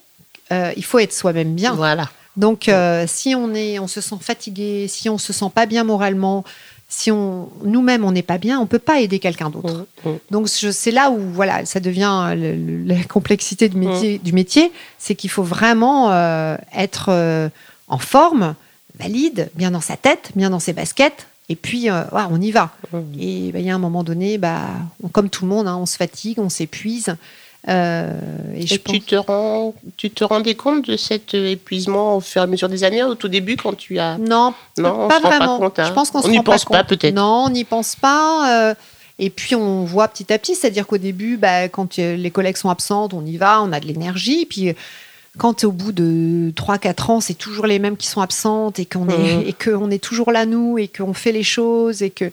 euh, 0.52 0.72
il 0.76 0.84
faut 0.84 1.00
être 1.00 1.14
soi-même 1.14 1.54
bien. 1.56 1.74
Voilà. 1.74 2.10
Donc, 2.38 2.70
euh, 2.70 3.06
si 3.08 3.36
on 3.36 3.54
est, 3.54 3.80
on 3.80 3.88
se 3.88 4.00
sent 4.02 4.16
fatigué, 4.22 4.88
si 4.88 5.10
on 5.10 5.18
se 5.18 5.34
sent 5.34 5.50
pas 5.54 5.66
bien 5.66 5.84
moralement, 5.84 6.44
si 6.88 7.12
on 7.12 7.50
nous-mêmes 7.64 8.04
on 8.06 8.12
n'est 8.12 8.22
pas 8.22 8.38
bien, 8.38 8.60
on 8.60 8.66
peut 8.68 8.80
pas 8.80 9.00
aider 9.00 9.20
quelqu'un 9.20 9.50
d'autre. 9.50 9.86
Mm, 10.06 10.10
mm. 10.10 10.18
Donc, 10.32 10.48
c'est 10.50 10.92
là 10.92 11.10
où 11.12 11.18
voilà, 11.20 11.66
ça 11.66 11.80
devient 11.80 12.32
le- 12.36 12.56
le- 12.56 12.84
la 12.86 13.04
complexité 13.04 13.70
du 13.70 13.78
métier. 13.78 14.18
Du 14.20 14.34
métier, 14.34 14.72
c'est 14.98 15.16
qu'il 15.16 15.30
faut 15.30 15.44
vraiment 15.44 16.12
euh, 16.12 16.56
être 16.76 17.50
en 17.88 17.98
forme, 17.98 18.56
valide, 19.00 19.50
bien 19.56 19.72
dans 19.72 19.82
sa 19.82 19.98
tête, 19.98 20.32
bien 20.36 20.50
dans 20.50 20.60
ses 20.60 20.74
baskets. 20.74 21.28
Et 21.50 21.56
puis, 21.58 21.90
euh, 21.90 22.04
on 22.30 22.40
y 22.40 22.52
va. 22.52 22.72
Mm. 22.94 22.98
Et 23.20 23.52
bah, 23.52 23.60
il 23.60 23.66
y 23.66 23.70
a 23.70 23.76
un 23.76 23.80
moment 23.80 24.04
donné, 24.06 24.38
bah, 24.38 24.62
on- 25.04 25.10
comme 25.10 25.30
tout 25.30 25.44
le 25.46 25.50
monde, 25.50 25.68
hein, 25.68 25.76
on 25.78 25.86
se 25.86 25.98
fatigue, 25.98 26.40
on 26.40 26.50
s'épuise. 26.50 27.16
Euh, 27.70 28.10
et 28.56 28.66
je 28.66 28.76
Et 28.76 28.78
pense 28.80 28.94
tu, 28.96 29.02
te 29.02 29.16
rends, 29.16 29.74
tu 29.98 30.10
te 30.10 30.24
rendais 30.24 30.56
compte 30.56 30.86
de 30.88 30.98
cet 30.98 31.34
épuisement 31.36 32.18
au 32.18 32.20
fur 32.20 32.42
et 32.42 32.44
à 32.44 32.48
mesure 32.48 32.70
des 32.70 32.84
années, 32.84 33.04
au 33.04 33.16
tout 33.16 33.28
début, 33.28 33.56
quand 33.56 33.76
tu 33.78 34.00
as... 34.00 34.18
Non, 34.18 34.54
Non, 34.78 35.02
on 35.04 35.08
pas 35.08 35.20
rend 35.20 35.30
vraiment. 35.30 35.60
compte, 35.60 35.80
hein. 35.80 35.86
Je 35.86 35.94
pense 35.94 36.10
qu'on 36.12 36.28
n'y 36.28 36.38
rend 36.38 36.44
pense 36.44 36.66
pas, 36.66 36.84
peut-être. 36.84 37.14
Non, 37.14 37.46
on 37.46 37.50
n'y 37.50 37.64
pense 37.64 37.96
pas. 37.96 38.70
euh, 38.70 38.74
et 39.20 39.30
puis 39.30 39.54
on 39.54 39.84
voit 39.84 40.08
petit 40.08 40.34
à 40.34 40.40
petit, 40.40 40.56
c'est-à-dire 40.56 40.88
qu'au 40.88 40.98
début, 40.98 41.38
bah, 41.38 41.70
quand 41.70 42.00
euh, 42.00 42.16
les 42.16 42.32
collègues 42.32 42.58
sont 42.58 42.70
absentes, 42.72 43.14
on 43.14 43.24
y 43.24 43.38
va, 43.38 43.62
on 43.62 43.72
a 43.72 43.80
de 43.80 43.86
l'énergie. 43.86 44.48
Puis 44.48 44.74
quand 45.38 45.64
au 45.64 45.72
bout 45.72 45.92
de 45.92 46.52
3-4 46.56 47.12
ans, 47.12 47.20
c'est 47.22 47.36
toujours 47.36 47.68
les 47.68 47.78
mêmes 47.78 47.96
qui 47.98 48.08
sont 48.08 48.22
absentes 48.22 48.80
et 48.80 48.86
qu'on 48.86 49.08
est, 49.10 49.48
et 49.48 49.54
qu'on 49.54 49.92
est 49.92 50.04
toujours 50.04 50.32
là, 50.32 50.48
nous, 50.48 50.80
et 50.80 50.88
qu'on 50.88 51.14
fait 51.14 51.32
les 51.32 51.44
choses 51.44 52.02
et 52.02 52.10
que 52.10 52.32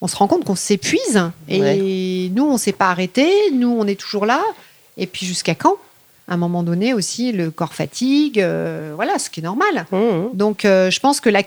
on 0.00 0.06
se 0.06 0.14
rend 0.14 0.28
compte 0.28 0.44
qu'on 0.44 0.54
s'épuise. 0.54 1.20
Et 1.48 2.30
nous, 2.32 2.44
on 2.48 2.56
s'est 2.56 2.70
pas 2.72 2.90
arrêté. 2.90 3.28
Nous, 3.52 3.68
on 3.76 3.84
est 3.88 3.98
toujours 3.98 4.24
là. 4.26 4.40
Et 4.98 5.06
puis 5.06 5.24
jusqu'à 5.26 5.54
quand? 5.54 5.74
À 6.30 6.34
un 6.34 6.36
moment 6.36 6.62
donné 6.62 6.92
aussi, 6.92 7.32
le 7.32 7.50
corps 7.50 7.72
fatigue. 7.72 8.38
euh, 8.40 8.92
voilà, 8.94 9.18
ce 9.18 9.30
qui 9.30 9.40
est 9.40 9.42
normal. 9.42 9.86
Mm, 9.92 10.36
Donc, 10.36 10.64
euh, 10.66 10.90
je 10.90 11.00
pense 11.00 11.20
que 11.20 11.30
la, 11.30 11.42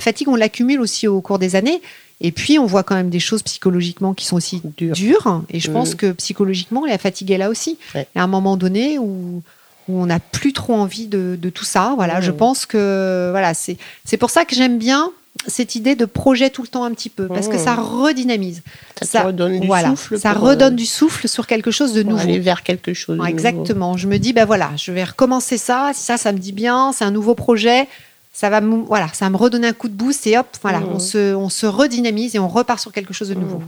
fatigue, 0.00 0.28
on 0.28 0.36
l'accumule 0.36 0.80
aussi 0.80 1.08
au 1.08 1.20
cours 1.22 1.38
des 1.38 1.56
années. 1.56 1.80
Et 2.20 2.30
puis, 2.30 2.58
on 2.58 2.66
voit 2.66 2.82
quand 2.82 2.94
même 2.94 3.08
des 3.10 3.18
choses 3.20 3.42
psychologiquement 3.42 4.12
qui 4.12 4.26
sont 4.26 4.36
aussi 4.36 4.60
Dur. 4.76 4.94
dures. 4.94 5.42
Et 5.50 5.58
je 5.58 5.68
Mhm. 5.68 5.74
pense 5.74 5.94
que 5.94 6.12
psychologiquement, 6.12 6.84
la 6.84 6.98
fatigue 6.98 7.30
est 7.30 7.38
là 7.38 7.48
aussi. 7.48 7.78
Ouais. 7.94 8.06
A 8.14 8.22
un 8.22 8.26
moment 8.26 8.56
donné 8.58 8.98
où, 8.98 9.42
où 9.88 10.00
on 10.00 10.06
n'a 10.06 10.20
plus 10.20 10.52
trop 10.52 10.74
envie 10.74 11.06
de, 11.06 11.36
de 11.40 11.50
tout 11.50 11.64
ça. 11.64 11.94
Voilà, 11.96 12.20
je 12.20 12.30
pense 12.30 12.66
que 12.66 13.28
voilà, 13.30 13.52
c'est 13.54 14.16
pour 14.18 14.30
ça 14.30 14.44
que 14.44 14.54
j'aime 14.54 14.78
bien 14.78 15.10
cette 15.46 15.74
idée 15.74 15.94
de 15.96 16.04
projet 16.04 16.48
tout 16.50 16.62
le 16.62 16.68
temps 16.68 16.84
un 16.84 16.92
petit 16.92 17.10
peu, 17.10 17.26
parce 17.26 17.48
que 17.48 17.56
Mhm. 17.56 17.64
ça 17.64 17.74
redynamise. 17.74 18.62
Ça, 19.02 19.22
redonne 19.24 19.60
du 19.60 19.66
voilà, 19.66 19.90
souffle. 19.90 20.18
ça 20.18 20.30
euh, 20.32 20.38
redonne 20.38 20.76
du 20.76 20.86
souffle 20.86 21.28
sur 21.28 21.46
quelque 21.46 21.70
chose 21.70 21.92
de 21.92 22.02
pour 22.02 22.12
nouveau. 22.12 22.22
aller 22.22 22.38
vers 22.38 22.62
quelque 22.62 22.94
chose 22.94 23.16
de 23.16 23.20
nouveau. 23.20 23.28
Exactement. 23.30 23.96
Je 23.96 24.06
me 24.08 24.18
dis, 24.18 24.32
ben 24.32 24.44
voilà, 24.46 24.70
je 24.76 24.90
vais 24.92 25.04
recommencer 25.04 25.58
ça. 25.58 25.90
Si 25.92 26.04
ça, 26.04 26.16
ça 26.16 26.32
me 26.32 26.38
dit 26.38 26.52
bien, 26.52 26.92
c'est 26.92 27.04
un 27.04 27.10
nouveau 27.10 27.34
projet. 27.34 27.86
Ça 28.36 28.50
va, 28.50 28.60
me, 28.60 28.82
voilà, 28.82 29.06
ça 29.12 29.26
va 29.26 29.30
me 29.30 29.36
redonner 29.36 29.68
un 29.68 29.72
coup 29.72 29.88
de 29.88 29.94
boost 29.94 30.26
et 30.26 30.36
hop, 30.36 30.48
voilà, 30.60 30.80
Mhm. 30.80 30.88
on, 30.94 30.98
se, 30.98 31.34
on 31.36 31.48
se 31.48 31.66
redynamise 31.66 32.34
et 32.34 32.40
on 32.40 32.48
repart 32.48 32.80
sur 32.80 32.90
quelque 32.90 33.14
chose 33.14 33.28
de 33.28 33.34
nouveau. 33.34 33.62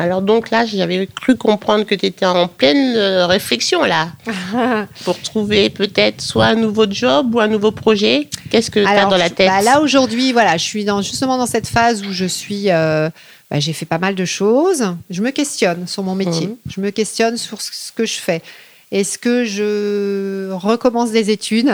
Alors 0.00 0.22
donc 0.22 0.50
là, 0.50 0.66
j'avais 0.66 1.06
cru 1.06 1.36
comprendre 1.36 1.84
que 1.86 1.94
tu 1.94 2.06
étais 2.06 2.26
en 2.26 2.48
pleine 2.48 2.96
euh, 2.96 3.26
réflexion 3.28 3.84
là, 3.84 4.08
pour 5.04 5.20
trouver 5.22 5.70
peut-être 5.70 6.20
soit 6.20 6.46
un 6.46 6.56
nouveau 6.56 6.86
job 6.90 7.32
ou 7.36 7.40
un 7.40 7.46
nouveau 7.46 7.70
projet. 7.70 8.28
Qu'est-ce 8.50 8.72
que 8.72 8.80
tu 8.80 8.86
as 8.88 9.06
dans 9.06 9.16
la 9.16 9.28
je- 9.28 9.34
tête? 9.34 9.46
bah 9.46 9.62
là 9.62 9.80
aujourd'hui, 9.80 10.32
voilà, 10.32 10.56
je 10.56 10.64
suis 10.64 10.84
dans, 10.84 11.00
justement 11.00 11.38
dans 11.38 11.46
cette 11.46 11.68
phase 11.68 12.02
où 12.04 12.12
je 12.12 12.24
suis. 12.24 12.70
euh, 12.70 13.08
bah, 13.52 13.60
j'ai 13.60 13.72
fait 13.72 13.86
pas 13.86 13.98
mal 13.98 14.14
de 14.16 14.24
choses. 14.24 14.84
Je 15.10 15.22
me 15.22 15.30
questionne 15.30 15.86
sur 15.86 16.02
mon 16.02 16.14
métier. 16.16 16.48
Mhm. 16.48 16.56
Je 16.74 16.80
me 16.80 16.90
questionne 16.90 17.36
sur 17.36 17.62
ce 17.62 17.92
que 17.92 18.04
je 18.04 18.18
fais. 18.18 18.42
Est-ce 18.90 19.16
que 19.16 19.44
je 19.44 20.50
recommence 20.52 21.12
des 21.12 21.30
études? 21.30 21.70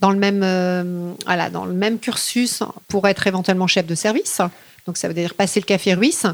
Dans 0.00 0.10
le 0.10 0.18
même, 0.18 0.42
euh, 0.42 1.12
voilà, 1.24 1.50
dans 1.50 1.64
le 1.64 1.72
même 1.72 1.98
cursus 1.98 2.62
pour 2.88 3.06
être 3.08 3.26
éventuellement 3.26 3.66
chef 3.66 3.86
de 3.86 3.94
service 3.94 4.40
Donc 4.86 4.96
ça 4.96 5.08
veut 5.08 5.14
dire 5.14 5.34
passer 5.34 5.60
le 5.60 5.64
café 5.66 5.94
Ruisse. 5.94 6.26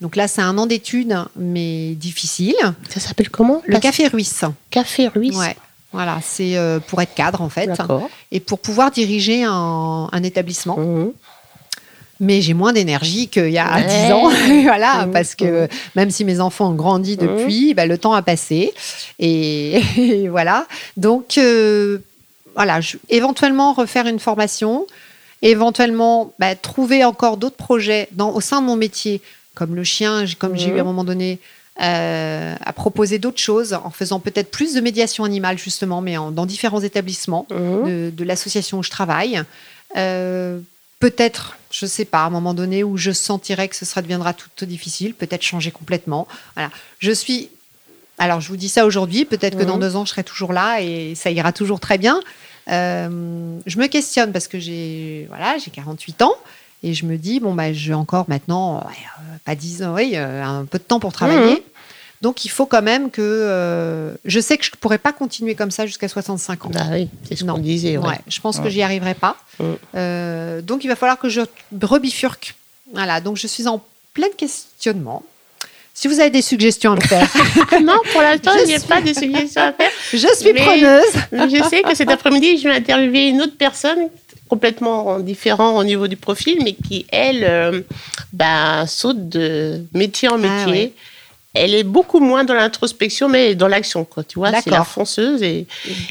Donc 0.00 0.16
là, 0.16 0.26
c'est 0.28 0.42
un 0.42 0.58
an 0.58 0.66
d'études, 0.66 1.16
mais 1.36 1.94
difficile. 1.94 2.56
Ça 2.90 3.00
s'appelle 3.00 3.30
comment? 3.30 3.62
Le 3.66 3.78
café 3.78 4.08
Ruisse. 4.08 4.44
Café 4.70 5.08
Ruisse. 5.08 5.36
Ouais. 5.36 5.56
Voilà, 5.92 6.18
c'est 6.22 6.56
euh, 6.56 6.80
pour 6.80 7.00
être 7.00 7.14
cadre 7.14 7.40
en 7.40 7.48
fait 7.48 7.68
D'accord. 7.68 8.10
et 8.32 8.40
pour 8.40 8.58
pouvoir 8.58 8.90
diriger 8.90 9.44
un, 9.44 10.08
un 10.10 10.22
établissement. 10.24 10.76
Mhm. 10.76 11.12
Mais 12.20 12.42
j'ai 12.42 12.54
moins 12.54 12.72
d'énergie 12.72 13.28
qu'il 13.28 13.50
y 13.50 13.58
a 13.58 13.74
Ouais. 13.76 13.86
10 14.06 14.12
ans, 14.12 14.30
voilà, 14.64 15.06
Mhm. 15.06 15.12
parce 15.12 15.34
que 15.34 15.68
même 15.94 16.10
si 16.10 16.24
mes 16.24 16.40
enfants 16.40 16.70
ont 16.70 16.74
grandi 16.74 17.16
depuis, 17.16 17.74
bah, 17.74 17.86
le 17.86 17.96
temps 17.98 18.12
a 18.14 18.22
passé. 18.22 18.72
Et, 19.18 19.80
et 19.96 20.28
voilà. 20.28 20.66
Donc, 20.96 21.38
euh, 21.38 21.98
voilà, 22.54 22.80
je- 22.80 22.96
éventuellement 23.08 23.72
refaire 23.72 24.06
une 24.06 24.18
formation, 24.20 24.86
éventuellement 25.42 26.32
bah, 26.38 26.54
trouver 26.54 27.04
encore 27.04 27.36
d'autres 27.36 27.56
projets 27.56 28.08
dans, 28.12 28.30
au 28.32 28.40
sein 28.40 28.60
de 28.60 28.66
mon 28.66 28.76
métier, 28.76 29.20
comme 29.54 29.74
le 29.74 29.84
chien, 29.84 30.24
comme 30.38 30.56
j'ai 30.56 30.68
eu 30.70 30.78
à 30.78 30.80
un 30.80 30.84
moment 30.84 31.04
donné, 31.04 31.38
euh, 31.80 32.54
à 32.64 32.72
proposer 32.72 33.18
d'autres 33.18 33.40
choses, 33.40 33.74
en 33.74 33.90
faisant 33.90 34.20
peut-être 34.20 34.50
plus 34.50 34.74
de 34.74 34.80
médiation 34.80 35.24
animale, 35.24 35.58
justement, 35.58 36.00
mais 36.00 36.16
en- 36.16 36.30
dans 36.30 36.46
différents 36.46 36.80
établissements 36.80 37.46
de, 37.84 38.10
de 38.10 38.24
l'association 38.24 38.78
où 38.78 38.82
je 38.82 38.90
travaille. 38.90 39.42
Euh, 39.96 40.58
peut-être, 41.00 41.56
je 41.70 41.84
ne 41.84 41.90
sais 41.90 42.04
pas, 42.04 42.22
à 42.22 42.26
un 42.26 42.30
moment 42.30 42.54
donné 42.54 42.82
où 42.84 42.96
je 42.96 43.10
sentirais 43.10 43.68
que 43.68 43.76
ce 43.76 43.84
sera 43.84 44.00
deviendra 44.02 44.32
tout, 44.32 44.48
tout 44.56 44.66
difficile, 44.66 45.14
peut-être 45.14 45.42
changer 45.42 45.70
complètement. 45.70 46.26
Voilà. 46.54 46.70
Je 47.00 47.10
suis. 47.12 47.50
Alors, 48.18 48.40
je 48.40 48.48
vous 48.48 48.56
dis 48.56 48.68
ça 48.68 48.86
aujourd'hui, 48.86 49.24
peut-être 49.24 49.58
que 49.58 49.64
dans 49.64 49.74
Mhm. 49.74 49.80
deux 49.80 49.96
ans, 49.96 50.04
je 50.04 50.10
serai 50.10 50.24
toujours 50.24 50.52
là 50.52 50.80
et 50.80 51.14
ça 51.14 51.30
ira 51.30 51.52
toujours 51.52 51.80
très 51.80 51.98
bien. 51.98 52.20
Euh, 52.70 53.58
je 53.66 53.78
me 53.78 53.86
questionne 53.88 54.32
parce 54.32 54.48
que 54.48 54.58
j'ai 54.58 55.26
voilà, 55.28 55.56
j'ai 55.58 55.70
48 55.70 56.22
ans 56.22 56.34
et 56.82 56.94
je 56.94 57.04
me 57.06 57.16
dis, 57.16 57.40
bon, 57.40 57.54
bah, 57.54 57.72
j'ai 57.72 57.92
encore 57.94 58.24
maintenant, 58.28 58.76
ouais, 58.78 58.92
euh, 59.18 59.36
pas 59.44 59.54
10 59.54 59.82
ans, 59.82 59.94
oui, 59.94 60.12
euh, 60.14 60.42
un 60.44 60.64
peu 60.64 60.78
de 60.78 60.84
temps 60.84 61.00
pour 61.00 61.12
travailler. 61.12 61.54
Mhm. 61.54 61.60
Donc, 62.22 62.44
il 62.46 62.48
faut 62.50 62.64
quand 62.64 62.80
même 62.82 63.10
que. 63.10 63.20
euh, 63.20 64.14
je 64.24 64.40
sais 64.40 64.56
que 64.56 64.64
je 64.64 64.70
ne 64.70 64.76
pourrais 64.76 64.96
pas 64.98 65.12
continuer 65.12 65.54
comme 65.54 65.70
ça 65.70 65.84
jusqu'à 65.84 66.08
65 66.08 66.64
ans. 66.66 66.70
Ah 66.76 66.86
oui, 66.92 67.08
c'est 67.28 67.36
ce 67.36 67.44
qu'on 67.44 67.58
disait. 67.58 67.98
ouais. 67.98 68.06
Ouais, 68.06 68.18
je 68.28 68.40
pense 68.40 68.60
que 68.60 68.70
j'y 68.70 68.80
arriverai 68.82 69.14
pas. 69.14 69.36
Euh, 69.94 70.62
donc 70.62 70.84
il 70.84 70.88
va 70.88 70.96
falloir 70.96 71.18
que 71.18 71.28
je 71.28 71.42
rebifurque. 71.82 72.54
Voilà, 72.94 73.20
donc 73.20 73.36
je 73.36 73.46
suis 73.46 73.66
en 73.66 73.82
plein 74.14 74.28
questionnement. 74.38 75.22
Si 75.96 76.08
vous 76.08 76.18
avez 76.18 76.30
des 76.30 76.42
suggestions 76.42 76.92
à 76.92 76.96
me 76.96 77.00
faire, 77.00 77.28
non, 77.82 77.94
pour 78.12 78.20
l'instant, 78.20 78.50
Je 78.58 78.62
il 78.64 78.66
n'y 78.66 78.74
a 78.74 78.78
suis- 78.80 78.88
pas 78.88 79.00
de 79.00 79.12
suggestions 79.12 79.62
à 79.62 79.72
faire. 79.72 79.90
je 80.12 80.16
suis 80.18 80.52
Mais- 80.52 80.60
preneuse. 80.64 81.14
Je 81.32 81.62
sais 81.70 81.82
que 81.82 81.94
cet 81.94 82.10
après-midi, 82.10 82.58
je 82.58 82.68
vais 82.68 82.74
interviewer 82.74 83.28
une 83.28 83.40
autre 83.42 83.56
personne 83.56 84.08
complètement 84.48 85.20
différente 85.20 85.78
au 85.80 85.84
niveau 85.84 86.08
du 86.08 86.16
profil, 86.16 86.58
mais 86.64 86.72
qui, 86.74 87.06
elle, 87.12 87.44
euh, 87.44 87.80
bah, 88.32 88.86
saute 88.88 89.28
de 89.28 89.80
métier 89.94 90.28
en 90.28 90.36
métier. 90.36 90.52
Ah 90.66 90.70
ouais. 90.70 90.92
Elle 91.56 91.72
est 91.74 91.84
beaucoup 91.84 92.18
moins 92.18 92.42
dans 92.42 92.54
l'introspection, 92.54 93.28
mais 93.28 93.54
dans 93.54 93.68
l'action, 93.68 94.04
quoi. 94.04 94.24
Tu 94.24 94.40
vois, 94.40 94.50
c'est 94.60 94.70
la 94.70 94.82
fonceuse. 94.82 95.40
Et, 95.42 95.66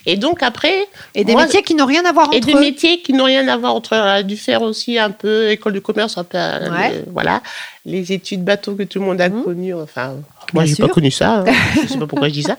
et 0.06 0.15
donc, 0.15 0.41
après, 0.41 0.88
Et 1.15 1.25
des 1.25 1.34
Moi, 1.34 1.43
métiers 1.43 1.63
qui 1.63 1.75
n'ont 1.75 1.86
rien 1.86 2.06
à 2.06 2.13
voir 2.13 2.29
et 2.32 2.38
entre 2.38 2.47
des 2.47 2.53
eux. 2.53 2.60
métiers 2.62 3.01
qui 3.01 3.12
n'ont 3.12 3.25
rien 3.25 3.45
à 3.49 3.58
voir 3.58 3.75
entre 3.75 3.93
eux. 3.93 3.97
Elle 4.01 4.08
a 4.08 4.23
dû 4.23 4.38
faire 4.38 4.62
aussi 4.62 4.97
un 4.97 5.12
peu 5.12 5.49
école 5.51 5.73
de 5.73 5.79
commerce, 5.79 6.17
un 6.17 6.23
peu, 6.23 6.38
euh, 6.38 6.69
Ouais. 6.71 7.03
voilà, 7.12 7.41
les 7.86 8.13
études 8.13 8.43
bateau 8.43 8.75
que 8.75 8.84
tout 8.84 8.99
le 8.99 9.06
monde 9.06 9.19
a 9.19 9.27
Mhm. 9.27 9.43
connues. 9.43 9.73
Enfin, 9.75 10.15
moi, 10.53 10.63
j'ai 10.63 10.75
pas 10.77 10.88
connu 10.88 11.12
ça. 11.12 11.39
hein. 11.39 11.45
je 11.84 11.88
sais 11.89 11.97
pas 11.99 12.07
pourquoi 12.07 12.30
je 12.30 12.34
dis 12.34 12.43
ça. 12.43 12.57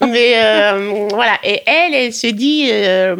Mais 0.00 0.32
euh, 0.36 1.08
voilà. 1.10 1.34
Et 1.44 1.60
elle, 1.66 1.92
elle 1.94 2.14
se 2.14 2.28
dit, 2.28 2.68
euh, 2.70 3.14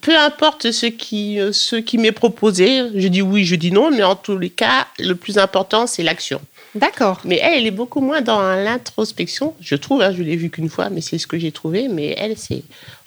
peu 0.00 0.16
importe 0.16 0.70
ce 0.72 0.86
qui, 0.86 1.38
ce 1.52 1.76
qui 1.76 1.98
m'est 1.98 2.12
proposé, 2.12 2.82
je 2.96 3.08
dis 3.08 3.22
oui, 3.22 3.44
je 3.44 3.54
dis 3.54 3.70
non, 3.70 3.90
mais 3.90 4.02
en 4.02 4.16
tous 4.16 4.36
les 4.38 4.50
cas, 4.50 4.86
le 4.98 5.14
plus 5.14 5.38
important, 5.38 5.86
c'est 5.86 6.02
l'action. 6.02 6.40
D'accord. 6.74 7.20
Mais 7.24 7.38
elle, 7.42 7.54
elle 7.54 7.66
est 7.66 7.70
beaucoup 7.70 8.00
moins 8.00 8.20
dans 8.20 8.40
l'introspection, 8.40 9.54
je 9.60 9.76
trouve. 9.76 10.02
Hein, 10.02 10.12
je 10.16 10.22
l'ai 10.22 10.36
vue 10.36 10.50
qu'une 10.50 10.68
fois, 10.68 10.90
mais 10.90 11.00
c'est 11.00 11.18
ce 11.18 11.26
que 11.26 11.38
j'ai 11.38 11.52
trouvé. 11.52 11.88
Mais 11.88 12.14
elle, 12.18 12.36
c'est 12.36 12.62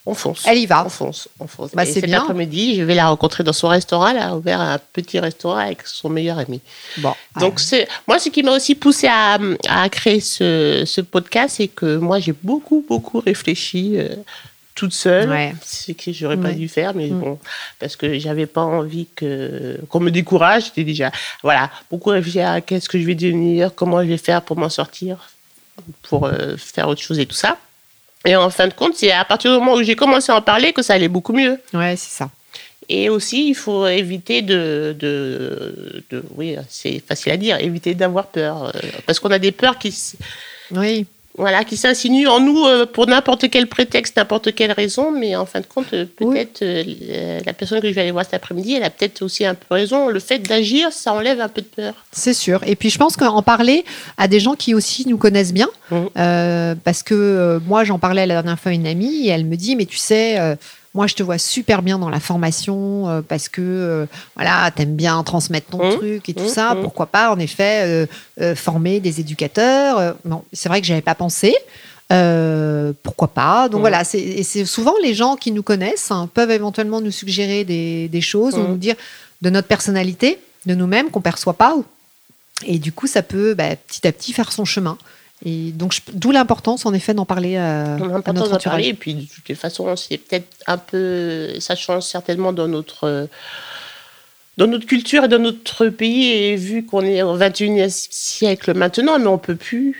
on 0.07 0.13
fonce. 0.13 0.45
Elle 0.47 0.59
y 0.59 0.65
va. 0.65 0.85
On 0.85 0.89
fonce, 0.89 1.27
on 1.37 1.47
fonce. 1.47 1.71
Bah, 1.73 1.85
c'est 1.85 2.01
bien. 2.01 2.21
après-midi, 2.21 2.75
je 2.75 2.83
vais 2.83 2.95
la 2.95 3.09
rencontrer 3.09 3.43
dans 3.43 3.51
son 3.51 3.67
restaurant. 3.67 4.07
Elle 4.07 4.19
a 4.19 4.37
ouvert 4.37 4.61
un 4.61 4.79
petit 4.93 5.19
restaurant 5.19 5.57
avec 5.57 5.85
son 5.85 6.09
meilleur 6.09 6.39
ami. 6.39 6.61
Bon. 6.99 7.13
Donc, 7.39 7.59
c'est 7.59 7.89
moi, 8.07 8.17
ce 8.17 8.29
qui 8.29 8.41
m'a 8.41 8.55
aussi 8.55 8.73
poussé 8.73 9.07
à, 9.07 9.37
à 9.67 9.89
créer 9.89 10.21
ce, 10.21 10.83
ce 10.85 11.01
podcast, 11.01 11.55
c'est 11.57 11.67
que 11.67 11.97
moi, 11.97 12.19
j'ai 12.19 12.33
beaucoup, 12.41 12.85
beaucoup 12.87 13.19
réfléchi 13.19 13.97
euh, 13.97 14.15
toute 14.77 14.93
seule. 14.93 15.29
Ouais. 15.29 15.53
Ce 15.65 15.91
que 15.91 16.13
j'aurais 16.13 16.37
pas 16.37 16.51
dû 16.53 16.67
faire, 16.69 16.93
mais 16.95 17.07
Mm. 17.09 17.19
bon, 17.19 17.39
parce 17.79 17.95
que 17.97 18.17
j'avais 18.19 18.45
pas 18.45 18.61
envie 18.61 19.07
que 19.15 19.77
qu'on 19.89 19.99
me 19.99 20.11
décourage. 20.11 20.65
J'étais 20.65 20.83
déjà, 20.85 21.11
voilà, 21.43 21.69
beaucoup 21.91 22.11
réfléchi 22.11 22.39
à 22.39 22.61
qu'est-ce 22.61 22.87
que 22.87 22.99
je 22.99 23.05
vais 23.05 23.15
devenir, 23.15 23.71
comment 23.75 24.01
je 24.03 24.07
vais 24.07 24.17
faire 24.17 24.41
pour 24.43 24.55
m'en 24.57 24.69
sortir, 24.69 25.29
pour 26.03 26.25
euh, 26.25 26.55
faire 26.57 26.87
autre 26.87 27.01
chose 27.01 27.19
et 27.19 27.25
tout 27.25 27.35
ça. 27.35 27.57
Et 28.25 28.35
en 28.35 28.49
fin 28.49 28.67
de 28.67 28.73
compte, 28.73 28.93
c'est 28.95 29.11
à 29.11 29.25
partir 29.25 29.51
du 29.51 29.57
moment 29.59 29.73
où 29.75 29.83
j'ai 29.83 29.95
commencé 29.95 30.31
à 30.31 30.35
en 30.35 30.41
parler 30.41 30.73
que 30.73 30.81
ça 30.81 30.93
allait 30.93 31.07
beaucoup 31.07 31.33
mieux. 31.33 31.59
ouais, 31.73 31.95
c'est 31.97 32.15
ça. 32.17 32.29
Et 32.89 33.09
aussi, 33.09 33.49
il 33.49 33.53
faut 33.55 33.85
éviter 33.85 34.41
de, 34.41 34.95
de, 34.97 36.03
de- 36.09 36.23
oui, 36.35 36.55
c'est 36.69 36.99
facile 37.05 37.33
à 37.33 37.37
dire, 37.37 37.57
éviter 37.59 37.93
d'avoir 37.95 38.27
peur, 38.27 38.71
euh, 38.73 38.79
parce 39.05 39.19
qu'on 39.19 39.31
a 39.31 39.39
des 39.39 39.51
peurs 39.51 39.77
qui, 39.77 39.93
Oui. 40.71 41.05
Voilà, 41.37 41.63
qui 41.63 41.77
s'insinuent 41.77 42.27
en 42.27 42.39
nous 42.39 42.65
euh, 42.65 42.85
pour 42.85 43.05
n'importe 43.07 43.49
quel 43.49 43.67
prétexte, 43.67 44.17
n'importe 44.17 44.55
quelle 44.55 44.71
raison, 44.71 45.11
mais 45.11 45.35
en 45.35 45.45
fin 45.45 45.59
de 45.61 45.65
compte, 45.67 45.93
euh, 45.93 46.05
peut-être 46.05 46.63
euh, 46.63 47.39
la- 47.45 47.53
personne 47.53 47.79
que 47.79 47.87
je 47.89 47.93
vais 47.93 48.01
aller 48.01 48.11
voir 48.11 48.25
cet 48.25 48.33
après-midi, 48.33 48.73
elle 48.73 48.83
a 48.83 48.89
peut-être 48.89 49.21
aussi 49.21 49.45
un 49.45 49.53
peu 49.53 49.65
raison. 49.73 50.09
Le 50.09 50.19
fait 50.19 50.39
d'agir, 50.39 50.91
ça 50.91 51.13
enlève 51.13 51.39
un 51.39 51.47
peu 51.49 51.61
de 51.61 51.67
peur. 51.67 51.93
C'est 52.11 52.33
sûr. 52.33 52.61
Et 52.65 52.75
puis 52.75 52.89
je 52.89 52.97
pense 52.97 53.15
qu'en 53.17 53.41
parler 53.43 53.85
à 54.17 54.27
des 54.27 54.39
gens 54.39 54.55
qui 54.55 54.73
aussi 54.73 55.07
nous 55.07 55.17
connaissent 55.17 55.53
bien, 55.53 55.69
euh, 56.17 56.75
parce 56.83 57.03
que 57.03 57.59
moi 57.67 57.83
j'en 57.83 57.99
parlais 57.99 58.25
la 58.25 58.35
dernière 58.41 58.59
fois 58.59 58.71
à 58.71 58.75
une 58.75 58.87
amie 58.87 59.27
et 59.27 59.29
elle 59.29 59.45
me 59.45 59.55
dit 59.55 59.75
mais 59.75 59.85
tu 59.85 59.97
sais. 59.97 60.37
Moi, 60.97 61.05
je 61.05 61.13
te 61.13 61.21
vois 61.21 61.37
super 61.37 61.83
bien 61.83 61.99
dans 61.99 62.09
la 62.09 62.19
formation 62.19 63.07
euh, 63.07 63.21
parce 63.21 63.49
que 63.49 63.61
euh, 63.61 64.05
voilà, 64.35 64.71
t'aimes 64.71 64.95
bien 64.95 65.21
transmettre 65.23 65.67
ton 65.67 65.77
Mhm. 65.91 65.95
truc 65.97 66.27
et 66.27 66.33
tout 66.33 66.43
Mhm. 66.45 66.49
ça. 66.49 66.73
Mhm. 66.73 66.81
Pourquoi 66.81 67.05
pas, 67.05 67.31
en 67.31 67.37
effet, 67.37 67.83
euh, 67.85 68.05
euh, 68.41 68.55
former 68.55 68.99
des 68.99 69.19
éducateurs. 69.19 70.15
Non, 70.25 70.43
c'est 70.51 70.69
vrai 70.69 70.81
que 70.81 70.87
j'avais 70.87 71.01
pas 71.03 71.13
pensé. 71.13 71.55
Euh, 72.11 72.93
pourquoi 73.03 73.27
pas 73.27 73.69
Donc 73.69 73.81
voilà, 73.81 74.03
c'est 74.03 74.65
souvent 74.65 74.95
les 75.03 75.13
gens 75.13 75.35
qui 75.35 75.51
nous 75.51 75.61
connaissent 75.61 76.09
hein, 76.09 76.27
peuvent 76.33 76.51
éventuellement 76.51 76.99
nous 76.99 77.11
suggérer 77.11 77.63
des, 77.63 78.07
des 78.07 78.21
choses 78.21 78.55
ou 78.55 78.61
nous 78.69 78.77
dire 78.77 78.95
de 79.43 79.49
notre 79.51 79.67
personnalité, 79.67 80.39
de 80.65 80.73
nous-mêmes 80.73 81.11
qu'on 81.11 81.21
perçoit 81.21 81.53
pas. 81.53 81.75
Et 82.65 82.79
du 82.79 82.91
coup, 82.91 83.05
ça 83.05 83.21
peut 83.21 83.53
bah, 83.53 83.75
petit 83.75 84.07
à 84.07 84.11
petit 84.11 84.33
faire 84.33 84.51
son 84.51 84.65
chemin. 84.65 84.97
Et 85.45 85.71
donc, 85.71 85.99
d'où 86.13 86.31
l'importance, 86.31 86.85
en 86.85 86.93
effet, 86.93 87.13
d'en 87.13 87.25
parler 87.25 87.55
euh, 87.57 87.97
On 87.99 88.09
a 88.09 88.17
à 88.29 88.33
notre 88.33 88.45
entourage. 88.53 88.63
parler. 88.63 88.87
Et 88.87 88.93
puis, 88.93 89.13
de 89.13 89.21
toute 89.45 89.55
façon, 89.57 89.95
c'est 89.95 90.17
peut-être 90.17 90.47
un 90.65 90.77
peu. 90.77 91.59
Ça 91.59 91.75
change 91.75 92.03
certainement 92.03 92.53
dans 92.53 92.67
notre. 92.67 93.03
euh, 93.05 93.27
Dans 94.57 94.65
notre 94.67 94.87
culture 94.87 95.25
et 95.25 95.27
dans 95.27 95.37
notre 95.39 95.89
pays, 95.89 96.31
et 96.31 96.55
vu 96.55 96.83
qu'on 96.85 97.01
est 97.03 97.21
au 97.21 97.37
21e 97.37 97.87
siècle 97.89 98.73
maintenant, 98.73 99.19
mais 99.19 99.27
on 99.27 99.37
peut 99.37 99.55
plus 99.55 99.95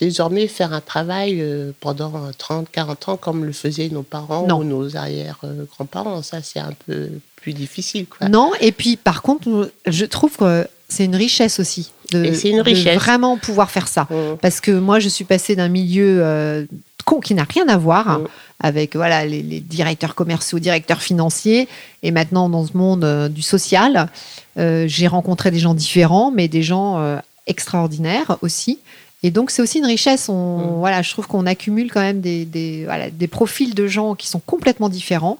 désormais 0.00 0.48
faire 0.48 0.72
un 0.74 0.80
travail 0.82 1.40
euh, 1.40 1.70
pendant 1.80 2.12
30, 2.36 2.68
40 2.70 3.08
ans 3.08 3.16
comme 3.16 3.44
le 3.46 3.52
faisaient 3.52 3.88
nos 3.88 4.02
parents 4.02 4.46
Non. 4.46 4.58
ou 4.58 4.64
nos 4.64 4.96
arrière-grands-parents. 4.96 6.22
Ça, 6.22 6.42
c'est 6.42 6.58
un 6.60 6.74
peu 6.86 7.08
plus 7.36 7.54
difficile. 7.54 8.06
Quoi. 8.06 8.28
Non, 8.28 8.50
et 8.60 8.72
puis 8.72 8.96
par 8.96 9.22
contre, 9.22 9.70
je 9.86 10.04
trouve 10.04 10.36
que 10.36 10.66
c'est 10.92 11.04
une 11.10 11.16
richesse 11.16 11.56
aussi 11.60 11.84
de, 12.12 12.18
vraiment 12.98 13.38
pouvoir 13.38 13.68
faire 13.76 13.88
ça. 13.88 14.02
Mm. 14.10 14.36
Parce 14.44 14.60
que 14.60 14.70
moi, 14.88 14.98
je 15.04 15.08
suis 15.08 15.24
passée 15.24 15.54
d'un 15.56 15.68
milieu 15.80 16.18
euh, 16.22 16.64
con- 17.04 17.20
qui 17.20 17.34
n'a 17.34 17.44
rien 17.54 17.66
à 17.68 17.76
voir 17.78 18.04
Mm. 18.18 18.28
avec 18.70 18.88
voilà 19.02 19.18
les, 19.32 19.42
les 19.52 19.60
directeurs 19.60 20.14
commerciaux, 20.14 20.58
directeurs 20.68 21.02
financiers, 21.10 21.68
et 22.02 22.10
maintenant 22.18 22.46
dans 22.54 22.64
ce 22.70 22.76
monde 22.76 23.04
euh, 23.04 23.28
du 23.28 23.42
social, 23.42 23.92
euh, 24.58 24.84
j'ai 24.94 25.08
rencontré 25.08 25.50
des 25.50 25.58
gens 25.66 25.74
différents, 25.74 26.30
mais 26.30 26.46
des 26.48 26.62
gens 26.62 26.98
euh, 26.98 27.16
extraordinaires 27.46 28.36
aussi. 28.42 28.78
Et 29.24 29.30
donc 29.30 29.50
c'est 29.52 29.62
aussi 29.62 29.78
une 29.78 29.86
richesse. 29.86 30.28
On, 30.28 30.58
Mm. 30.58 30.78
voilà, 30.84 31.02
je 31.02 31.10
trouve 31.12 31.26
qu'on 31.26 31.46
accumule 31.46 31.90
quand 31.92 32.00
même 32.08 32.20
des, 32.20 32.44
des, 32.44 32.84
voilà, 32.84 33.06
des 33.10 33.28
profils 33.38 33.74
de 33.74 33.86
gens 33.86 34.14
qui 34.20 34.26
sont 34.28 34.42
complètement 34.54 34.88
différents, 34.88 35.38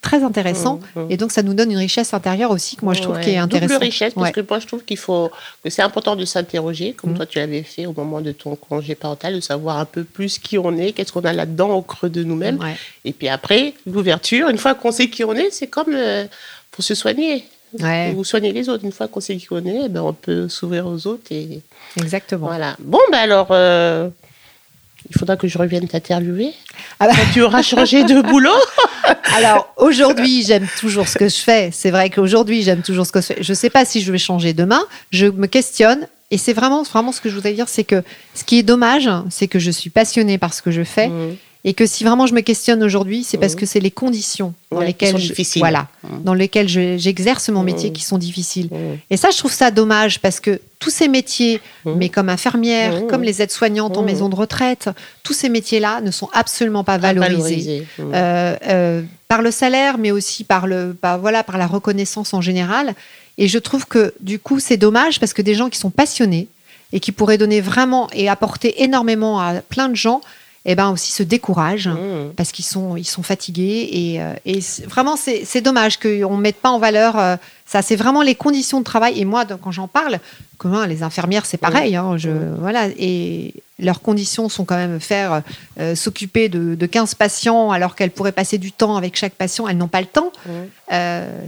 très 0.00 0.22
intéressants. 0.22 0.80
Mm, 0.94 1.00
mm. 1.00 1.06
Et 1.10 1.16
donc 1.16 1.32
ça 1.32 1.42
nous 1.42 1.54
donne 1.54 1.70
une 1.72 1.78
richesse 1.78 2.14
intérieure 2.14 2.50
aussi 2.52 2.76
que 2.76 2.84
moi 2.84 2.94
je 2.94 3.02
trouve 3.02 3.16
Ouais, 3.16 3.22
qui 3.24 3.30
est 3.30 3.36
intéressante. 3.38 3.72
Double 3.72 3.84
richesse, 3.84 4.14
parce 4.14 4.26
Ouais. 4.28 4.32
que 4.32 4.40
moi 4.48 4.58
je 4.60 4.66
trouve 4.66 4.84
qu'il 4.84 4.96
faut 4.96 5.30
que 5.64 5.70
c'est 5.70 5.82
important 5.82 6.14
de 6.14 6.24
s'interroger, 6.24 6.92
comme 6.92 7.12
Mm. 7.12 7.16
toi 7.16 7.26
tu 7.26 7.38
l'avais 7.38 7.62
fait 7.62 7.86
au 7.86 7.92
moment 7.92 8.20
de 8.20 8.32
ton 8.32 8.54
congé 8.54 8.94
parental, 8.94 9.34
de 9.34 9.40
savoir 9.40 9.78
un 9.78 9.84
peu 9.84 10.04
plus 10.04 10.38
qui 10.38 10.56
on 10.58 10.76
est, 10.78 10.92
qu'est-ce 10.92 11.12
qu'on 11.12 11.22
a 11.24 11.32
là-dedans 11.32 11.70
au 11.70 11.82
creux 11.82 12.08
de 12.10 12.22
nous-mêmes. 12.22 12.58
Ouais. 12.60 12.76
Et 13.04 13.12
puis 13.12 13.28
après, 13.28 13.74
l'ouverture, 13.86 14.48
une 14.50 14.58
fois 14.58 14.74
qu'on 14.74 14.92
sait 14.92 15.08
qui 15.08 15.24
on 15.24 15.34
est, 15.34 15.50
c'est 15.50 15.66
comme 15.66 15.92
euh, 15.94 16.26
pour 16.70 16.84
se 16.84 16.94
soigner. 16.94 17.44
Ouais, 17.80 18.14
Ou 18.16 18.22
soigner 18.24 18.52
les 18.52 18.68
autres. 18.68 18.84
Une 18.84 18.92
fois 18.92 19.08
qu'on 19.08 19.20
sait 19.20 19.36
qui 19.36 19.48
on 19.50 19.58
est, 19.66 19.82
eh 19.86 19.88
ben, 19.88 20.00
on 20.00 20.12
peut 20.12 20.48
s'ouvrir 20.48 20.86
aux 20.86 21.06
autres. 21.08 21.24
Et 21.30 21.60
exactement. 22.00 22.46
voilà. 22.46 22.76
Bon, 22.78 23.00
ben 23.10 23.18
alors, 23.18 23.48
euh, 23.50 24.08
il 25.10 25.18
faudra 25.18 25.36
que 25.36 25.46
je 25.48 25.58
revienne 25.58 25.86
t'interviewer. 25.88 26.52
Ah 27.00 27.06
bah- 27.06 27.14
Quand 27.16 27.32
tu 27.32 27.42
auras 27.42 27.62
changé 27.62 28.04
de 28.04 28.20
boulot. 28.30 28.50
Alors 29.36 29.72
aujourd'hui, 29.76 30.44
j'aime 30.44 30.66
toujours 30.80 31.08
ce 31.08 31.16
que 31.18 31.28
je 31.28 31.36
fais. 31.38 31.70
C'est 31.72 31.90
vrai 31.90 32.10
qu'aujourd'hui, 32.10 32.62
j'aime 32.62 32.82
toujours 32.82 33.06
ce 33.06 33.12
que 33.12 33.20
je 33.20 33.26
fais. 33.26 33.36
Je 33.42 33.52
ne 33.52 33.56
sais 33.56 33.70
pas 33.70 33.84
si 33.84 34.00
je 34.00 34.10
vais 34.12 34.18
changer 34.18 34.52
demain. 34.52 34.82
Je 35.10 35.26
me 35.26 35.46
questionne. 35.46 36.06
Et 36.32 36.38
c'est 36.38 36.52
vraiment, 36.54 36.82
vraiment 36.82 37.12
ce 37.12 37.20
que 37.20 37.28
je 37.28 37.34
voudrais 37.36 37.52
dire, 37.52 37.68
c'est 37.68 37.84
que 37.84 38.02
ce 38.34 38.42
qui 38.42 38.58
est 38.58 38.64
dommage, 38.64 39.08
c'est 39.30 39.46
que 39.46 39.60
je 39.60 39.70
suis 39.70 39.90
passionnée 39.90 40.38
par 40.38 40.52
ce 40.54 40.60
que 40.62 40.72
je 40.72 40.82
fais. 40.82 41.08
Mm. 41.08 41.36
Et 41.68 41.74
que 41.74 41.84
si 41.84 42.04
vraiment 42.04 42.26
je 42.26 42.32
me 42.34 42.42
questionne 42.42 42.80
aujourd'hui, 42.84 43.24
c'est 43.24 43.38
parce 43.38 43.54
Mhm. 43.54 43.58
que 43.60 43.66
c'est 43.66 43.80
les 43.80 43.90
conditions 43.90 44.54
dans 44.70 44.78
Ouais, 44.78 44.86
lesquelles 44.86 45.18
je- 45.18 45.58
voilà, 45.58 45.88
Mhm. 46.04 46.22
dans 46.22 46.32
lesquelles 46.32 46.68
je- 46.68 46.96
j'exerce 46.96 47.48
mon 47.48 47.64
métier 47.64 47.88
Mhm. 47.90 47.92
qui 47.96 48.04
sont 48.04 48.18
difficiles. 48.18 48.68
Et 49.10 49.16
ça, 49.16 49.30
je 49.32 49.36
trouve 49.38 49.52
ça 49.52 49.72
dommage 49.72 50.20
parce 50.20 50.38
que 50.38 50.60
tous 50.78 50.90
ces 50.90 51.08
métiers, 51.08 51.60
mais 51.84 52.08
comme 52.08 52.28
infirmière, 52.28 53.08
comme 53.08 53.24
les 53.24 53.42
aides-soignantes 53.42 53.96
en 53.96 54.02
maison 54.02 54.28
de 54.28 54.36
retraite, 54.36 54.90
tous 55.24 55.32
ces 55.32 55.48
métiers-là 55.48 56.00
ne 56.02 56.12
sont 56.12 56.28
absolument 56.32 56.84
pas 56.84 56.98
valorisés. 56.98 57.34
valorisé. 57.42 57.86
Euh, 57.98 58.56
euh, 58.68 59.02
par 59.26 59.42
le 59.42 59.50
salaire, 59.50 59.98
mais 59.98 60.12
aussi 60.12 60.44
par, 60.44 60.68
le, 60.68 60.94
par, 60.98 61.18
voilà, 61.18 61.42
par 61.42 61.58
la 61.58 61.66
reconnaissance 61.66 62.32
en 62.32 62.40
général. 62.40 62.94
Et 63.38 63.48
je 63.48 63.58
trouve 63.58 63.86
que 63.86 64.14
du 64.20 64.38
coup, 64.38 64.60
c'est 64.60 64.76
dommage 64.76 65.18
parce 65.18 65.32
que 65.32 65.42
des 65.42 65.54
gens 65.56 65.68
qui 65.68 65.80
sont 65.80 65.90
passionnés 65.90 66.46
et 66.92 67.00
qui 67.00 67.10
pourraient 67.10 67.38
donner 67.38 67.60
vraiment 67.60 68.08
et 68.12 68.28
apporter 68.28 68.84
énormément 68.84 69.40
à 69.40 69.54
plein 69.68 69.88
de 69.88 69.96
gens, 69.96 70.20
eh 70.68 70.74
ben 70.74 70.90
aussi 70.90 71.12
se 71.12 71.22
découragent 71.22 71.88
Mm. 71.88 72.32
parce 72.36 72.50
qu'ils 72.52 72.64
sont, 72.64 72.96
ils 72.96 73.04
sont 73.06 73.22
fatigués. 73.22 73.88
Et, 73.92 74.20
euh, 74.20 74.34
et 74.44 74.58
vraiment, 74.86 75.16
c'est 75.16 75.44
c'est 75.44 75.60
dommage 75.60 75.98
qu'on 75.98 76.36
ne 76.36 76.40
mette 76.42 76.56
pas 76.56 76.70
en 76.70 76.78
valeur 76.78 77.16
euh, 77.18 77.36
ça. 77.66 77.82
C'est 77.82 77.96
vraiment 77.96 78.22
les 78.22 78.34
conditions 78.34 78.80
de 78.80 78.84
travail. 78.84 79.20
Et 79.20 79.24
moi, 79.24 79.44
donc, 79.44 79.60
quand 79.60 79.70
j'en 79.72 79.86
parle, 79.88 80.18
comment 80.58 80.84
les 80.84 81.02
infirmières, 81.04 81.46
c'est 81.46 81.56
pareil. 81.56 81.94
hein, 81.96 82.16
je, 82.16 82.30
voilà, 82.58 82.88
et 82.98 83.54
leurs 83.78 84.00
conditions 84.00 84.48
sont 84.48 84.64
quand 84.64 84.76
même 84.76 84.98
faire 85.00 85.42
euh, 85.78 85.94
s'occuper 85.94 86.48
de, 86.48 86.74
de 86.74 86.86
15 86.86 87.14
patients 87.14 87.70
alors 87.70 87.94
qu'elles 87.94 88.10
pourraient 88.10 88.32
passer 88.32 88.58
du 88.58 88.72
temps 88.72 88.96
avec 88.96 89.16
chaque 89.16 89.34
patient. 89.34 89.68
Elles 89.68 89.76
n'ont 89.76 89.86
pas 89.88 90.00
le 90.00 90.06
temps. 90.06 90.32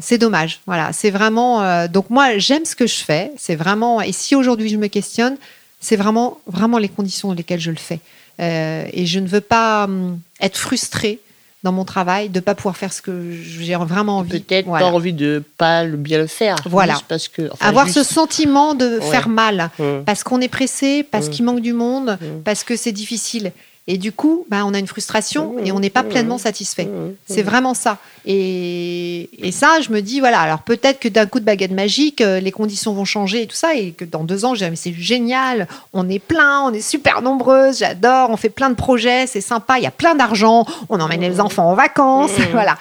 C'est 0.01 0.19
dommage. 0.19 0.61
Voilà, 0.67 0.93
c'est 0.93 1.11
vraiment. 1.11 1.87
donc 1.89 2.11
moi, 2.11 2.39
j'aime 2.39 2.65
ce 2.65 2.77
que 2.77 2.87
je 2.87 2.97
fais. 3.03 3.33
C'est 3.37 3.57
vraiment. 3.57 4.01
Et 4.01 4.13
si 4.13 4.35
aujourd'hui 4.37 4.69
je 4.69 4.77
me 4.77 4.87
questionne, 4.89 5.37
c'est 5.81 5.97
vraiment, 5.97 6.39
vraiment 6.47 6.79
les 6.79 6.89
conditions 6.89 7.29
dans 7.29 7.35
lesquelles 7.35 7.61
je 7.61 7.71
le 7.71 7.77
fais. 7.77 8.01
Euh, 8.41 8.85
et 8.93 9.07
je 9.07 9.19
ne 9.19 9.27
veux 9.27 9.41
pas 9.41 9.85
hum, 9.85 10.19
être 10.41 10.57
frustrée 10.57 11.19
dans 11.65 11.73
mon 11.73 11.85
travail, 11.85 12.29
de 12.29 12.39
pas 12.39 12.55
pouvoir 12.55 12.77
faire 12.77 12.93
ce 12.93 13.03
que 13.03 13.33
j'ai 13.33 13.75
vraiment 13.75 14.19
envie. 14.19 14.39
Peut-être 14.39 14.67
Voilà. 14.67 14.87
pas 14.87 14.93
envie 14.93 15.13
de 15.13 15.43
pas 15.57 15.83
le 15.83 15.97
bien 15.97 16.19
le 16.19 16.29
faire. 16.29 16.57
Voilà. 16.67 16.93
Juste 16.93 17.07
parce 17.09 17.27
que. 17.27 17.49
enfin, 17.53 17.67
Avoir 17.69 17.87
juste- 17.87 17.99
ce 17.99 18.05
sentiment 18.15 18.75
de 18.75 19.01
Ouais. 19.01 19.11
faire 19.11 19.29
mal 19.29 19.71
parce 20.07 20.23
qu'on 20.23 20.41
est 20.41 20.49
pressé, 20.49 21.03
parce 21.03 21.29
qu'il 21.29 21.45
manque 21.45 21.61
du 21.61 21.73
monde, 21.73 22.17
parce 22.45 22.63
que 22.63 22.77
c'est 22.77 22.93
difficile. 22.93 23.51
Et 23.91 23.97
du 23.97 24.13
coup, 24.13 24.45
bah, 24.51 24.65
on 24.67 24.75
a 24.75 24.79
une 24.79 24.87
frustration 24.87 25.55
Mm. 25.55 25.67
et 25.67 25.73
on 25.73 25.81
n'est 25.81 25.89
pas 25.91 26.03
Mm. 26.03 26.09
pleinement 26.11 26.39
satisfait. 26.39 26.85
Mm. 26.85 27.15
C'est 27.27 27.43
vraiment 27.43 27.73
ça. 27.75 27.97
Et, 28.27 29.31
et 29.47 29.51
ça, 29.51 29.81
je 29.81 29.91
me 29.91 30.01
dis, 30.03 30.21
voilà, 30.21 30.41
alors 30.41 30.61
peut-être 30.61 31.01
que 31.01 31.09
d'un 31.09 31.25
coup 31.27 31.41
de 31.41 31.45
baguette 31.45 31.71
magique, 31.73 32.21
euh, 32.21 32.39
les 32.41 32.53
conditions 32.53 32.93
vont 32.93 33.07
changer 33.07 33.43
et 33.43 33.47
tout 33.47 33.57
ça, 33.57 33.75
et 33.75 33.93
que 33.93 34.05
dans 34.05 34.25
deux 34.25 34.45
ans, 34.45 34.53
je 34.55 34.59
dirais, 34.59 34.71
mais 34.71 34.77
c'est 34.77 34.93
génial, 34.93 35.67
on 35.95 36.09
est 36.09 36.19
plein, 36.19 36.61
on 36.63 36.73
est 36.73 36.83
super 36.83 37.23
nombreuses, 37.23 37.79
j'adore, 37.79 38.29
on 38.31 38.37
fait 38.37 38.51
plein 38.51 38.69
de 38.71 38.75
projets, 38.75 39.27
c'est 39.27 39.41
sympa, 39.41 39.79
il 39.79 39.85
y 39.85 39.87
a 39.87 39.91
plein 39.91 40.15
d'argent, 40.15 40.67
on 40.91 41.01
emmène 41.01 41.23
les 41.23 41.41
enfants 41.41 41.71
en 41.71 41.75
vacances, 41.75 42.31
voilà. 42.53 42.77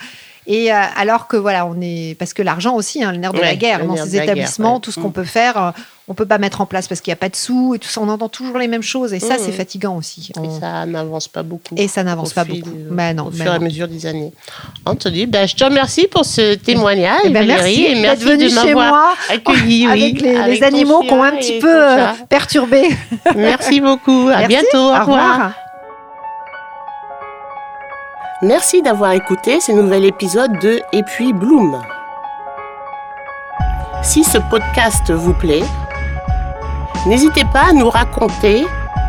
Et 0.50 0.72
euh, 0.72 0.76
alors 0.96 1.28
que 1.28 1.36
voilà, 1.36 1.66
on 1.66 1.76
est 1.82 2.16
parce 2.18 2.34
que 2.34 2.42
l'argent 2.42 2.74
aussi, 2.76 3.04
hein, 3.04 3.12
le 3.12 3.18
nerf 3.18 3.34
de 3.34 3.40
la 3.42 3.56
guerre 3.56 3.86
dans 3.86 3.98
ces 3.98 4.12
guerre, 4.12 4.24
établissements, 4.24 4.76
ouais. 4.76 4.80
tout 4.82 4.92
ce 4.94 5.00
Mm. 5.00 5.04
qu'on 5.04 5.12
peut 5.12 5.26
faire, 5.26 5.58
euh, 5.62 5.72
on 6.08 6.14
peut 6.14 6.26
pas 6.26 6.38
mettre 6.38 6.62
en 6.62 6.66
place 6.66 6.88
parce 6.88 7.02
qu'il 7.02 7.12
n'y 7.12 7.16
a 7.16 7.18
pas 7.18 7.28
de 7.28 7.36
sous 7.36 7.76
et 7.76 7.80
tout 7.80 7.90
ça. 7.90 8.00
On 8.00 8.08
entend 8.08 8.30
toujours 8.30 8.58
les 8.58 8.70
mêmes 8.70 8.82
choses 8.82 9.14
et 9.14 9.20
ça, 9.20 9.34
Mhm. 9.34 9.40
c'est 9.44 9.52
fatigant 9.52 9.98
aussi. 9.98 10.32
Et 10.42 10.60
ça 10.62 10.86
n'avance 10.86 11.28
pas 11.28 11.44
beaucoup. 11.44 11.76
Et 11.76 11.90
ça 11.90 12.02
n'avance 12.06 12.32
pas 12.32 12.46
beaucoup. 12.46 12.70
Bah 12.90 13.14
non, 13.14 13.24
au 13.26 13.30
bah 13.30 13.44
fur 13.44 13.52
et 13.52 13.56
à 13.56 13.60
mesure 13.60 13.90
des 13.90 14.06
années. 14.06 14.32
Entendu. 14.86 15.28
Ben, 15.28 15.46
je 15.50 15.56
te 15.56 15.66
remercie 15.66 16.08
pour 16.08 16.24
ce 16.24 16.56
témoignage, 16.56 17.20
Eh 17.26 17.30
ben, 17.30 17.46
Valérie, 17.46 17.64
merci 17.64 17.84
et 17.84 17.94
d'être 17.96 18.02
merci 18.26 18.38
de 18.38 18.48
chez 18.48 18.56
m'avoir 18.74 18.88
moi 18.90 19.14
accueilli. 19.30 19.86
oui, 19.92 20.02
avec 20.02 20.22
les, 20.22 20.36
avec 20.38 20.62
animaux 20.64 21.02
qui 21.02 21.12
ont 21.12 21.24
un 21.24 21.32
petit 21.34 21.56
et 21.56 21.60
peu 21.60 21.76
euh, 21.92 22.08
perturbé. 22.30 22.84
Merci 23.36 23.82
beaucoup. 23.82 24.30
À 24.34 24.38
Merci. 24.40 24.48
bientôt. 24.48 24.78
Au 24.78 24.96
Au 24.96 25.00
revoir. 25.02 25.32
revoir. 25.34 25.52
Merci 28.44 28.84
d'avoir 28.84 29.14
écouté 29.14 29.60
ce 29.60 29.72
nouvel 29.72 30.06
épisode 30.06 30.60
de 30.60 30.80
Et 30.94 31.02
puis 31.02 31.34
Bloom. 31.34 31.82
Si 34.04 34.24
ce 34.24 34.38
podcast 34.38 35.10
vous 35.10 35.34
plaît, 35.34 35.64
n'hésitez 37.08 37.46
pas 37.52 37.70
à 37.70 37.74
nous 37.74 37.90
raconter 37.90 38.64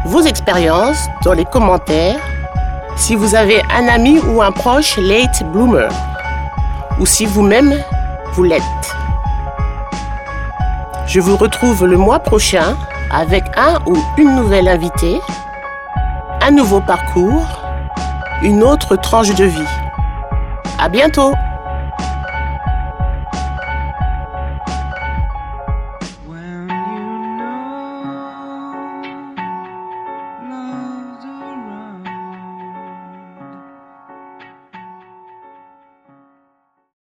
vos 0.06 0.22
expériences 0.22 1.08
dans 1.24 1.34
les 1.34 1.44
commentaires 1.44 2.18
si 2.96 3.16
vous 3.16 3.34
avez 3.34 3.60
un 3.70 3.86
ami 3.88 4.18
ou 4.18 4.40
un 4.40 4.50
proche 4.50 4.96
late 4.96 5.42
bloomer 5.52 5.90
ou 6.98 7.04
si 7.04 7.26
vous-même 7.26 7.74
vous 8.32 8.44
l'êtes. 8.44 8.62
Je 11.06 11.20
vous 11.20 11.36
retrouve 11.36 11.84
le 11.84 11.98
mois 11.98 12.20
prochain 12.20 12.78
avec 13.10 13.44
un 13.58 13.78
ou 13.84 13.94
une 14.16 14.36
nouvelle 14.36 14.68
invitée, 14.68 15.20
un 16.40 16.50
nouveau 16.50 16.80
parcours, 16.80 17.57
une 18.42 18.62
autre 18.62 18.96
tranche 18.96 19.34
de 19.34 19.44
vie. 19.44 19.66
À 20.78 20.88
bientôt! 20.88 21.34